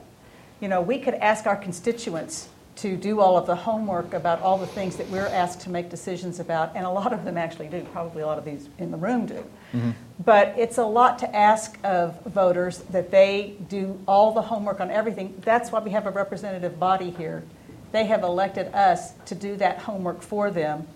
You 0.60 0.68
know, 0.68 0.82
we 0.82 1.00
could 1.00 1.16
ask 1.16 1.46
our 1.46 1.56
constituents 1.56 2.50
to 2.76 2.98
do 2.98 3.22
all 3.22 3.38
of 3.38 3.46
the 3.46 3.56
homework 3.56 4.14
about 4.14 4.42
all 4.42 4.58
the 4.58 4.68
things 4.68 4.98
that 4.98 5.10
we're 5.10 5.28
asked 5.28 5.62
to 5.62 5.70
make 5.70 5.90
decisions 5.90 6.40
about, 6.40 6.76
and 6.76 6.86
a 6.86 6.90
lot 6.90 7.14
of 7.14 7.24
them 7.24 7.38
actually 7.38 7.68
do. 7.68 7.82
Probably 7.94 8.22
a 8.22 8.28
lot 8.28 8.38
of 8.38 8.46
these 8.46 8.68
in 8.78 8.92
the 8.92 8.98
room 8.98 9.26
do. 9.26 9.46
Mm-hmm. 9.74 9.92
But 10.24 10.54
it's 10.58 10.78
a 10.78 10.86
lot 10.86 11.20
to 11.20 11.36
ask 11.36 11.78
of 11.84 12.22
voters 12.26 12.80
that 12.90 13.12
they 13.12 13.56
do 13.70 14.00
all 14.08 14.34
the 14.34 14.42
homework 14.42 14.80
on 14.80 14.92
everything. 14.92 15.42
That's 15.46 15.72
why 15.72 15.80
we 15.80 15.92
have 15.92 16.06
a 16.06 16.12
representative 16.12 16.80
body 16.80 17.12
here. 17.12 17.44
They 17.92 18.06
have 18.06 18.24
elected 18.24 18.74
us 18.74 19.14
to 19.26 19.36
do 19.36 19.56
that 19.58 19.80
homework 19.80 20.22
for 20.22 20.52
them 20.52 20.88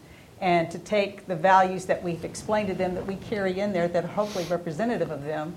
and 0.42 0.70
to 0.72 0.80
take 0.80 1.28
the 1.28 1.36
values 1.36 1.86
that 1.86 2.04
we've 2.04 2.24
explained 2.24 2.68
to 2.70 2.74
them 2.74 2.96
that 2.96 3.06
we 3.06 3.15
carry 3.15 3.60
in 3.60 3.74
there 3.74 3.88
that 3.88 4.04
are 4.04 4.08
hopefully 4.08 4.46
representative 4.50 5.12
of 5.12 5.24
them. 5.24 5.56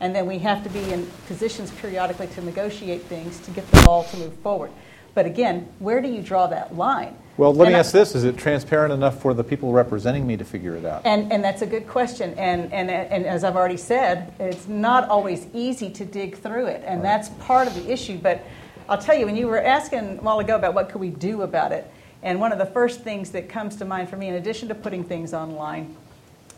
And 0.00 0.14
then 0.14 0.26
we 0.26 0.38
have 0.38 0.62
to 0.64 0.70
be 0.70 0.92
in 0.92 1.06
positions 1.28 1.70
periodically 1.70 2.26
to 2.28 2.42
negotiate 2.42 3.02
things 3.02 3.38
to 3.40 3.50
get 3.52 3.70
the 3.70 3.82
ball 3.82 4.04
to 4.04 4.16
move 4.16 4.34
forward. 4.38 4.70
But 5.14 5.26
again, 5.26 5.68
where 5.78 6.00
do 6.00 6.08
you 6.08 6.22
draw 6.22 6.46
that 6.48 6.76
line? 6.76 7.16
Well, 7.36 7.54
let 7.54 7.64
me 7.64 7.66
And 7.68 7.76
I- 7.76 7.80
ask 7.80 7.92
this: 7.92 8.14
Is 8.14 8.24
it 8.24 8.36
transparent 8.36 8.92
enough 8.92 9.20
for 9.20 9.34
the 9.34 9.44
people 9.44 9.72
representing 9.72 10.26
me 10.26 10.36
to 10.36 10.44
figure 10.44 10.76
it 10.76 10.84
out? 10.84 11.02
And, 11.04 11.32
and 11.32 11.42
that's 11.42 11.62
a 11.62 11.66
good 11.66 11.88
question. 11.88 12.34
And, 12.38 12.72
and, 12.72 12.90
and 12.90 13.24
as 13.24 13.42
I've 13.42 13.56
already 13.56 13.78
said, 13.78 14.32
it's 14.38 14.68
not 14.68 15.08
always 15.08 15.46
easy 15.54 15.90
to 15.90 16.04
dig 16.04 16.36
through 16.36 16.66
it. 16.66 16.82
And 16.86 17.02
that's 17.02 17.30
part 17.30 17.66
of 17.68 17.74
the 17.74 17.90
issue. 17.90 18.18
But 18.18 18.44
I'll 18.88 18.98
tell 18.98 19.16
you, 19.16 19.26
when 19.26 19.36
you 19.36 19.46
were 19.46 19.62
asking 19.62 20.18
a 20.18 20.22
while 20.22 20.40
ago 20.40 20.56
about 20.56 20.74
what 20.74 20.90
could 20.90 21.00
we 21.00 21.10
do 21.10 21.42
about 21.42 21.72
it, 21.72 21.90
and 22.22 22.38
one 22.38 22.52
of 22.52 22.58
the 22.58 22.66
first 22.66 23.00
things 23.00 23.30
that 23.30 23.48
comes 23.48 23.76
to 23.76 23.84
mind 23.84 24.08
for 24.08 24.16
me, 24.16 24.28
in 24.28 24.34
addition 24.34 24.68
to 24.68 24.74
putting 24.74 25.02
things 25.02 25.34
online, 25.34 25.96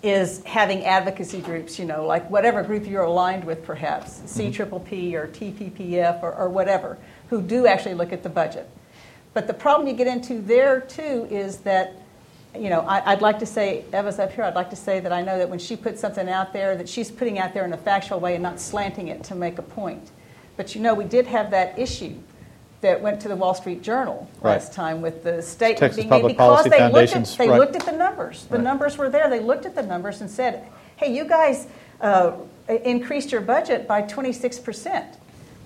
is 0.02 0.44
having 0.44 0.84
advocacy 0.84 1.40
groups, 1.40 1.78
you 1.78 1.86
know, 1.86 2.04
like 2.04 2.28
whatever 2.28 2.62
group 2.62 2.86
you're 2.86 3.04
aligned 3.04 3.42
with, 3.44 3.64
perhaps, 3.64 4.18
mm-hmm. 4.18 4.74
CPPP 4.74 5.14
or 5.14 5.28
TPPF 5.28 6.22
or, 6.22 6.34
or 6.34 6.50
whatever, 6.50 6.98
who 7.30 7.42
do 7.42 7.66
actually 7.66 7.94
look 7.94 8.12
at 8.12 8.22
the 8.22 8.28
budget. 8.28 8.68
But 9.32 9.46
the 9.46 9.54
problem 9.54 9.88
you 9.88 9.94
get 9.94 10.06
into 10.06 10.40
there, 10.40 10.80
too, 10.80 11.26
is 11.30 11.58
that 11.58 11.94
you 12.56 12.70
know, 12.70 12.80
I, 12.82 13.12
I'd 13.12 13.22
like 13.22 13.40
to 13.40 13.46
say, 13.46 13.84
Eva's 13.92 14.18
up 14.18 14.32
here, 14.32 14.44
I'd 14.44 14.54
like 14.54 14.70
to 14.70 14.76
say 14.76 15.00
that 15.00 15.12
I 15.12 15.22
know 15.22 15.38
that 15.38 15.48
when 15.48 15.58
she 15.58 15.76
puts 15.76 16.00
something 16.00 16.28
out 16.28 16.52
there, 16.52 16.76
that 16.76 16.88
she's 16.88 17.10
putting 17.10 17.38
out 17.38 17.52
there 17.52 17.64
in 17.64 17.72
a 17.72 17.76
factual 17.76 18.20
way 18.20 18.34
and 18.34 18.42
not 18.42 18.60
slanting 18.60 19.08
it 19.08 19.24
to 19.24 19.34
make 19.34 19.58
a 19.58 19.62
point. 19.62 20.10
But 20.56 20.74
you 20.74 20.80
know, 20.80 20.94
we 20.94 21.04
did 21.04 21.26
have 21.26 21.50
that 21.50 21.78
issue 21.78 22.14
that 22.80 23.00
went 23.00 23.20
to 23.22 23.28
the 23.28 23.36
Wall 23.36 23.54
Street 23.54 23.82
Journal 23.82 24.28
Right. 24.40 24.52
last 24.52 24.72
time 24.72 25.00
with 25.00 25.24
the 25.24 25.42
statement 25.42 25.78
Texas 25.78 25.96
being 25.96 26.08
made 26.10 26.16
Public 26.16 26.36
because 26.36 26.48
Policy 26.48 26.68
they 26.70 26.92
looked, 26.92 27.16
at, 27.16 27.24
they 27.38 27.48
right. 27.48 27.58
looked 27.58 27.76
at 27.76 27.86
the 27.86 27.92
numbers. 27.92 28.44
The 28.44 28.56
Right. 28.56 28.64
numbers 28.64 28.98
were 28.98 29.08
there. 29.08 29.28
They 29.28 29.40
looked 29.40 29.66
at 29.66 29.74
the 29.74 29.82
numbers 29.82 30.20
and 30.20 30.30
said, 30.30 30.64
hey, 30.96 31.12
you 31.12 31.24
guys 31.24 31.66
uh, 32.00 32.32
increased 32.68 33.32
your 33.32 33.40
budget 33.40 33.88
by 33.88 34.02
26%. 34.02 35.16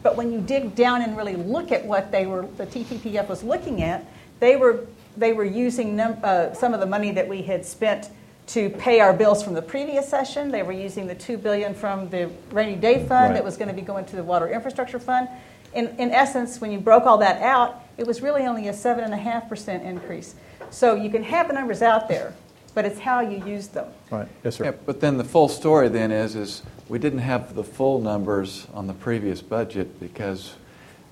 But 0.03 0.17
when 0.17 0.33
you 0.33 0.41
dig 0.41 0.75
down 0.75 1.03
and 1.03 1.17
really 1.17 1.37
look 1.37 1.73
at 1.73 1.85
what 1.85 2.13
they 2.13 2.27
were, 2.27 2.47
the 2.57 2.67
TPPF 2.67 3.29
was 3.29 3.43
looking 3.43 3.83
at, 3.83 4.05
they 4.41 4.57
were 4.57 4.87
they 5.17 5.33
were 5.33 5.45
using 5.45 5.97
num- 5.97 6.19
uh, 6.23 6.53
some 6.55 6.73
of 6.75 6.79
the 6.81 6.87
money 6.87 7.11
that 7.11 7.27
we 7.27 7.43
had 7.43 7.65
spent 7.67 8.09
to 8.47 8.71
pay 8.71 9.01
our 9.01 9.13
bills 9.13 9.43
from 9.43 9.55
the 9.55 9.63
previous 9.63 10.09
session. 10.09 10.51
They 10.53 10.63
were 10.63 10.73
using 10.73 11.09
the 11.09 11.15
two 11.17 11.37
billion 11.37 11.75
from 11.75 12.09
the 12.09 12.31
rainy 12.53 12.77
day 12.77 12.99
fund 13.05 13.11
Right. 13.11 13.35
that 13.35 13.45
was 13.45 13.57
going 13.57 13.69
to 13.69 13.75
be 13.75 13.83
going 13.83 14.05
to 14.07 14.17
the 14.17 14.23
water 14.23 14.49
infrastructure 14.49 15.01
fund. 15.01 15.29
In, 15.75 15.89
in 15.99 16.13
essence, 16.13 16.61
when 16.61 16.71
you 16.71 16.79
broke 16.79 17.05
all 17.05 17.19
that 17.19 17.43
out, 17.43 17.83
it 17.99 18.07
was 18.07 18.23
really 18.23 18.45
only 18.47 18.69
a 18.69 18.73
seven 18.73 19.03
and 19.05 19.13
a 19.13 19.19
half 19.19 19.49
percent 19.49 19.83
increase. 19.83 20.35
So 20.71 20.95
you 20.95 21.11
can 21.11 21.25
have 21.25 21.49
the 21.49 21.55
numbers 21.55 21.83
out 21.83 22.09
there, 22.09 22.33
but 22.75 22.85
it's 22.85 22.99
how 23.01 23.21
you 23.21 23.45
use 23.45 23.69
them. 23.69 23.87
Right. 24.11 24.29
Yes, 24.45 24.57
sir. 24.57 24.65
Yeah, 24.67 24.73
but 24.87 25.01
then 25.01 25.17
the 25.19 25.25
full 25.25 25.49
story 25.49 25.89
then 25.89 26.11
is, 26.13 26.35
is 26.37 26.63
we 26.89 26.99
didn't 26.99 27.21
have 27.21 27.55
the 27.55 27.65
full 27.65 28.01
numbers 28.01 28.67
on 28.73 28.87
the 28.87 28.93
previous 28.95 29.43
budget 29.43 29.99
because 30.01 30.55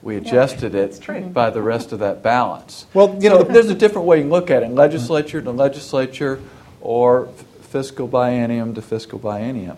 we 0.02 0.16
adjusted 0.16 0.72
that's 0.72 0.98
it 0.98 1.32
by 1.32 1.50
the 1.50 1.62
rest 1.62 1.92
of 1.92 1.98
that 1.98 2.22
balance. 2.22 2.86
Well, 2.94 3.18
you 3.20 3.28
know- 3.28 3.42
there's 3.42 3.70
a 3.70 3.74
different 3.74 4.06
way 4.06 4.18
you 4.18 4.22
can 4.22 4.30
look 4.30 4.50
at 4.50 4.62
it, 4.62 4.70
legislature 4.70 5.42
to 5.42 5.50
legislature 5.50 6.40
or 6.80 7.26
f- 7.26 7.44
fiscal 7.66 8.08
biennium 8.08 8.74
to 8.74 8.82
fiscal 8.82 9.18
biennium. 9.18 9.76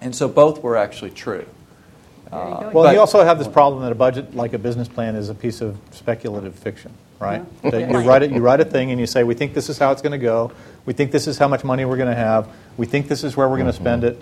And 0.00 0.14
so 0.14 0.28
both 0.28 0.62
were 0.62 0.76
actually 0.76 1.10
true. 1.10 1.44
There 2.30 2.38
you 2.40 2.46
uh, 2.46 2.60
go. 2.60 2.70
Well, 2.70 2.84
But- 2.84 2.94
you 2.94 3.00
also 3.00 3.24
have 3.24 3.38
this 3.38 3.48
problem 3.48 3.82
that 3.82 3.92
a 3.92 3.96
budget, 3.96 4.34
like 4.34 4.52
a 4.52 4.58
business 4.58 4.88
plan, 4.88 5.16
is 5.16 5.28
a 5.28 5.34
piece 5.34 5.60
of 5.60 5.76
speculative 5.90 6.54
fiction, 6.54 6.92
right? 7.18 7.42
Yeah. 7.64 7.70
That 7.70 7.90
you 7.90 7.98
write 7.98 8.22
it, 8.22 8.30
you 8.30 8.40
write 8.40 8.60
a 8.60 8.64
thing, 8.64 8.90
and 8.92 9.00
you 9.00 9.06
say, 9.06 9.24
"We 9.24 9.34
think 9.34 9.52
this 9.52 9.68
is 9.68 9.78
how 9.78 9.90
it's 9.90 10.00
going 10.02 10.12
to 10.12 10.18
go. 10.18 10.52
We 10.86 10.92
think 10.92 11.12
this 11.12 11.26
is 11.26 11.38
how 11.38 11.48
much 11.48 11.64
money 11.64 11.84
we're 11.84 11.96
going 11.96 12.08
to 12.08 12.14
have. 12.14 12.48
We 12.76 12.86
think 12.86 13.08
this 13.08 13.24
is 13.24 13.36
where 13.36 13.48
we're 13.48 13.58
going 13.58 13.66
to 13.66 13.72
spend 13.72 14.04
it." 14.04 14.20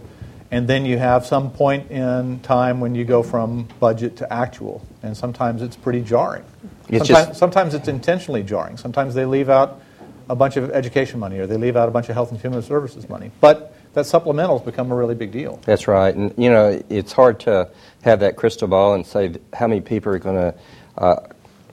And 0.51 0.67
then 0.67 0.87
you 0.87 0.97
have 0.97 1.27
some 1.27 1.51
point 1.51 1.91
in 1.91 2.41
time 2.41 2.81
when 2.81 2.95
you 2.95 3.05
go 3.05 3.23
from 3.23 3.69
budget 3.81 4.17
to 4.17 4.33
actual, 4.33 4.83
and 5.03 5.15
sometimes 5.17 5.61
it's 5.61 5.77
pretty 5.77 6.01
jarring. 6.01 6.45
It's 6.89 7.07
sometimes, 7.07 7.29
just- 7.29 7.39
sometimes 7.39 7.75
it's 7.75 7.89
intentionally 7.89 8.43
jarring. 8.43 8.79
Sometimes 8.79 9.15
they 9.15 9.27
leave 9.27 9.51
out 9.51 9.83
a 10.31 10.35
bunch 10.35 10.57
of 10.57 10.71
education 10.71 11.21
money, 11.21 11.39
or 11.39 11.47
they 11.47 11.57
leave 11.57 11.77
out 11.77 11.89
a 11.89 11.91
bunch 11.91 12.09
of 12.09 12.15
health 12.15 12.31
and 12.31 12.41
human 12.41 12.63
services 12.63 13.09
money. 13.09 13.31
But 13.41 13.75
that 13.95 14.05
supplementals 14.05 14.65
become 14.65 14.91
a 14.91 14.95
really 14.95 15.15
big 15.15 15.33
deal. 15.33 15.61
That's 15.65 15.89
right. 15.89 16.15
And, 16.15 16.33
you 16.37 16.51
know, 16.51 16.83
it's 16.89 17.13
hard 17.13 17.41
to 17.41 17.69
have 18.03 18.21
that 18.21 18.37
crystal 18.37 18.69
ball 18.69 18.95
and 18.95 19.07
say 19.07 19.35
how 19.53 19.67
many 19.67 19.81
people 19.81 20.13
are 20.13 20.19
going 20.19 20.37
to 20.37 20.55
uh, 21.03 21.17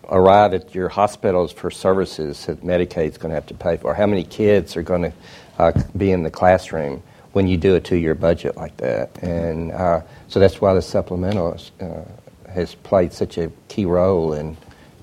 arrive 0.10 0.54
at 0.54 0.76
your 0.76 0.89
hospitals 0.89 1.52
for 1.52 1.72
services 1.72 2.46
that 2.46 2.62
Medicaid's 2.62 3.18
going 3.18 3.30
to 3.30 3.36
have 3.36 3.48
to 3.48 3.54
pay 3.54 3.78
for, 3.78 3.94
how 3.94 4.06
many 4.06 4.24
kids 4.24 4.76
are 4.78 4.84
going 4.84 5.04
to 5.04 5.13
uh, 5.58 5.72
be 5.96 6.12
in 6.12 6.24
the 6.24 6.32
classroom 6.32 7.02
when 7.34 7.48
you 7.48 7.58
do 7.58 7.76
a 7.76 7.82
two 7.82 7.98
year 7.98 8.15
budget 8.15 8.56
like 8.56 8.78
that. 8.78 9.22
And 9.22 9.72
uh, 9.72 10.02
so 10.28 10.39
that's 10.39 10.62
why 10.62 10.74
the 10.74 10.82
supplemental 10.82 11.60
uh, 11.82 12.02
has 12.50 12.76
played 12.76 13.12
such 13.12 13.38
a 13.38 13.52
key 13.68 13.86
role 13.86 14.34
in, 14.34 14.56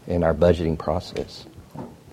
in 0.06 0.22
our 0.22 0.34
budgeting 0.34 0.78
process. 0.78 1.46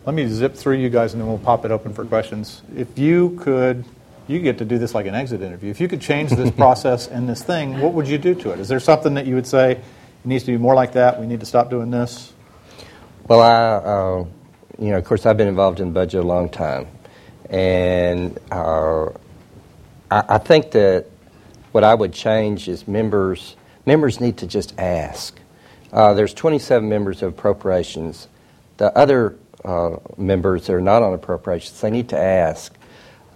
Let 0.06 0.16
me 0.16 0.28
zip 0.28 0.56
through 0.56 0.78
you 0.78 0.90
guys 0.90 1.14
and 1.14 1.22
then 1.22 1.30
we'll 1.30 1.38
pop 1.38 1.66
it 1.66 1.72
open 1.72 1.94
for 1.94 2.04
questions. 2.04 2.62
If 2.76 3.00
you 3.00 3.38
could, 3.42 3.86
you 4.28 4.40
get 4.40 4.58
to 4.58 4.66
do 4.66 4.78
this 4.78 4.94
like 4.94 5.06
an 5.06 5.16
exit 5.16 5.42
interview. 5.42 5.72
If 5.72 5.80
you 5.80 5.88
could 5.88 6.02
change 6.02 6.32
this 6.32 6.52
process 6.58 7.08
and 7.08 7.30
this 7.30 7.42
thing, 7.44 7.80
what 7.80 7.94
would 7.94 8.08
you 8.08 8.18
do 8.18 8.36
to 8.36 8.52
it? 8.52 8.60
Is 8.60 8.68
there 8.68 8.80
something 8.80 9.14
that 9.14 9.26
you 9.26 9.36
would 9.36 9.48
say 9.48 9.72
it 9.74 9.82
needs 10.26 10.44
to 10.44 10.52
be 10.52 10.58
more 10.58 10.76
like 10.76 10.94
that? 10.94 11.20
We 11.20 11.28
need 11.28 11.40
to 11.40 11.46
stop 11.46 11.70
doing 11.70 11.92
this? 11.92 12.34
Well, 13.30 13.42
I, 13.42 13.88
uh, 13.88 14.26
you 14.84 14.90
know, 14.90 14.98
of 14.98 15.06
course, 15.06 15.28
I've 15.28 15.38
been 15.38 15.48
involved 15.48 15.80
in 15.80 15.90
the 15.90 15.94
budget 15.94 16.22
a 16.24 16.28
long 16.28 16.50
time, 16.50 16.88
and 17.48 18.36
uh, 18.52 19.10
I, 20.10 20.24
I 20.30 20.38
think 20.40 20.72
that 20.72 21.06
what 21.72 21.84
I 21.84 21.94
would 21.94 22.12
change 22.12 22.68
is 22.68 22.88
members. 22.88 23.56
Members 23.86 24.20
need 24.20 24.38
to 24.38 24.48
just 24.48 24.74
ask. 24.80 25.40
Uh, 25.94 26.16
there's 26.16 26.34
27 26.34 26.90
members 26.90 27.22
of 27.22 27.34
appropriations. 27.34 28.28
The 28.78 28.98
other 28.98 29.36
uh, 29.64 29.98
members 30.18 30.66
that 30.66 30.74
are 30.74 30.82
not 30.82 31.04
on 31.04 31.14
appropriations, 31.14 31.80
they 31.82 31.92
need 31.92 32.10
to 32.10 32.18
ask. 32.18 32.76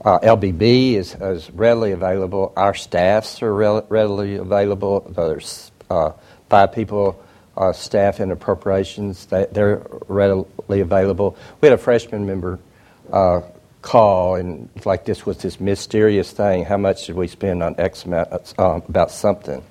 Uh, 0.04 0.18
LBB 0.22 0.96
is, 0.96 1.14
is 1.14 1.52
readily 1.52 1.92
available. 1.92 2.52
Our 2.58 2.74
staffs 2.74 3.44
are 3.44 3.54
rel- 3.54 3.86
readily 3.90 4.38
available. 4.38 5.02
There's 5.02 5.72
uh, 5.92 6.14
five 6.50 6.74
people 6.74 7.24
uh, 7.58 7.74
staff 7.74 8.20
in 8.20 8.32
appropriations. 8.32 9.26
They, 9.28 9.48
they're 9.52 9.86
readily 10.08 10.80
available. 10.80 11.38
We 11.62 11.68
had 11.68 11.74
a 11.78 11.82
freshman 11.82 12.26
member 12.26 12.60
uh, 13.12 13.42
call, 13.82 14.36
and 14.36 14.70
like 14.86 15.06
this 15.06 15.26
was 15.26 15.38
this 15.38 15.60
mysterious 15.60 16.32
thing. 16.32 16.66
How 16.66 16.78
much 16.78 17.08
did 17.08 17.16
we 17.16 17.28
spend 17.28 17.62
on 17.62 17.76
X 17.78 18.06
amount 18.06 18.54
uh, 18.58 18.82
about 18.88 19.12
something? 19.12 19.64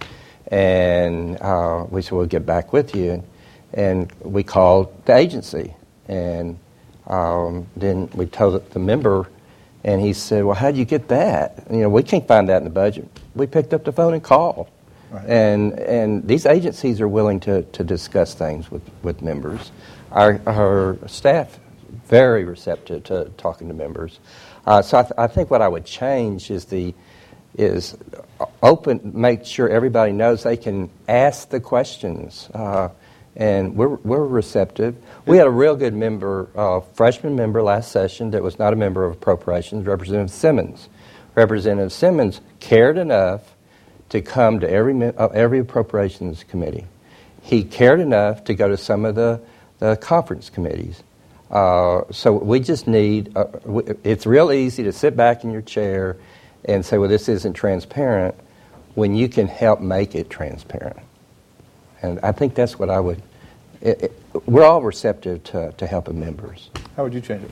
And 0.48 1.40
uh, 1.40 1.86
we 1.88 2.02
said, 2.02 2.12
we'll 2.12 2.26
get 2.26 2.44
back 2.44 2.72
with 2.72 2.94
you. 2.94 3.12
And, 3.12 3.24
and 3.72 4.12
we 4.20 4.42
called 4.42 5.04
the 5.06 5.16
agency. 5.16 5.74
And 6.08 6.58
um, 7.06 7.66
then 7.74 8.10
we 8.14 8.26
told 8.26 8.70
the 8.70 8.78
member, 8.78 9.28
and 9.82 10.00
he 10.00 10.12
said, 10.12 10.44
Well, 10.44 10.54
how'd 10.54 10.76
you 10.76 10.84
get 10.84 11.08
that? 11.08 11.66
You 11.70 11.78
know, 11.78 11.88
we 11.88 12.02
can't 12.02 12.26
find 12.28 12.48
that 12.48 12.58
in 12.58 12.64
the 12.64 12.70
budget. 12.70 13.08
We 13.34 13.46
picked 13.46 13.72
up 13.74 13.84
the 13.84 13.92
phone 13.92 14.14
and 14.14 14.22
called. 14.22 14.68
Right. 15.12 15.26
And, 15.28 15.78
and 15.78 16.26
these 16.26 16.46
agencies 16.46 17.00
are 17.00 17.08
willing 17.08 17.40
to, 17.40 17.62
to 17.62 17.84
discuss 17.84 18.34
things 18.34 18.70
with, 18.70 18.82
with 19.02 19.20
members. 19.20 19.70
Our, 20.10 20.40
our 20.46 20.98
staff, 21.06 21.58
very 22.06 22.44
receptive 22.44 23.04
to 23.04 23.30
talking 23.36 23.68
to 23.68 23.74
members. 23.74 24.20
Uh, 24.66 24.80
so 24.80 24.98
I, 24.98 25.02
th- 25.02 25.12
I 25.18 25.26
think 25.26 25.50
what 25.50 25.60
I 25.60 25.68
would 25.68 25.84
change 25.84 26.50
is 26.50 26.64
the, 26.64 26.94
is 27.58 27.94
open, 28.62 29.12
make 29.14 29.44
sure 29.44 29.68
everybody 29.68 30.12
knows 30.12 30.44
they 30.44 30.56
can 30.56 30.88
ask 31.08 31.50
the 31.50 31.60
questions. 31.60 32.48
Uh, 32.54 32.88
and 33.36 33.76
we're, 33.76 33.96
we're 33.96 34.26
receptive. 34.26 34.96
We 35.26 35.36
had 35.36 35.46
a 35.46 35.50
real 35.50 35.76
good 35.76 35.94
member, 35.94 36.48
uh, 36.54 36.80
freshman 36.80 37.36
member 37.36 37.62
last 37.62 37.92
session 37.92 38.30
that 38.30 38.42
was 38.42 38.58
not 38.58 38.72
a 38.72 38.76
member 38.76 39.04
of 39.04 39.12
appropriations, 39.12 39.86
Representative 39.86 40.30
Simmons. 40.30 40.88
Representative 41.34 41.92
Simmons 41.92 42.40
cared 42.60 42.98
enough 42.98 43.51
to 44.12 44.20
come 44.20 44.60
to 44.60 44.70
every, 44.70 45.02
uh, 45.02 45.28
every 45.28 45.58
appropriations 45.58 46.44
committee. 46.44 46.84
He 47.40 47.64
cared 47.64 47.98
enough 47.98 48.44
to 48.44 48.54
go 48.54 48.68
to 48.68 48.76
some 48.76 49.06
of 49.06 49.14
the, 49.14 49.40
the 49.78 49.96
conference 49.96 50.50
committees. 50.50 51.02
Uh, 51.50 52.02
so 52.10 52.32
we 52.32 52.60
just 52.60 52.86
need, 52.86 53.34
uh, 53.34 53.46
it's 54.04 54.26
real 54.26 54.52
easy 54.52 54.82
to 54.82 54.92
sit 54.92 55.16
back 55.16 55.44
in 55.44 55.50
your 55.50 55.62
chair 55.62 56.18
and 56.66 56.84
say, 56.84 56.98
well, 56.98 57.08
this 57.08 57.26
isn't 57.28 57.54
transparent, 57.54 58.34
when 58.94 59.14
you 59.14 59.28
can 59.28 59.48
help 59.48 59.80
make 59.80 60.14
it 60.14 60.28
transparent. 60.28 61.00
And 62.02 62.20
I 62.22 62.32
think 62.32 62.54
that's 62.54 62.78
what 62.78 62.90
I 62.90 63.00
would, 63.00 63.22
it, 63.80 64.02
it, 64.02 64.22
we're 64.44 64.64
all 64.64 64.82
receptive 64.82 65.42
to, 65.44 65.72
to 65.72 65.86
helping 65.86 66.20
members. 66.20 66.70
How 66.96 67.04
would 67.04 67.14
you 67.14 67.22
change 67.22 67.44
it? 67.44 67.50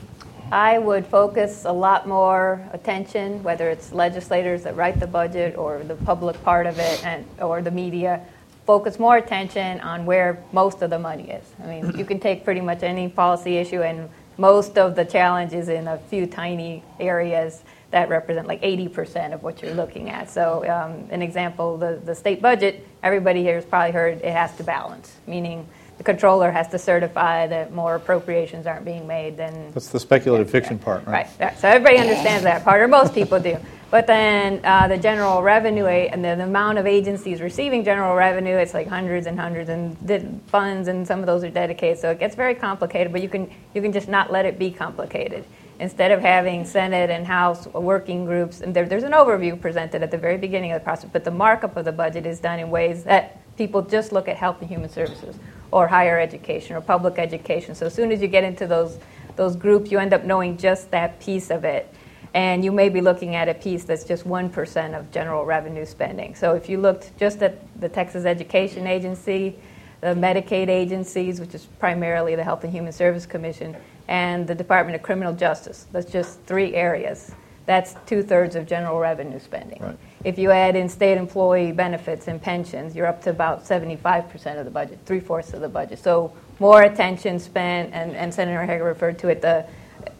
I 0.51 0.79
would 0.79 1.05
focus 1.07 1.63
a 1.63 1.71
lot 1.71 2.07
more 2.07 2.67
attention, 2.73 3.41
whether 3.41 3.69
it's 3.69 3.93
legislators 3.93 4.63
that 4.63 4.75
write 4.75 4.99
the 4.99 5.07
budget 5.07 5.55
or 5.55 5.79
the 5.79 5.95
public 5.95 6.41
part 6.43 6.67
of 6.67 6.77
it, 6.77 7.05
and 7.05 7.25
or 7.39 7.61
the 7.61 7.71
media, 7.71 8.21
focus 8.65 8.99
more 8.99 9.15
attention 9.15 9.79
on 9.79 10.05
where 10.05 10.43
most 10.51 10.81
of 10.81 10.89
the 10.89 10.99
money 10.99 11.31
is. 11.31 11.45
I 11.63 11.67
mean, 11.67 11.97
you 11.97 12.03
can 12.03 12.19
take 12.19 12.43
pretty 12.43 12.59
much 12.59 12.83
any 12.83 13.07
policy 13.07 13.57
issue, 13.57 13.81
and 13.81 14.09
most 14.37 14.77
of 14.77 14.95
the 14.95 15.05
challenge 15.05 15.53
is 15.53 15.69
in 15.69 15.87
a 15.87 15.97
few 15.97 16.27
tiny 16.27 16.83
areas 16.99 17.63
that 17.91 18.09
represent 18.09 18.45
like 18.47 18.61
80% 18.61 19.33
of 19.33 19.43
what 19.43 19.61
you're 19.61 19.73
looking 19.73 20.09
at. 20.09 20.29
So, 20.29 20.65
um, 20.69 21.07
an 21.11 21.21
example, 21.21 21.77
the, 21.77 22.01
the 22.03 22.15
state 22.15 22.41
budget, 22.41 22.85
everybody 23.03 23.41
here 23.41 23.55
has 23.55 23.65
probably 23.65 23.91
heard 23.91 24.21
it 24.21 24.31
has 24.31 24.55
to 24.57 24.63
balance, 24.63 25.15
meaning 25.27 25.67
the 26.01 26.05
comptroller 26.05 26.49
has 26.49 26.67
to 26.69 26.79
certify 26.79 27.45
that 27.45 27.71
more 27.73 27.93
appropriations 27.93 28.65
aren't 28.65 28.83
being 28.83 29.05
made 29.05 29.37
than 29.37 29.71
That's 29.71 29.89
the 29.89 29.99
speculative 29.99 30.49
fiction 30.49 30.79
part, 30.79 31.05
right? 31.05 31.27
Right. 31.39 31.59
So 31.59 31.67
everybody 31.67 31.99
understands 31.99 32.43
that 32.43 32.63
part, 32.63 32.81
or 32.81 32.87
most 32.87 33.13
people 33.13 33.39
do. 33.39 33.55
But 33.91 34.07
then 34.07 34.65
uh, 34.65 34.87
the 34.87 34.97
general 34.97 35.43
revenue 35.43 35.85
and 35.85 36.25
the, 36.25 36.35
the 36.35 36.45
amount 36.45 36.79
of 36.79 36.87
agencies 36.87 37.39
receiving 37.39 37.83
general 37.83 38.15
revenue, 38.15 38.55
it's 38.55 38.73
like 38.73 38.87
hundreds 38.87 39.27
and 39.27 39.39
hundreds 39.39 39.69
and 39.69 40.41
funds, 40.47 40.87
and 40.87 41.05
some 41.05 41.19
of 41.19 41.27
those 41.27 41.43
are 41.43 41.51
dedicated. 41.51 41.99
So 41.99 42.09
it 42.09 42.17
gets 42.17 42.33
very 42.33 42.55
complicated. 42.55 43.11
But 43.11 43.21
you 43.21 43.29
can 43.29 43.51
you 43.75 43.83
can 43.83 43.91
just 43.91 44.07
not 44.07 44.31
let 44.31 44.47
it 44.47 44.57
be 44.57 44.71
complicated. 44.71 45.45
Instead 45.79 46.11
of 46.11 46.21
having 46.21 46.65
Senate 46.65 47.11
and 47.11 47.27
House 47.27 47.67
working 47.67 48.25
groups, 48.25 48.61
and 48.61 48.73
there, 48.73 48.87
there's 48.87 49.03
an 49.03 49.11
overview 49.11 49.61
presented 49.61 50.01
at 50.01 50.09
the 50.09 50.17
very 50.17 50.37
beginning 50.37 50.71
of 50.71 50.81
the 50.81 50.83
process, 50.83 51.11
but 51.13 51.23
the 51.23 51.31
markup 51.31 51.77
of 51.77 51.85
the 51.85 51.91
budget 51.91 52.25
is 52.25 52.39
done 52.39 52.57
in 52.57 52.71
ways 52.71 53.03
that 53.03 53.37
people 53.55 53.83
just 53.83 54.11
look 54.11 54.27
at 54.27 54.35
health 54.35 54.57
and 54.61 54.69
human 54.69 54.89
services 54.89 55.35
or 55.71 55.87
higher 55.87 56.19
education 56.19 56.75
or 56.75 56.81
public 56.81 57.17
education. 57.17 57.75
So 57.75 57.85
as 57.85 57.93
soon 57.93 58.11
as 58.11 58.21
you 58.21 58.27
get 58.27 58.43
into 58.43 58.67
those 58.67 58.97
those 59.35 59.55
groups, 59.55 59.91
you 59.91 59.99
end 59.99 60.13
up 60.13 60.23
knowing 60.23 60.57
just 60.57 60.91
that 60.91 61.19
piece 61.19 61.49
of 61.49 61.63
it. 61.63 61.91
And 62.33 62.63
you 62.63 62.71
may 62.71 62.89
be 62.89 63.01
looking 63.01 63.35
at 63.35 63.49
a 63.49 63.53
piece 63.53 63.83
that's 63.83 64.03
just 64.05 64.25
1% 64.25 64.97
of 64.97 65.11
general 65.11 65.45
revenue 65.45 65.85
spending. 65.85 66.33
So 66.35 66.53
if 66.53 66.69
you 66.69 66.77
looked 66.79 67.17
just 67.17 67.41
at 67.41 67.59
the 67.79 67.89
Texas 67.89 68.25
Education 68.25 68.87
Agency, 68.87 69.57
the 69.99 70.07
Medicaid 70.07 70.69
agencies, 70.69 71.39
which 71.39 71.53
is 71.53 71.65
primarily 71.79 72.35
the 72.35 72.43
Health 72.43 72.63
and 72.63 72.71
Human 72.71 72.93
Service 72.93 73.25
Commission, 73.25 73.75
and 74.07 74.47
the 74.47 74.55
Department 74.55 74.95
of 74.95 75.01
Criminal 75.01 75.33
Justice, 75.33 75.87
that's 75.91 76.09
just 76.11 76.41
three 76.43 76.73
areas. 76.73 77.33
That's 77.71 77.95
two 78.05 78.21
thirds 78.21 78.57
of 78.57 78.67
general 78.67 78.99
revenue 78.99 79.39
spending. 79.39 79.81
Right. 79.81 79.97
If 80.25 80.37
you 80.37 80.51
add 80.51 80.75
in 80.75 80.89
state 80.89 81.17
employee 81.17 81.71
benefits 81.71 82.27
and 82.27 82.41
pensions, 82.41 82.97
you're 82.97 83.07
up 83.07 83.23
to 83.23 83.29
about 83.29 83.63
75% 83.63 84.59
of 84.59 84.65
the 84.65 84.71
budget, 84.71 84.99
three 85.05 85.21
fourths 85.21 85.53
of 85.53 85.61
the 85.61 85.69
budget. 85.69 85.99
So 85.99 86.33
more 86.59 86.81
attention 86.81 87.39
spent, 87.39 87.93
and, 87.93 88.13
and 88.13 88.33
Senator 88.33 88.59
Hegar 88.59 88.83
referred 88.83 89.17
to 89.19 89.29
it, 89.29 89.41
the 89.41 89.65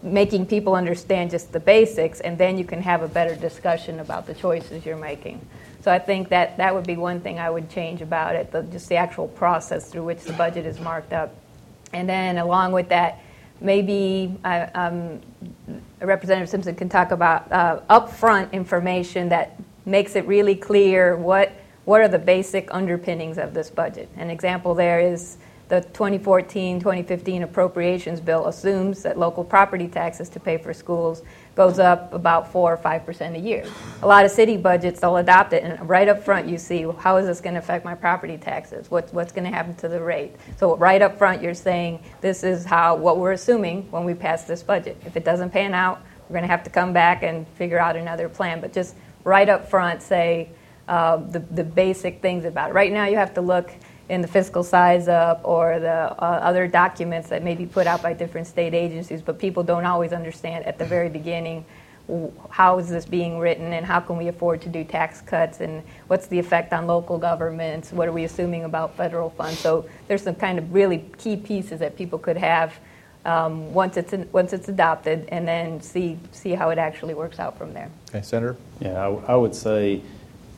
making 0.02 0.46
people 0.46 0.76
understand 0.76 1.30
just 1.30 1.52
the 1.52 1.60
basics, 1.60 2.22
and 2.22 2.38
then 2.38 2.58
you 2.58 2.64
can 2.64 2.82
have 2.82 3.02
a 3.02 3.10
better 3.10 3.36
discussion 3.36 4.00
about 4.00 4.28
the 4.28 4.34
choices 4.34 4.86
you're 4.86 4.96
making. 4.96 5.46
So 5.82 5.92
I 5.92 6.00
think 6.00 6.30
that 6.30 6.56
that 6.56 6.74
would 6.74 6.88
be 6.88 6.96
one 6.96 7.20
thing 7.20 7.38
I 7.38 7.50
would 7.50 7.70
change 7.70 8.02
about 8.02 8.38
it, 8.38 8.54
the, 8.54 8.64
just 8.64 8.88
the 8.88 8.96
actual 8.96 9.28
process 9.28 9.90
through 9.90 10.06
which 10.06 10.22
the 10.22 10.34
budget 10.34 10.66
is 10.66 10.80
marked 10.80 11.12
up. 11.12 11.36
And 11.92 12.08
then 12.08 12.38
along 12.38 12.72
with 12.72 12.88
that, 12.90 13.20
maybe 13.62 14.38
uh, 14.44 14.68
um, 14.74 15.22
Representative 16.02 16.50
Simpson 16.50 16.76
can 16.76 16.90
talk 16.90 17.12
about 17.12 17.52
uh, 17.52 17.80
upfront 17.90 18.52
information 18.52 19.30
that 19.30 19.60
makes 19.86 20.16
it 20.16 20.26
really 20.28 20.56
clear 20.56 21.16
what 21.16 21.54
what 21.86 22.00
are 22.02 22.08
the 22.08 22.20
basic 22.20 22.72
underpinnings 22.74 23.40
of 23.40 23.56
this 23.56 23.70
budget. 23.70 24.08
An 24.16 24.30
example 24.30 24.76
there 24.76 25.00
is 25.00 25.38
the 25.68 25.82
2014-2015 25.94 27.44
appropriations 27.44 28.20
bill 28.20 28.48
assumes 28.48 29.02
that 29.04 29.18
local 29.18 29.44
property 29.44 29.88
taxes 29.88 30.30
to 30.30 30.40
pay 30.40 30.58
for 30.58 30.74
schools 30.74 31.24
goes 31.62 31.78
up 31.78 32.12
about 32.12 32.52
4 32.52 32.74
or 32.74 32.78
5% 32.78 33.36
a 33.36 33.40
year. 33.40 33.64
A 34.02 34.08
lot 34.08 34.26
of 34.26 34.32
city 34.32 34.58
budgets 34.58 35.00
they'll 35.00 35.18
adopt 35.18 35.54
it 35.54 35.64
and 35.64 35.88
right 35.88 36.08
up 36.08 36.24
front 36.24 36.50
you 36.50 36.58
see 36.58 36.88
how 36.98 37.18
is 37.18 37.28
this 37.28 37.40
going 37.40 37.54
to 37.54 37.60
affect 37.60 37.86
my 37.86 37.94
property 37.94 38.36
taxes? 38.36 38.90
What's 38.90 39.14
what's 39.14 39.32
going 39.32 39.44
to 39.44 39.52
happen 39.52 39.76
to 39.76 39.88
the 39.88 40.02
rate? 40.02 40.36
So 40.58 40.76
right 40.76 41.04
up 41.04 41.20
front 41.20 41.40
you're 41.40 41.54
saying 41.54 42.04
this 42.20 42.44
is 42.44 42.66
how 42.66 42.96
what 42.96 43.20
we're 43.20 43.34
assuming 43.34 43.92
when 43.92 44.06
we 44.06 44.16
pass 44.16 44.46
this 44.46 44.64
budget. 44.64 45.00
If 45.06 45.16
it 45.16 45.24
doesn't 45.24 45.52
pan 45.52 45.76
out, 45.76 46.02
we're 46.28 46.34
going 46.34 46.50
to 46.50 46.56
have 46.56 46.64
to 46.64 46.72
come 46.72 46.94
back 46.94 47.22
and 47.22 47.48
figure 47.50 47.80
out 47.80 47.96
another 47.96 48.28
plan, 48.28 48.60
but 48.60 48.74
just 48.74 48.96
right 49.24 49.48
up 49.48 49.70
front 49.70 50.02
say 50.02 50.50
uh, 50.88 51.18
the, 51.18 51.40
the 51.40 51.64
basic 51.64 52.24
things 52.24 52.44
about 52.44 52.72
it. 52.72 52.74
Right 52.74 52.92
now, 52.92 53.06
you 53.06 53.18
have 53.18 53.36
to 53.36 53.42
look 53.42 53.72
in 54.12 54.22
the 54.22 54.28
Fiscal 54.28 54.62
Size-Up 54.62 55.40
or 55.46 55.80
the 55.80 55.88
uh, 55.90 56.40
other 56.44 56.68
documents 56.68 57.30
that 57.30 57.44
may 57.44 57.56
be 57.56 57.66
put 57.66 57.88
out 57.88 58.04
by 58.04 58.12
different 58.12 58.46
state 58.46 58.74
agencies, 58.74 59.22
but 59.22 59.40
people 59.40 59.64
don't 59.64 59.86
always 59.86 60.12
understand 60.12 60.66
at 60.66 60.78
the 60.78 60.84
very 60.84 61.08
beginning 61.08 61.64
how 62.50 62.78
is 62.78 62.90
this 62.90 63.06
being 63.06 63.40
written 63.40 63.72
and 63.72 63.86
how 63.86 64.02
can 64.02 64.18
we 64.18 64.28
afford 64.28 64.62
to 64.64 64.68
do 64.68 64.84
tax 64.84 65.22
cuts 65.22 65.62
and 65.62 65.82
what's 66.08 66.28
the 66.28 66.38
effect 66.38 66.74
on 66.74 66.88
local 66.88 67.18
governments, 67.18 67.94
what 67.94 68.06
are 68.06 68.12
we 68.12 68.26
assuming 68.26 68.66
about 68.66 68.98
federal 68.98 69.30
funds. 69.30 69.58
So 69.60 69.86
there's 70.10 70.24
some 70.24 70.36
kind 70.36 70.60
of 70.60 70.74
really 70.74 71.10
key 71.18 71.38
pieces 71.38 71.80
that 71.80 71.96
people 71.96 72.20
could 72.20 72.36
have 72.36 72.78
um, 73.24 73.74
once, 73.74 73.96
it's 73.96 74.12
in, 74.12 74.28
once 74.34 74.52
it's 74.52 74.68
adopted 74.68 75.30
and 75.30 75.48
then 75.48 75.80
see, 75.80 76.20
see 76.34 76.52
how 76.52 76.70
it 76.72 76.78
actually 76.78 77.14
works 77.14 77.40
out 77.40 77.58
from 77.58 77.74
there. 77.74 77.90
Okay, 78.10 78.22
Senator? 78.24 78.58
Yeah, 78.82 79.08
I, 79.08 79.34
I 79.34 79.36
would 79.38 79.56
say, 79.56 80.02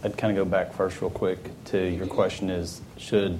I'd 0.03 0.17
kind 0.17 0.37
of 0.37 0.43
go 0.43 0.49
back 0.49 0.73
first 0.73 0.99
real 1.01 1.11
quick 1.11 1.63
to 1.65 1.77
your 1.77 2.07
question 2.07 2.49
is, 2.49 2.81
should 3.03 3.39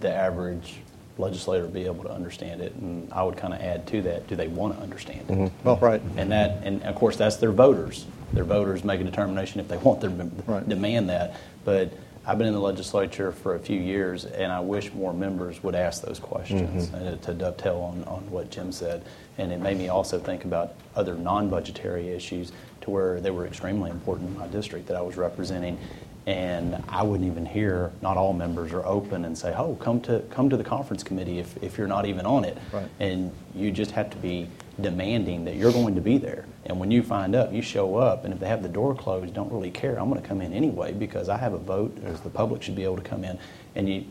the 0.00 0.12
average 0.12 0.74
legislator 1.18 1.66
be 1.66 1.84
able 1.86 2.02
to 2.04 2.10
understand 2.10 2.60
it? 2.60 2.74
And 2.74 3.10
I 3.12 3.22
would 3.22 3.36
kind 3.36 3.54
of 3.54 3.60
add 3.60 3.86
to 3.88 4.02
that, 4.02 4.26
do 4.26 4.36
they 4.36 4.48
want 4.48 4.76
to 4.76 4.82
understand 4.82 5.30
it? 5.30 5.52
Well, 5.64 5.76
right. 5.76 6.02
And 6.16 6.30
that, 6.32 6.62
and 6.64 6.82
of 6.82 6.94
course, 6.96 7.16
that's 7.16 7.36
their 7.36 7.52
voters. 7.52 8.06
Their 8.32 8.44
voters 8.44 8.84
make 8.84 9.00
a 9.00 9.04
determination 9.04 9.60
if 9.60 9.68
they 9.68 9.76
want 9.78 10.00
their, 10.00 10.10
Right. 10.10 10.68
demand 10.68 11.08
that. 11.08 11.36
But 11.64 11.92
I've 12.26 12.38
been 12.38 12.48
in 12.48 12.54
the 12.54 12.60
legislature 12.60 13.30
for 13.30 13.54
a 13.54 13.58
few 13.58 13.80
years, 13.80 14.24
and 14.24 14.50
I 14.52 14.58
wish 14.60 14.92
more 14.92 15.14
members 15.14 15.62
would 15.62 15.76
ask 15.76 16.02
those 16.02 16.18
questions 16.18 16.92
uh, 16.92 17.16
to 17.22 17.32
dovetail 17.32 17.78
on, 17.78 18.02
on 18.04 18.28
what 18.30 18.50
Jim 18.50 18.72
said. 18.72 19.04
And 19.38 19.52
it 19.52 19.60
made 19.60 19.78
me 19.78 19.88
also 19.88 20.18
think 20.18 20.44
about 20.44 20.74
other 20.96 21.14
non-budgetary 21.14 22.08
issues 22.08 22.50
to 22.80 22.90
where 22.90 23.20
they 23.20 23.30
were 23.30 23.46
extremely 23.46 23.90
important 23.90 24.28
in 24.30 24.38
my 24.38 24.48
district 24.48 24.88
that 24.88 24.96
I 24.96 25.02
was 25.02 25.16
representing. 25.16 25.78
And 26.26 26.82
I 26.88 27.04
wouldn't 27.04 27.30
even 27.30 27.46
hear, 27.46 27.92
not 28.02 28.16
all 28.16 28.32
members 28.32 28.72
are 28.72 28.84
open 28.84 29.24
and 29.24 29.38
say, 29.38 29.54
oh, 29.56 29.76
come 29.76 30.00
to, 30.02 30.24
come 30.30 30.50
to 30.50 30.56
the 30.56 30.64
conference 30.64 31.04
committee 31.04 31.38
if, 31.38 31.56
if 31.62 31.78
you're 31.78 31.86
not 31.86 32.04
even 32.04 32.26
on 32.26 32.44
it. 32.44 32.58
Right. 32.72 32.88
And 32.98 33.30
you 33.54 33.70
just 33.70 33.92
have 33.92 34.10
to 34.10 34.16
be 34.16 34.48
demanding 34.80 35.44
that 35.44 35.54
you're 35.54 35.72
going 35.72 35.94
to 35.94 36.00
be 36.00 36.18
there. 36.18 36.44
And 36.64 36.80
when 36.80 36.90
you 36.90 37.04
find 37.04 37.36
up, 37.36 37.52
you 37.52 37.62
show 37.62 37.94
up, 37.94 38.24
and 38.24 38.34
if 38.34 38.40
they 38.40 38.48
have 38.48 38.64
the 38.64 38.68
door 38.68 38.92
closed, 38.92 39.32
don't 39.34 39.52
really 39.52 39.70
care. 39.70 40.00
I'm 40.00 40.10
going 40.10 40.20
to 40.20 40.26
come 40.26 40.40
in 40.40 40.52
anyway 40.52 40.92
because 40.92 41.28
I 41.28 41.36
have 41.36 41.52
a 41.52 41.58
vote, 41.58 41.96
as 42.04 42.20
the 42.20 42.30
public 42.30 42.60
should 42.60 42.74
be 42.74 42.82
able 42.82 42.96
to 42.96 43.02
come 43.02 43.22
in. 43.22 43.38
And 43.76 43.88
you, 43.88 44.04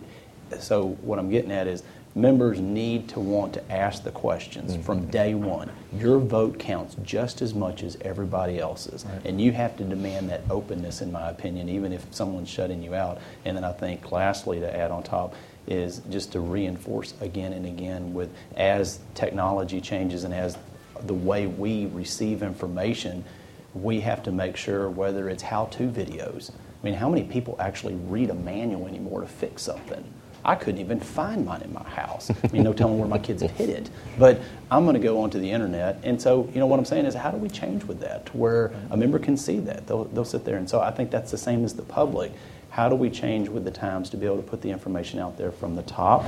so 0.57 0.97
what 1.01 1.19
I'm 1.19 1.29
getting 1.29 1.51
at 1.51 1.67
is 1.67 1.83
members 2.15 2.61
need 2.61 3.09
to 3.09 3.19
want 3.19 3.53
to 3.53 3.71
ask 3.71 4.03
the 4.03 4.11
questions 4.11 4.73
mm-hmm. 4.73 4.81
from 4.83 5.05
day 5.07 5.33
one. 5.33 5.69
Your 5.93 6.17
vote 6.17 6.57
counts 6.57 6.95
just 7.03 7.41
as 7.41 7.53
much 7.53 7.83
as 7.83 7.97
everybody 8.01 8.57
else's. 8.57 9.05
And 9.25 9.39
you 9.39 9.51
have 9.51 9.75
to 9.77 9.83
demand 9.83 10.29
that 10.29 10.41
openness, 10.49 11.01
in 11.01 11.11
my 11.11 11.29
opinion, 11.29 11.67
even 11.67 11.91
if 11.91 12.05
someone's 12.11 12.49
shutting 12.49 12.81
you 12.81 12.95
out. 12.95 13.19
And 13.43 13.57
then 13.57 13.65
I 13.65 13.73
think, 13.73 14.13
lastly, 14.13 14.61
to 14.61 14.75
add 14.75 14.91
on 14.91 15.03
top, 15.03 15.35
is 15.67 16.01
just 16.09 16.31
to 16.31 16.39
reinforce 16.39 17.13
again 17.21 17.51
and 17.51 17.65
again 17.65 18.13
with 18.13 18.29
as 18.55 18.99
technology 19.13 19.81
changes 19.81 20.23
and 20.23 20.33
as 20.33 20.57
the 21.03 21.13
way 21.13 21.47
we 21.47 21.87
receive 21.87 22.43
information, 22.43 23.25
we 23.73 23.99
have 23.99 24.23
to 24.23 24.31
make 24.31 24.55
sure 24.55 24.89
whether 24.89 25.27
it's 25.27 25.43
how-to 25.43 25.89
videos. 25.89 26.51
I 26.51 26.85
mean, 26.85 26.93
how 26.93 27.09
many 27.09 27.23
people 27.23 27.57
actually 27.59 27.95
read 27.95 28.29
a 28.29 28.35
manual 28.35 28.87
anymore 28.87 29.21
to 29.21 29.27
fix 29.27 29.63
something? 29.63 30.03
I 30.45 30.53
couldn't 30.53 30.79
even 30.79 30.99
find 30.99 31.43
mine 31.43 31.63
in 31.63 31.73
my 31.73 31.83
house. 31.83 32.29
I 32.29 32.47
mean, 32.51 32.61
no 32.61 32.71
telling 32.71 32.99
where 32.99 33.07
my 33.07 33.17
kids 33.17 33.41
have 33.41 33.51
hid 33.51 33.69
it. 33.69 33.89
But 34.19 34.39
I'm 34.69 34.83
going 34.83 34.93
to 34.93 34.99
go 34.99 35.21
onto 35.21 35.39
the 35.39 35.49
internet. 35.49 35.99
And 36.03 36.21
so, 36.21 36.47
you 36.53 36.59
know, 36.59 36.67
what 36.67 36.77
I'm 36.77 36.85
saying 36.85 37.05
is, 37.05 37.15
how 37.15 37.31
do 37.31 37.37
we 37.37 37.49
change 37.49 37.83
with 37.83 37.99
that 38.01 38.27
to 38.27 38.37
where 38.37 38.71
a 38.91 38.97
member 38.97 39.17
can 39.17 39.37
see 39.37 39.59
that? 39.61 39.87
They'll, 39.87 40.05
they'll 40.05 40.23
sit 40.23 40.45
there. 40.45 40.57
And 40.57 40.69
so 40.69 40.81
I 40.81 40.91
think 40.91 41.09
that's 41.09 41.31
the 41.31 41.37
same 41.37 41.65
as 41.65 41.73
the 41.73 41.81
public. 41.81 42.31
How 42.69 42.89
do 42.89 42.95
we 42.95 43.09
change 43.09 43.49
with 43.49 43.63
the 43.63 43.71
times 43.71 44.09
to 44.11 44.17
be 44.17 44.25
able 44.25 44.37
to 44.37 44.43
put 44.43 44.61
the 44.61 44.69
information 44.69 45.19
out 45.19 45.37
there 45.37 45.51
from 45.51 45.75
the 45.75 45.83
top 45.83 46.25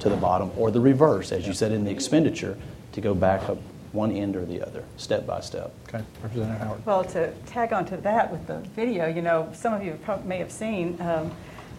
to 0.00 0.08
the 0.08 0.16
bottom, 0.16 0.50
or 0.56 0.70
the 0.70 0.80
reverse, 0.80 1.30
as 1.30 1.46
you 1.46 1.52
said 1.52 1.72
in 1.72 1.84
the 1.84 1.90
expenditure, 1.90 2.56
to 2.92 3.00
go 3.00 3.14
back 3.14 3.48
up 3.50 3.58
one 3.92 4.12
end 4.12 4.36
or 4.36 4.44
the 4.44 4.64
other, 4.64 4.84
step 4.96 5.26
by 5.26 5.40
step? 5.40 5.74
Okay, 5.88 6.04
Representative 6.22 6.60
Howard. 6.60 6.86
Well, 6.86 7.04
to 7.04 7.32
tag 7.46 7.72
on 7.72 7.84
to 7.86 7.96
that 7.98 8.30
with 8.30 8.46
the 8.46 8.58
video, 8.76 9.08
you 9.08 9.22
know, 9.22 9.50
some 9.52 9.74
of 9.74 9.82
you 9.82 9.98
may 10.24 10.38
have 10.38 10.52
seen, 10.52 11.00
um, 11.00 11.32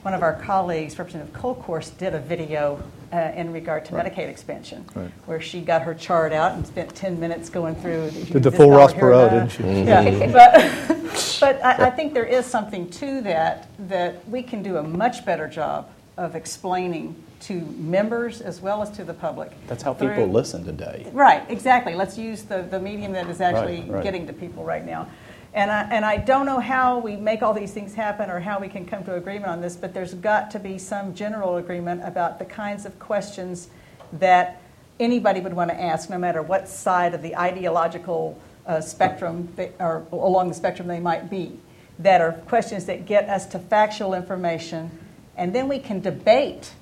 one 0.04 0.14
of 0.14 0.22
our 0.24 0.34
colleagues, 0.34 0.98
Representative 0.98 1.34
Colcourse, 1.34 1.90
did 1.90 2.14
a 2.14 2.20
video 2.20 2.82
uh, 3.12 3.32
in 3.36 3.52
regard 3.52 3.86
to 3.86 3.96
Right. 3.96 4.06
Medicaid 4.06 4.30
expansion, 4.30 4.86
Right. 4.96 5.12
where 5.26 5.42
she 5.42 5.62
got 5.62 5.82
her 5.82 5.94
chart 5.94 6.32
out 6.32 6.54
and 6.54 6.66
spent 6.66 6.96
10 6.96 7.20
minutes 7.20 7.50
going 7.50 7.76
through. 7.76 8.12
Did 8.12 8.44
the 8.44 8.52
full 8.52 8.68
dollar 8.70 8.78
Ross 8.78 8.94
Perot, 8.94 9.30
didn't 9.32 9.50
she? 9.50 9.84
Yeah, 9.88 10.32
but, 10.32 11.40
but 11.40 11.66
I, 11.66 11.88
I 11.88 11.90
think 11.90 12.14
there 12.14 12.26
is 12.26 12.46
something 12.46 12.90
to 12.92 13.22
that, 13.22 13.68
that 13.90 14.28
we 14.30 14.42
can 14.44 14.64
do 14.64 14.78
a 14.78 14.84
much 14.84 15.26
better 15.26 15.48
job 15.48 15.90
of 16.18 16.36
explaining 16.36 17.16
to 17.42 17.54
members 17.78 18.42
as 18.42 18.60
well 18.62 18.82
as 18.82 18.90
to 18.92 19.04
the 19.06 19.14
public. 19.14 19.52
That's 19.68 19.82
how 19.82 19.94
people 19.94 20.28
listen 20.28 20.64
today. 20.66 21.08
Right, 21.14 21.44
exactly. 21.50 21.96
Let's 21.96 22.18
use 22.18 22.44
the, 22.44 22.62
the 22.64 22.80
medium 22.80 23.14
that 23.14 23.30
is 23.30 23.40
actually 23.42 23.82
Right, 23.82 23.92
right. 23.92 24.04
getting 24.04 24.28
to 24.28 24.34
people 24.34 24.64
right 24.64 24.86
now. 24.86 25.08
And 25.54 25.72
I, 25.72 25.82
and 25.90 26.06
I 26.06 26.18
don't 26.18 26.46
know 26.46 26.60
how 26.60 27.00
we 27.00 27.16
make 27.16 27.42
all 27.42 27.54
these 27.54 27.74
things 27.74 27.96
happen 27.96 28.30
or 28.30 28.40
how 28.40 28.60
we 28.60 28.68
can 28.68 28.86
come 28.86 29.04
to 29.06 29.16
agreement 29.16 29.48
on 29.48 29.62
this, 29.62 29.76
but 29.76 29.94
there's 29.94 30.14
got 30.14 30.52
to 30.52 30.60
be 30.60 30.78
some 30.78 31.16
general 31.16 31.58
agreement 31.58 32.04
about 32.04 32.38
the 32.38 32.46
kinds 32.46 32.86
of 32.86 33.00
questions 33.00 33.70
that 34.14 34.62
anybody 35.00 35.40
would 35.40 35.54
want 35.54 35.72
to 35.72 35.82
ask, 35.82 36.10
no 36.10 36.18
matter 36.18 36.42
what 36.42 36.68
side 36.68 37.14
of 37.14 37.22
the 37.22 37.36
ideological 37.36 38.40
uh, 38.68 38.80
spectrum 38.80 39.52
they, 39.56 39.72
or 39.80 40.06
along 40.12 40.50
the 40.50 40.54
spectrum 40.54 40.88
they 40.88 41.00
might 41.00 41.30
be, 41.30 41.60
that 41.98 42.22
are 42.22 42.34
questions 42.34 42.86
that 42.86 43.06
get 43.06 43.28
us 43.28 43.46
to 43.48 43.60
factual 43.60 44.14
information, 44.14 44.92
and 45.36 45.54
then 45.54 45.68
we 45.68 45.80
can 45.80 46.00
debate 46.00 46.74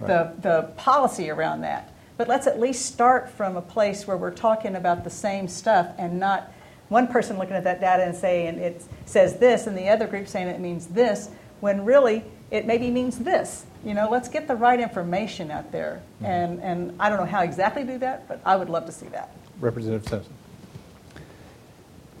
the, 0.00 0.32
the 0.40 0.62
policy 0.76 1.30
around 1.30 1.60
that. 1.60 1.92
But 2.16 2.28
let's 2.28 2.46
at 2.46 2.58
least 2.58 2.86
start 2.86 3.30
from 3.30 3.56
a 3.56 3.62
place 3.62 4.06
where 4.06 4.16
we're 4.16 4.32
talking 4.32 4.74
about 4.74 5.04
the 5.04 5.10
same 5.10 5.46
stuff 5.48 5.94
and 5.96 6.18
not 6.18 6.51
one 6.92 7.08
person 7.08 7.38
looking 7.38 7.56
at 7.56 7.64
that 7.64 7.80
data 7.80 8.04
and 8.04 8.14
saying 8.14 8.58
it 8.58 8.84
says 9.06 9.38
this 9.38 9.66
and 9.66 9.76
the 9.76 9.88
other 9.88 10.06
group 10.06 10.28
saying 10.28 10.46
it 10.46 10.60
means 10.60 10.86
this, 10.88 11.30
when 11.60 11.84
really 11.84 12.22
it 12.50 12.66
maybe 12.66 12.90
means 12.90 13.18
this. 13.18 13.64
You 13.84 13.94
know, 13.94 14.08
let's 14.10 14.28
get 14.28 14.46
the 14.46 14.54
right 14.54 14.78
information 14.78 15.50
out 15.50 15.72
there. 15.72 16.02
And, 16.20 16.60
and 16.60 16.94
I 17.00 17.08
don't 17.08 17.18
know 17.18 17.24
how 17.24 17.40
exactly 17.40 17.84
to 17.84 17.92
do 17.92 17.98
that, 17.98 18.28
but 18.28 18.40
I 18.44 18.56
would 18.56 18.68
love 18.68 18.86
to 18.86 18.92
see 18.92 19.06
that. 19.08 19.34
Representative 19.58 20.06
Simpson. 20.08 20.32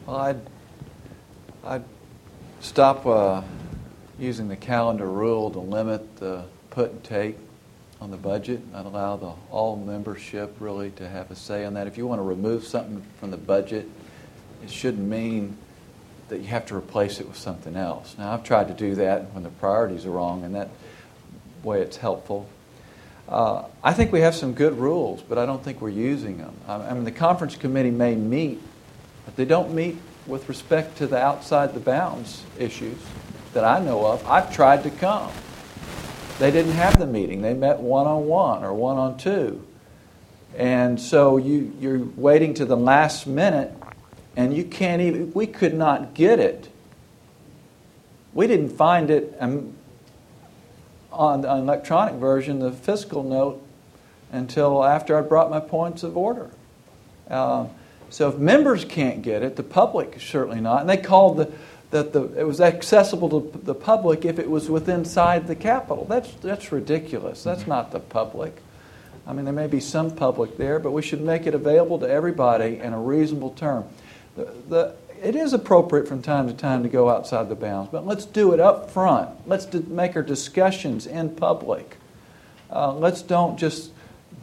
Well, 0.06 0.16
I'd, 0.16 0.40
I'd 1.64 1.84
stop 2.60 3.06
uh, 3.06 3.42
using 4.18 4.48
the 4.48 4.56
calendar 4.56 5.06
rule 5.06 5.50
to 5.50 5.60
limit 5.60 6.16
the 6.16 6.44
put 6.70 6.90
and 6.90 7.04
take 7.04 7.36
on 8.00 8.10
the 8.10 8.16
budget. 8.16 8.60
I'd 8.74 8.86
allow 8.86 9.16
the 9.16 9.32
all 9.50 9.76
membership 9.76 10.56
really 10.58 10.90
to 10.92 11.08
have 11.08 11.30
a 11.30 11.36
say 11.36 11.64
on 11.64 11.74
that. 11.74 11.86
If 11.86 11.96
you 11.98 12.06
want 12.06 12.18
to 12.18 12.24
remove 12.24 12.66
something 12.66 13.04
from 13.20 13.30
the 13.30 13.36
budget, 13.36 13.88
it 14.62 14.70
shouldn't 14.70 15.06
mean 15.06 15.56
that 16.28 16.38
you 16.40 16.46
have 16.46 16.66
to 16.66 16.76
replace 16.76 17.20
it 17.20 17.28
with 17.28 17.36
something 17.36 17.76
else. 17.76 18.14
Now, 18.18 18.32
I've 18.32 18.44
tried 18.44 18.68
to 18.68 18.74
do 18.74 18.94
that 18.96 19.32
when 19.32 19.42
the 19.42 19.50
priorities 19.50 20.06
are 20.06 20.10
wrong, 20.10 20.44
and 20.44 20.54
that 20.54 20.70
way 21.62 21.82
it's 21.82 21.96
helpful. 21.96 22.48
Uh, 23.28 23.64
I 23.82 23.92
think 23.92 24.12
we 24.12 24.20
have 24.20 24.34
some 24.34 24.52
good 24.52 24.78
rules, 24.78 25.22
but 25.22 25.38
I 25.38 25.46
don't 25.46 25.62
think 25.62 25.80
we're 25.80 25.90
using 25.90 26.38
them. 26.38 26.54
I 26.66 26.92
mean, 26.94 27.04
the 27.04 27.12
conference 27.12 27.56
committee 27.56 27.90
may 27.90 28.14
meet, 28.14 28.60
but 29.24 29.36
they 29.36 29.44
don't 29.44 29.74
meet 29.74 29.96
with 30.26 30.48
respect 30.48 30.98
to 30.98 31.06
the 31.06 31.18
outside 31.18 31.74
the 31.74 31.80
bounds 31.80 32.42
issues 32.58 32.98
that 33.54 33.64
I 33.64 33.80
know 33.80 34.06
of. 34.06 34.26
I've 34.26 34.54
tried 34.54 34.82
to 34.84 34.90
come. 34.90 35.30
They 36.38 36.50
didn't 36.50 36.72
have 36.72 36.98
the 36.98 37.06
meeting. 37.06 37.42
They 37.42 37.54
met 37.54 37.78
one 37.78 38.06
on 38.06 38.26
one 38.26 38.64
or 38.64 38.72
one 38.72 38.96
on 38.96 39.18
two. 39.18 39.64
And 40.56 41.00
so 41.00 41.36
you, 41.36 41.72
you're 41.80 42.04
waiting 42.16 42.54
to 42.54 42.64
the 42.64 42.76
last 42.76 43.26
minute, 43.26 43.72
and 44.36 44.56
you 44.56 44.64
can't 44.64 45.02
even, 45.02 45.32
we 45.32 45.46
could 45.46 45.74
not 45.74 46.14
get 46.14 46.38
it. 46.38 46.68
We 48.34 48.46
didn't 48.46 48.70
find 48.70 49.10
it 49.10 49.36
um, 49.40 49.74
on 51.12 51.42
the 51.42 51.50
electronic 51.54 52.14
version, 52.14 52.60
the 52.60 52.72
fiscal 52.72 53.22
note, 53.22 53.62
until 54.30 54.84
after 54.84 55.18
I 55.18 55.20
brought 55.20 55.50
my 55.50 55.60
points 55.60 56.02
of 56.02 56.16
order. 56.16 56.50
Uh, 57.28 57.66
so 58.08 58.28
if 58.28 58.38
members 58.38 58.84
can't 58.84 59.22
get 59.22 59.42
it, 59.42 59.56
the 59.56 59.62
public 59.62 60.20
certainly 60.20 60.60
not. 60.60 60.80
And 60.80 60.88
they 60.88 60.96
called 60.96 61.36
the 61.38 61.52
that 61.92 62.14
the 62.14 62.22
it 62.38 62.44
was 62.44 62.60
accessible 62.60 63.28
to 63.28 63.58
the 63.58 63.74
public 63.74 64.24
if 64.24 64.38
it 64.38 64.50
was 64.50 64.68
within 64.68 65.00
inside 65.00 65.46
the 65.46 65.54
Capitol. 65.54 66.06
That's 66.08 66.32
that's 66.36 66.72
ridiculous. 66.72 67.44
That's 67.44 67.66
not 67.66 67.92
the 67.92 68.00
public. 68.00 68.56
I 69.26 69.32
mean, 69.32 69.44
there 69.44 69.54
may 69.54 69.68
be 69.68 69.78
some 69.78 70.10
public 70.10 70.56
there, 70.56 70.80
but 70.80 70.90
we 70.90 71.02
should 71.02 71.20
make 71.20 71.46
it 71.46 71.54
available 71.54 71.98
to 72.00 72.08
everybody 72.08 72.78
in 72.78 72.92
a 72.92 72.98
reasonable 72.98 73.50
term. 73.50 73.84
The, 74.36 74.44
the, 74.68 74.94
it 75.22 75.36
is 75.36 75.52
appropriate 75.52 76.08
from 76.08 76.22
time 76.22 76.46
to 76.48 76.54
time 76.54 76.82
to 76.82 76.88
go 76.88 77.08
outside 77.10 77.48
the 77.48 77.54
bounds, 77.54 77.90
but 77.92 78.06
let's 78.06 78.24
do 78.24 78.52
it 78.52 78.60
up 78.60 78.90
front. 78.90 79.30
Let's 79.46 79.66
d- 79.66 79.84
make 79.86 80.16
our 80.16 80.22
discussions 80.22 81.06
in 81.06 81.30
public. 81.36 81.96
Uh, 82.70 82.92
let's 82.94 83.22
don't 83.22 83.58
just 83.58 83.92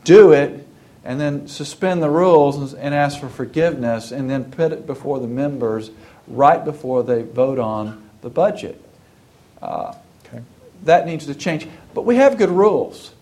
do 0.04 0.32
it 0.32 0.66
and 1.04 1.20
then 1.20 1.48
suspend 1.48 2.04
the 2.04 2.10
rules 2.10 2.74
and 2.74 2.94
ask 2.94 3.20
for 3.20 3.30
forgiveness 3.30 4.12
and 4.12 4.30
then 4.30 4.52
put 4.52 4.72
it 4.72 4.86
before 4.86 5.20
the 5.20 5.28
members 5.28 5.90
right 6.28 6.64
before 6.64 7.02
they 7.04 7.24
vote 7.24 7.58
on 7.60 8.08
the 8.22 8.30
budget. 8.30 8.82
Uh, 9.62 9.94
Okay. 10.26 10.44
that 10.84 11.08
needs 11.08 11.26
to 11.26 11.34
change. 11.34 11.68
But 11.96 12.04
we 12.06 12.18
have 12.18 12.38
good 12.38 12.52
rules. 12.52 13.14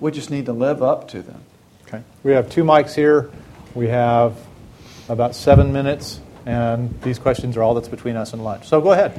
We 0.00 0.10
just 0.10 0.30
need 0.30 0.46
to 0.46 0.52
live 0.54 0.82
up 0.82 1.08
to 1.08 1.20
them. 1.22 1.42
Okay. 1.86 2.02
We 2.22 2.32
have 2.32 2.48
two 2.48 2.64
mics 2.64 2.94
here. 2.94 3.30
We 3.74 3.88
have 3.88 4.34
about 5.08 5.34
seven 5.34 5.72
minutes, 5.72 6.20
and 6.46 7.00
these 7.02 7.18
questions 7.18 7.56
are 7.56 7.62
all 7.62 7.74
that's 7.74 7.88
between 7.88 8.16
us 8.16 8.32
and 8.32 8.44
lunch. 8.44 8.66
So 8.66 8.80
go 8.80 8.92
ahead. 8.92 9.12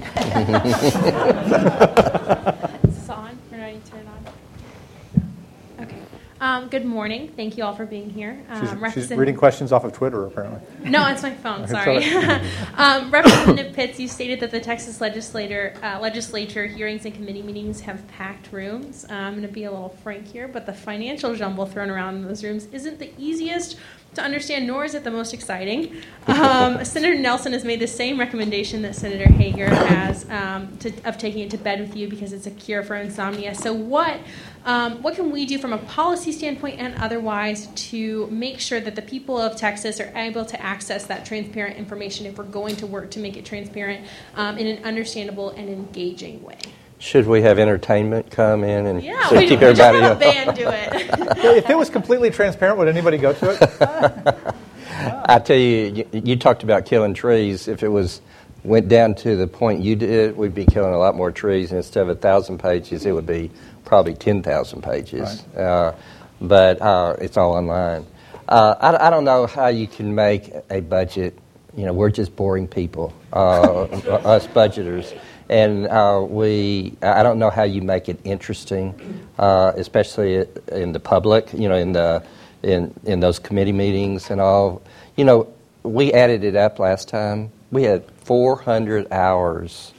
Is 2.83 2.95
this 2.95 3.09
on? 3.09 3.37
Or 3.51 3.57
do 3.57 3.63
I 3.63 3.71
need 3.71 3.85
to 3.85 3.91
turn 3.91 3.99
it 4.01 4.07
on? 4.07 5.83
Okay. 5.85 5.97
Um, 6.41 6.67
good 6.67 6.85
morning. 6.85 7.29
Thank 7.35 7.57
you 7.57 7.63
all 7.63 7.75
for 7.75 7.85
being 7.85 8.09
here. 8.09 8.43
Um, 8.49 8.83
She's, 8.83 8.93
she's 8.93 9.09
reading 9.11 9.35
questions 9.35 9.71
off 9.71 9.85
of 9.85 9.93
Twitter, 9.93 10.25
apparently. 10.25 10.59
No, 10.89 11.07
it's 11.07 11.23
my 11.23 11.33
phone. 11.33 11.65
Sorry. 11.67 12.03
um, 12.75 13.09
Representative 13.11 13.73
Pitts, 13.73 13.99
you 13.99 14.07
stated 14.09 14.41
that 14.41 14.51
the 14.51 14.59
Texas 14.59 14.99
legislator, 14.99 15.73
uh, 15.81 15.99
legislature 16.01 16.65
hearings 16.65 17.05
and 17.05 17.13
committee 17.13 17.41
meetings 17.41 17.79
have 17.81 18.05
packed 18.09 18.51
rooms. 18.51 19.05
Uh, 19.09 19.13
I'm 19.13 19.33
going 19.33 19.47
to 19.47 19.53
be 19.53 19.63
a 19.63 19.71
little 19.71 19.95
frank 20.03 20.27
here, 20.27 20.49
but 20.49 20.65
the 20.65 20.73
financial 20.73 21.33
jumble 21.35 21.65
thrown 21.65 21.89
around 21.89 22.15
in 22.15 22.27
those 22.27 22.43
rooms 22.43 22.65
isn't 22.73 22.99
the 22.99 23.13
easiest 23.17 23.77
to 24.15 24.21
understand, 24.21 24.67
nor 24.67 24.85
is 24.85 24.93
it 24.93 25.03
the 25.03 25.11
most 25.11 25.33
exciting. 25.33 26.01
Um, 26.27 26.83
Senator 26.93 27.15
Nelson 27.15 27.53
has 27.53 27.63
made 27.63 27.79
the 27.79 27.87
same 27.87 28.19
recommendation 28.19 28.81
that 28.83 28.95
Senator 28.95 29.25
Hegar 29.25 29.69
has 29.69 30.29
um, 30.29 30.75
to, 30.77 30.93
of 31.05 31.17
taking 31.17 31.41
it 31.41 31.51
to 31.51 31.57
bed 31.57 31.79
with 31.79 31.95
you 31.95 32.07
because 32.07 32.33
it's 32.33 32.47
a 32.47 32.51
cure 32.51 32.83
for 32.83 32.95
insomnia. 32.95 33.55
So, 33.55 33.73
what 33.73 34.19
um, 34.65 35.01
what 35.01 35.15
can 35.15 35.29
we 35.31 35.45
do 35.45 35.59
from 35.59 35.73
a 35.73 35.77
policy 35.77 36.31
standpoint 36.31 36.79
and 36.79 36.95
otherwise 36.95 37.67
to 37.89 38.27
make 38.27 38.59
sure 38.59 38.79
that 38.79 38.95
the 38.95 39.01
people 39.01 39.37
of 39.37 39.57
Texas 39.57 39.99
are 39.99 40.11
able 40.15 40.45
to 40.45 40.61
access 40.61 41.05
that 41.07 41.25
transparent 41.25 41.77
information 41.77 42.25
if 42.25 42.37
we're 42.37 42.45
going 42.45 42.77
to 42.77 42.87
work 42.87 43.11
to 43.11 43.19
make 43.19 43.35
it 43.35 43.43
transparent 43.43 44.05
um, 44.35 44.57
in 44.57 44.67
an 44.67 44.83
understandable 44.85 45.49
and 45.49 45.69
engaging 45.69 46.41
way? 46.43 46.59
Should 47.03 47.27
we 47.27 47.41
have 47.41 47.59
entertainment 47.59 48.31
come 48.31 48.63
in 48.63 48.85
and 48.85 49.03
Yeah, 49.03 49.27
so 49.27 49.35
we, 49.35 49.41
keep 49.41 49.59
we 49.59 49.65
just 49.65 49.81
everybody 49.81 49.99
have 49.99 50.15
a 50.15 50.19
band 50.21 50.55
do 50.55 50.69
it. 50.69 51.37
if 51.57 51.69
it 51.69 51.77
was 51.77 51.89
completely 51.89 52.29
transparent, 52.29 52.77
would 52.77 52.87
anybody 52.87 53.17
go 53.17 53.33
to 53.33 53.49
it? 53.51 54.55
I 55.29 55.39
tell 55.39 55.57
you, 55.57 56.07
you, 56.13 56.21
you 56.23 56.35
talked 56.37 56.63
about 56.63 56.85
killing 56.85 57.13
trees. 57.13 57.67
If 57.67 57.83
it 57.83 57.89
was 57.89 58.21
went 58.63 58.87
down 58.87 59.15
to 59.15 59.35
the 59.35 59.47
point 59.47 59.81
you 59.81 59.97
did, 59.97 60.37
we'd 60.37 60.55
be 60.55 60.65
killing 60.65 60.93
a 60.93 60.97
lot 60.97 61.13
more 61.13 61.29
trees. 61.29 61.71
And 61.71 61.79
instead 61.79 62.03
of 62.03 62.09
a 62.09 62.15
thousand 62.15 62.59
pages, 62.59 63.05
it 63.05 63.11
would 63.11 63.27
be 63.27 63.51
probably 63.83 64.13
ten 64.13 64.41
thousand 64.41 64.81
pages. 64.81 65.41
Uh, 65.57 65.93
but 66.39 66.81
uh, 66.81 67.17
it's 67.19 67.35
all 67.35 67.51
online. 67.53 68.05
Uh, 68.47 68.75
I, 68.79 69.07
I 69.07 69.09
don't 69.09 69.25
know 69.25 69.45
how 69.45 69.67
you 69.67 69.87
can 69.87 70.15
make 70.15 70.53
a 70.69 70.79
budget. 70.79 71.37
You 71.75 71.85
know, 71.85 71.91
we're 71.91 72.11
just 72.11 72.33
boring 72.33 72.69
people, 72.69 73.13
uh, 73.33 73.81
us 74.23 74.47
budgeters, 74.47 75.17
and 75.49 75.87
uh, 75.87 76.25
we. 76.27 76.95
I 77.01 77.23
don't 77.23 77.39
know 77.39 77.49
how 77.49 77.63
you 77.63 77.81
make 77.81 78.09
it 78.09 78.19
interesting, 78.23 78.93
uh, 79.37 79.73
especially 79.75 80.45
in 80.71 80.91
the 80.93 80.99
public. 80.99 81.51
You 81.53 81.69
know, 81.69 81.75
in 81.75 81.93
the 81.93 82.23
in 82.63 82.93
in 83.05 83.19
those 83.19 83.39
committee 83.39 83.71
meetings 83.73 84.29
and 84.31 84.39
all. 84.41 84.81
You 85.15 85.25
know, 85.25 85.53
we 85.83 86.13
added 86.13 86.43
it 86.43 86.55
up 86.55 86.79
last 86.79 87.07
time. 87.09 87.51
We 87.71 87.83
had 87.83 88.03
400 88.23 89.11
hours 89.11 89.93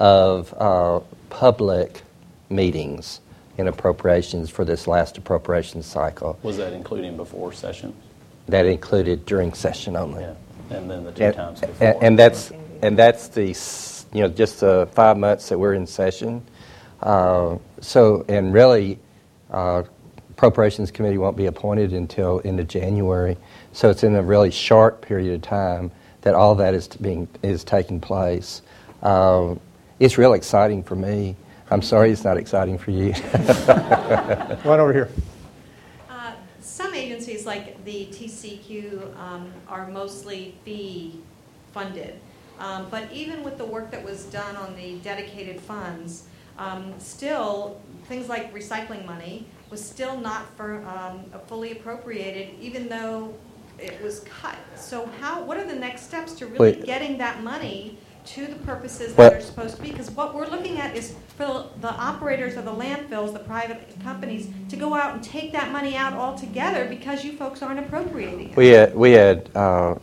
of 0.00 0.54
uh, 0.58 1.00
public 1.30 2.02
meetings 2.50 3.20
in 3.58 3.66
appropriations 3.68 4.50
for 4.50 4.64
this 4.64 4.86
last 4.86 5.18
appropriations 5.18 5.84
cycle. 5.86 6.38
Was 6.42 6.56
that 6.58 6.72
including 6.72 7.16
before 7.16 7.52
session? 7.52 7.92
That 8.46 8.66
included 8.66 9.26
during 9.26 9.52
session 9.52 9.96
only. 9.96 10.22
Yeah. 10.22 10.34
And 10.70 10.90
then 10.90 11.04
the 11.04 11.12
two 11.12 11.24
And, 11.24 11.34
times 11.34 11.62
and- 11.62 11.72
before. 11.72 11.98
and 12.04 12.18
that's 12.18 12.52
and 12.82 12.96
that's 12.96 13.28
the 13.28 13.52
you 14.12 14.22
know 14.22 14.28
just 14.28 14.60
the 14.60 14.88
five 14.92 15.16
months 15.16 15.48
that 15.48 15.58
we're 15.58 15.74
in 15.74 15.86
session. 15.86 16.42
Uh, 17.02 17.58
so 17.80 18.24
and 18.28 18.52
really, 18.52 18.98
uh, 19.50 19.82
appropriations 20.30 20.90
committee 20.90 21.18
won't 21.18 21.36
be 21.36 21.46
appointed 21.46 21.92
until 21.92 22.38
into 22.40 22.64
January. 22.64 23.36
So 23.72 23.90
it's 23.90 24.04
in 24.04 24.14
a 24.14 24.22
really 24.22 24.50
short 24.50 25.02
period 25.02 25.34
of 25.34 25.42
time 25.42 25.90
that 26.22 26.34
all 26.34 26.54
that 26.56 26.74
is 26.74 26.88
being 26.88 27.28
is 27.42 27.64
taking 27.64 28.00
place. 28.00 28.62
Uh, 29.02 29.54
it's 30.00 30.18
real 30.18 30.34
exciting 30.34 30.82
for 30.82 30.96
me. 30.96 31.36
I'm 31.70 31.82
sorry 31.82 32.10
it's 32.10 32.24
not 32.24 32.36
exciting 32.36 32.78
for 32.78 32.90
you. 32.90 33.14
Right 34.64 34.80
over 34.80 34.92
here. 34.92 35.10
Uh, 36.08 36.32
Some 36.60 36.94
agencies, 36.94 37.44
like 37.46 37.84
the 37.84 38.06
TCEQ, 38.06 39.16
um, 39.18 39.52
are 39.68 39.86
mostly 39.88 40.54
fee-funded. 40.64 42.18
Um, 42.58 42.86
But 42.90 43.10
even 43.12 43.44
with 43.44 43.58
the 43.58 43.64
work 43.64 43.90
that 43.90 44.04
was 44.04 44.24
done 44.24 44.56
on 44.56 44.74
the 44.76 44.96
dedicated 44.96 45.60
funds, 45.60 46.24
um, 46.58 46.92
still, 46.98 47.80
things 48.08 48.28
like 48.28 48.52
recycling 48.52 49.06
money 49.06 49.46
was 49.70 49.84
still 49.84 50.18
not 50.18 50.46
for, 50.56 50.84
um, 50.86 51.24
fully 51.46 51.72
appropriated, 51.72 52.54
even 52.60 52.88
though 52.88 53.34
it 53.78 54.02
was 54.02 54.20
cut. 54.20 54.56
So 54.74 55.08
how, 55.20 55.42
what 55.44 55.56
are 55.56 55.66
the 55.66 55.74
next 55.74 56.02
steps 56.02 56.32
to 56.34 56.46
really 56.46 56.72
Wait. 56.72 56.84
getting 56.84 57.18
that 57.18 57.42
money 57.44 57.96
to 58.24 58.46
the 58.46 58.56
purposes 58.56 59.16
Well- 59.16 59.30
that 59.30 59.38
are 59.38 59.42
supposed 59.42 59.76
to 59.76 59.82
be? 59.82 59.90
Because 59.90 60.10
what 60.10 60.34
we're 60.34 60.48
looking 60.48 60.80
at 60.80 60.96
is 60.96 61.14
for 61.36 61.66
the 61.80 61.92
operators 61.92 62.56
of 62.56 62.64
the 62.64 62.72
landfills, 62.72 63.32
the 63.32 63.38
private 63.38 63.94
companies, 64.02 64.48
to 64.68 64.76
go 64.76 64.94
out 64.94 65.14
and 65.14 65.22
take 65.22 65.52
that 65.52 65.70
money 65.70 65.96
out 65.96 66.14
altogether 66.14 66.86
because 66.86 67.24
you 67.24 67.32
folks 67.32 67.62
aren't 67.62 67.78
appropriating 67.78 68.50
it. 68.50 68.56
We 68.56 68.68
had, 68.68 68.96
we 68.96 69.12
had 69.12 69.48
uh, 69.54 69.94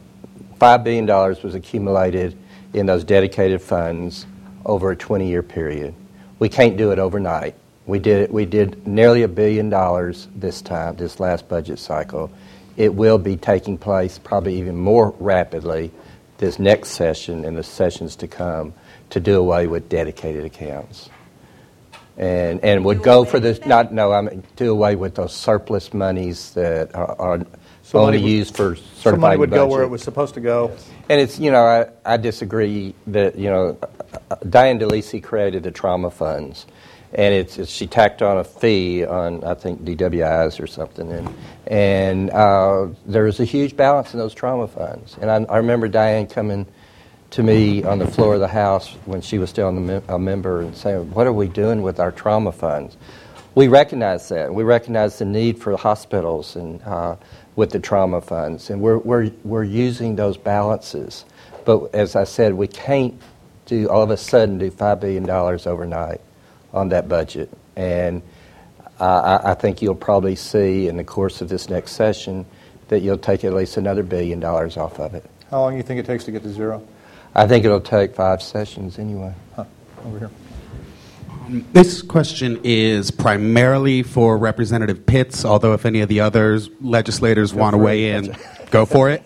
$5 0.60 0.84
billion 0.86 1.06
was 1.06 1.54
accumulated 1.54 2.38
in 2.76 2.86
those 2.86 3.04
dedicated 3.06 3.62
funds 3.62 4.26
over 4.66 4.92
a 4.92 4.98
20-year 4.98 5.42
period. 5.42 5.96
We 6.40 6.50
can't 6.50 6.76
do 6.76 6.92
it 6.92 7.00
overnight. 7.00 7.56
We 7.86 8.00
did, 8.00 8.32
we 8.32 8.46
did 8.46 8.86
nearly 8.86 9.24
a 9.24 9.28
billion 9.28 9.70
dollars 9.70 10.28
this 10.36 10.62
time, 10.62 10.98
this 10.98 11.20
last 11.20 11.48
budget 11.48 11.80
cycle. 11.80 12.32
It 12.76 12.94
will 12.94 13.18
be 13.18 13.38
taking 13.38 13.78
place 13.78 14.20
probably 14.20 14.58
even 14.60 14.76
more 14.76 15.16
rapidly 15.20 15.92
this 16.38 16.60
next 16.60 16.90
session 16.90 17.46
and 17.46 17.56
the 17.56 17.64
sessions 17.64 18.18
to 18.18 18.28
come 18.28 18.74
to 19.12 19.22
do 19.22 19.40
away 19.40 19.68
with 19.68 19.88
dedicated 19.88 20.44
accounts. 20.44 21.10
And, 22.18 22.62
and 22.64 22.84
would 22.84 23.04
go 23.04 23.24
for 23.24 23.40
this, 23.40 23.66
not, 23.66 23.94
no, 23.94 24.12
I 24.12 24.22
mean, 24.22 24.44
do 24.58 24.72
away 24.72 24.96
with 24.96 25.16
those 25.16 25.34
surplus 25.34 25.94
monies 25.94 26.52
that 26.52 26.94
are, 26.94 27.16
are 27.22 27.46
So 27.96 28.02
money 28.02 28.18
only 28.18 28.24
would- 28.24 28.38
used 28.38 28.56
for 28.58 28.76
So 28.76 28.82
money 28.82 29.00
certified 29.02 29.40
would 29.40 29.52
go 29.52 29.68
where 29.68 29.84
it 29.84 29.90
was 29.90 30.04
supposed 30.04 30.34
to 30.34 30.42
go. 30.42 30.72
And 31.08 31.22
it's, 31.22 31.40
you 31.40 31.50
know, 31.52 31.64
I, 31.66 31.88
I 32.14 32.18
disagree 32.18 32.94
that, 33.08 33.38
you 33.38 33.50
know, 33.50 33.78
Dianne 34.44 34.82
Delisi 34.82 35.24
created 35.24 35.64
the 35.64 35.72
trauma 35.72 36.12
funds. 36.12 36.66
And 37.14 37.34
it's, 37.34 37.58
it's 37.58 37.72
she 37.72 37.88
tacked 37.88 38.22
on 38.22 38.38
a 38.38 38.44
fee 38.44 39.06
on, 39.06 39.44
I 39.46 39.54
think, 39.54 39.84
DWIs 39.84 40.60
or 40.60 40.68
something. 40.68 41.10
And, 41.10 41.34
and 41.68 42.30
uh, 42.32 42.88
there's 43.06 43.40
a 43.40 43.46
huge 43.46 43.78
balance 43.78 44.14
in 44.14 44.20
those 44.20 44.34
trauma 44.34 44.68
funds. 44.68 45.16
And 45.22 45.32
I, 45.32 45.36
I 45.54 45.58
remember 45.58 45.88
Dianne 45.88 46.30
coming 46.30 46.66
to 47.32 47.44
me 47.44 47.84
on 47.84 48.00
the 48.00 48.08
floor 48.08 48.34
of 48.34 48.42
the 48.42 48.48
House 48.50 48.90
when 49.06 49.22
she 49.22 49.38
was 49.38 49.50
still 49.50 49.72
mem- 49.72 50.04
a 50.10 50.20
member 50.20 50.62
and 50.62 50.76
saying, 50.76 51.12
What 51.12 51.28
are 51.28 51.34
we 51.34 51.48
doing 51.48 51.82
with 51.82 52.02
our 52.02 52.12
trauma 52.12 52.52
funds? 52.52 52.98
We 53.56 53.70
recognize 53.70 54.28
that. 54.30 54.54
We 54.54 54.64
recognize 54.64 55.18
the 55.20 55.26
need 55.26 55.60
for 55.62 55.78
hospitals 55.78 56.58
and 56.58 56.82
uh, 56.84 57.16
with 57.56 57.72
the 57.72 57.80
trauma 57.80 58.22
funds, 58.22 58.70
and 58.70 58.82
we're, 58.82 58.98
we're, 58.98 59.32
we're 59.44 59.64
using 59.64 60.16
those 60.16 60.38
balances. 60.38 61.26
But 61.64 61.96
as 61.96 62.16
I 62.16 62.26
said, 62.26 62.54
we 62.54 62.68
can't 62.68 63.20
do 63.66 63.90
all 63.90 64.04
of 64.04 64.10
a 64.12 64.18
sudden 64.18 64.58
do 64.58 64.70
$5 64.70 65.00
billion 65.00 65.30
overnight 65.30 66.22
on 66.74 66.90
that 66.90 67.08
budget. 67.08 67.50
And 67.76 68.22
uh, 69.00 69.40
I, 69.44 69.52
I 69.52 69.54
think 69.56 69.82
you'll 69.82 69.96
probably 69.96 70.36
see 70.36 70.88
in 70.88 70.98
the 70.98 71.04
course 71.04 71.42
of 71.42 71.50
this 71.50 71.70
next 71.70 71.94
session 71.94 72.46
that 72.90 73.00
you'll 73.00 73.18
take 73.18 73.44
at 73.44 73.54
least 73.54 73.78
another 73.78 74.04
billion 74.04 74.40
dollars 74.40 74.78
off 74.78 75.00
of 75.00 75.16
it. 75.16 75.26
How 75.50 75.62
long 75.62 75.72
do 75.74 75.78
you 75.78 75.84
think 75.84 76.00
it 76.00 76.06
takes 76.06 76.24
to 76.26 76.32
get 76.32 76.44
to 76.44 76.50
zero? 76.50 76.86
I 77.34 77.48
think 77.48 77.66
it'll 77.66 77.82
take 77.82 78.16
five 78.16 78.42
sessions 78.42 79.00
anyway. 79.00 79.34
Over 80.06 80.20
here. 80.20 80.32
This 81.50 82.02
question 82.02 82.60
is 82.64 83.12
primarily 83.12 84.04
for 84.04 84.38
Representative 84.38 85.06
Pitts, 85.06 85.46
although 85.46 85.74
if 85.74 85.86
any 85.86 86.02
of 86.02 86.10
the 86.10 86.22
other 86.22 86.60
legislators 86.82 87.54
want 87.54 87.74
to 87.74 87.78
weigh 87.78 88.12
it. 88.12 88.26
in, 88.26 88.38
go 88.72 88.86
for 88.86 89.10
it. 89.10 89.24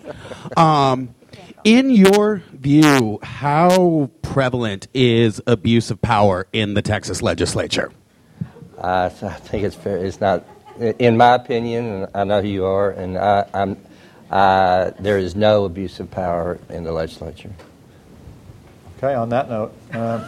Um, 0.56 1.14
in 1.64 1.90
your 1.90 2.42
view, 2.52 3.18
how 3.22 4.10
prevalent 4.22 4.88
is 4.92 5.40
abuse 5.46 5.90
of 5.90 6.00
power 6.00 6.46
in 6.52 6.74
the 6.74 6.82
Texas 6.82 7.22
legislature? 7.22 7.92
I, 8.80 9.06
I 9.06 9.08
think 9.08 9.64
it's 9.64 9.76
fair. 9.76 9.98
It's 9.98 10.20
not, 10.20 10.44
in 10.78 11.16
my 11.16 11.34
opinion, 11.34 11.84
and 11.86 12.08
I 12.14 12.24
know 12.24 12.42
who 12.42 12.48
you 12.48 12.64
are, 12.64 12.90
and 12.90 13.18
I, 13.18 13.46
I'm, 13.54 13.76
I, 14.30 14.92
there 14.98 15.18
is 15.18 15.34
no 15.36 15.64
abuse 15.64 16.00
of 16.00 16.10
power 16.10 16.58
in 16.68 16.84
the 16.84 16.92
legislature. 16.92 17.50
Okay, 19.02 19.14
on 19.14 19.30
that 19.30 19.48
note, 19.48 19.72
uh, 19.94 20.20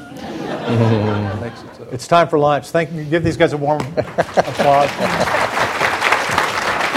it's 1.92 2.08
time 2.08 2.26
for 2.26 2.38
lunch. 2.38 2.68
Thank 2.68 2.90
you. 2.92 3.04
Give 3.04 3.22
these 3.22 3.36
guys 3.36 3.52
a 3.52 3.58
warm 3.58 3.82
applause. 3.98 4.88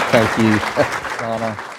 Thank 0.10 0.38
you. 0.38 0.58
Donna. 1.20 1.75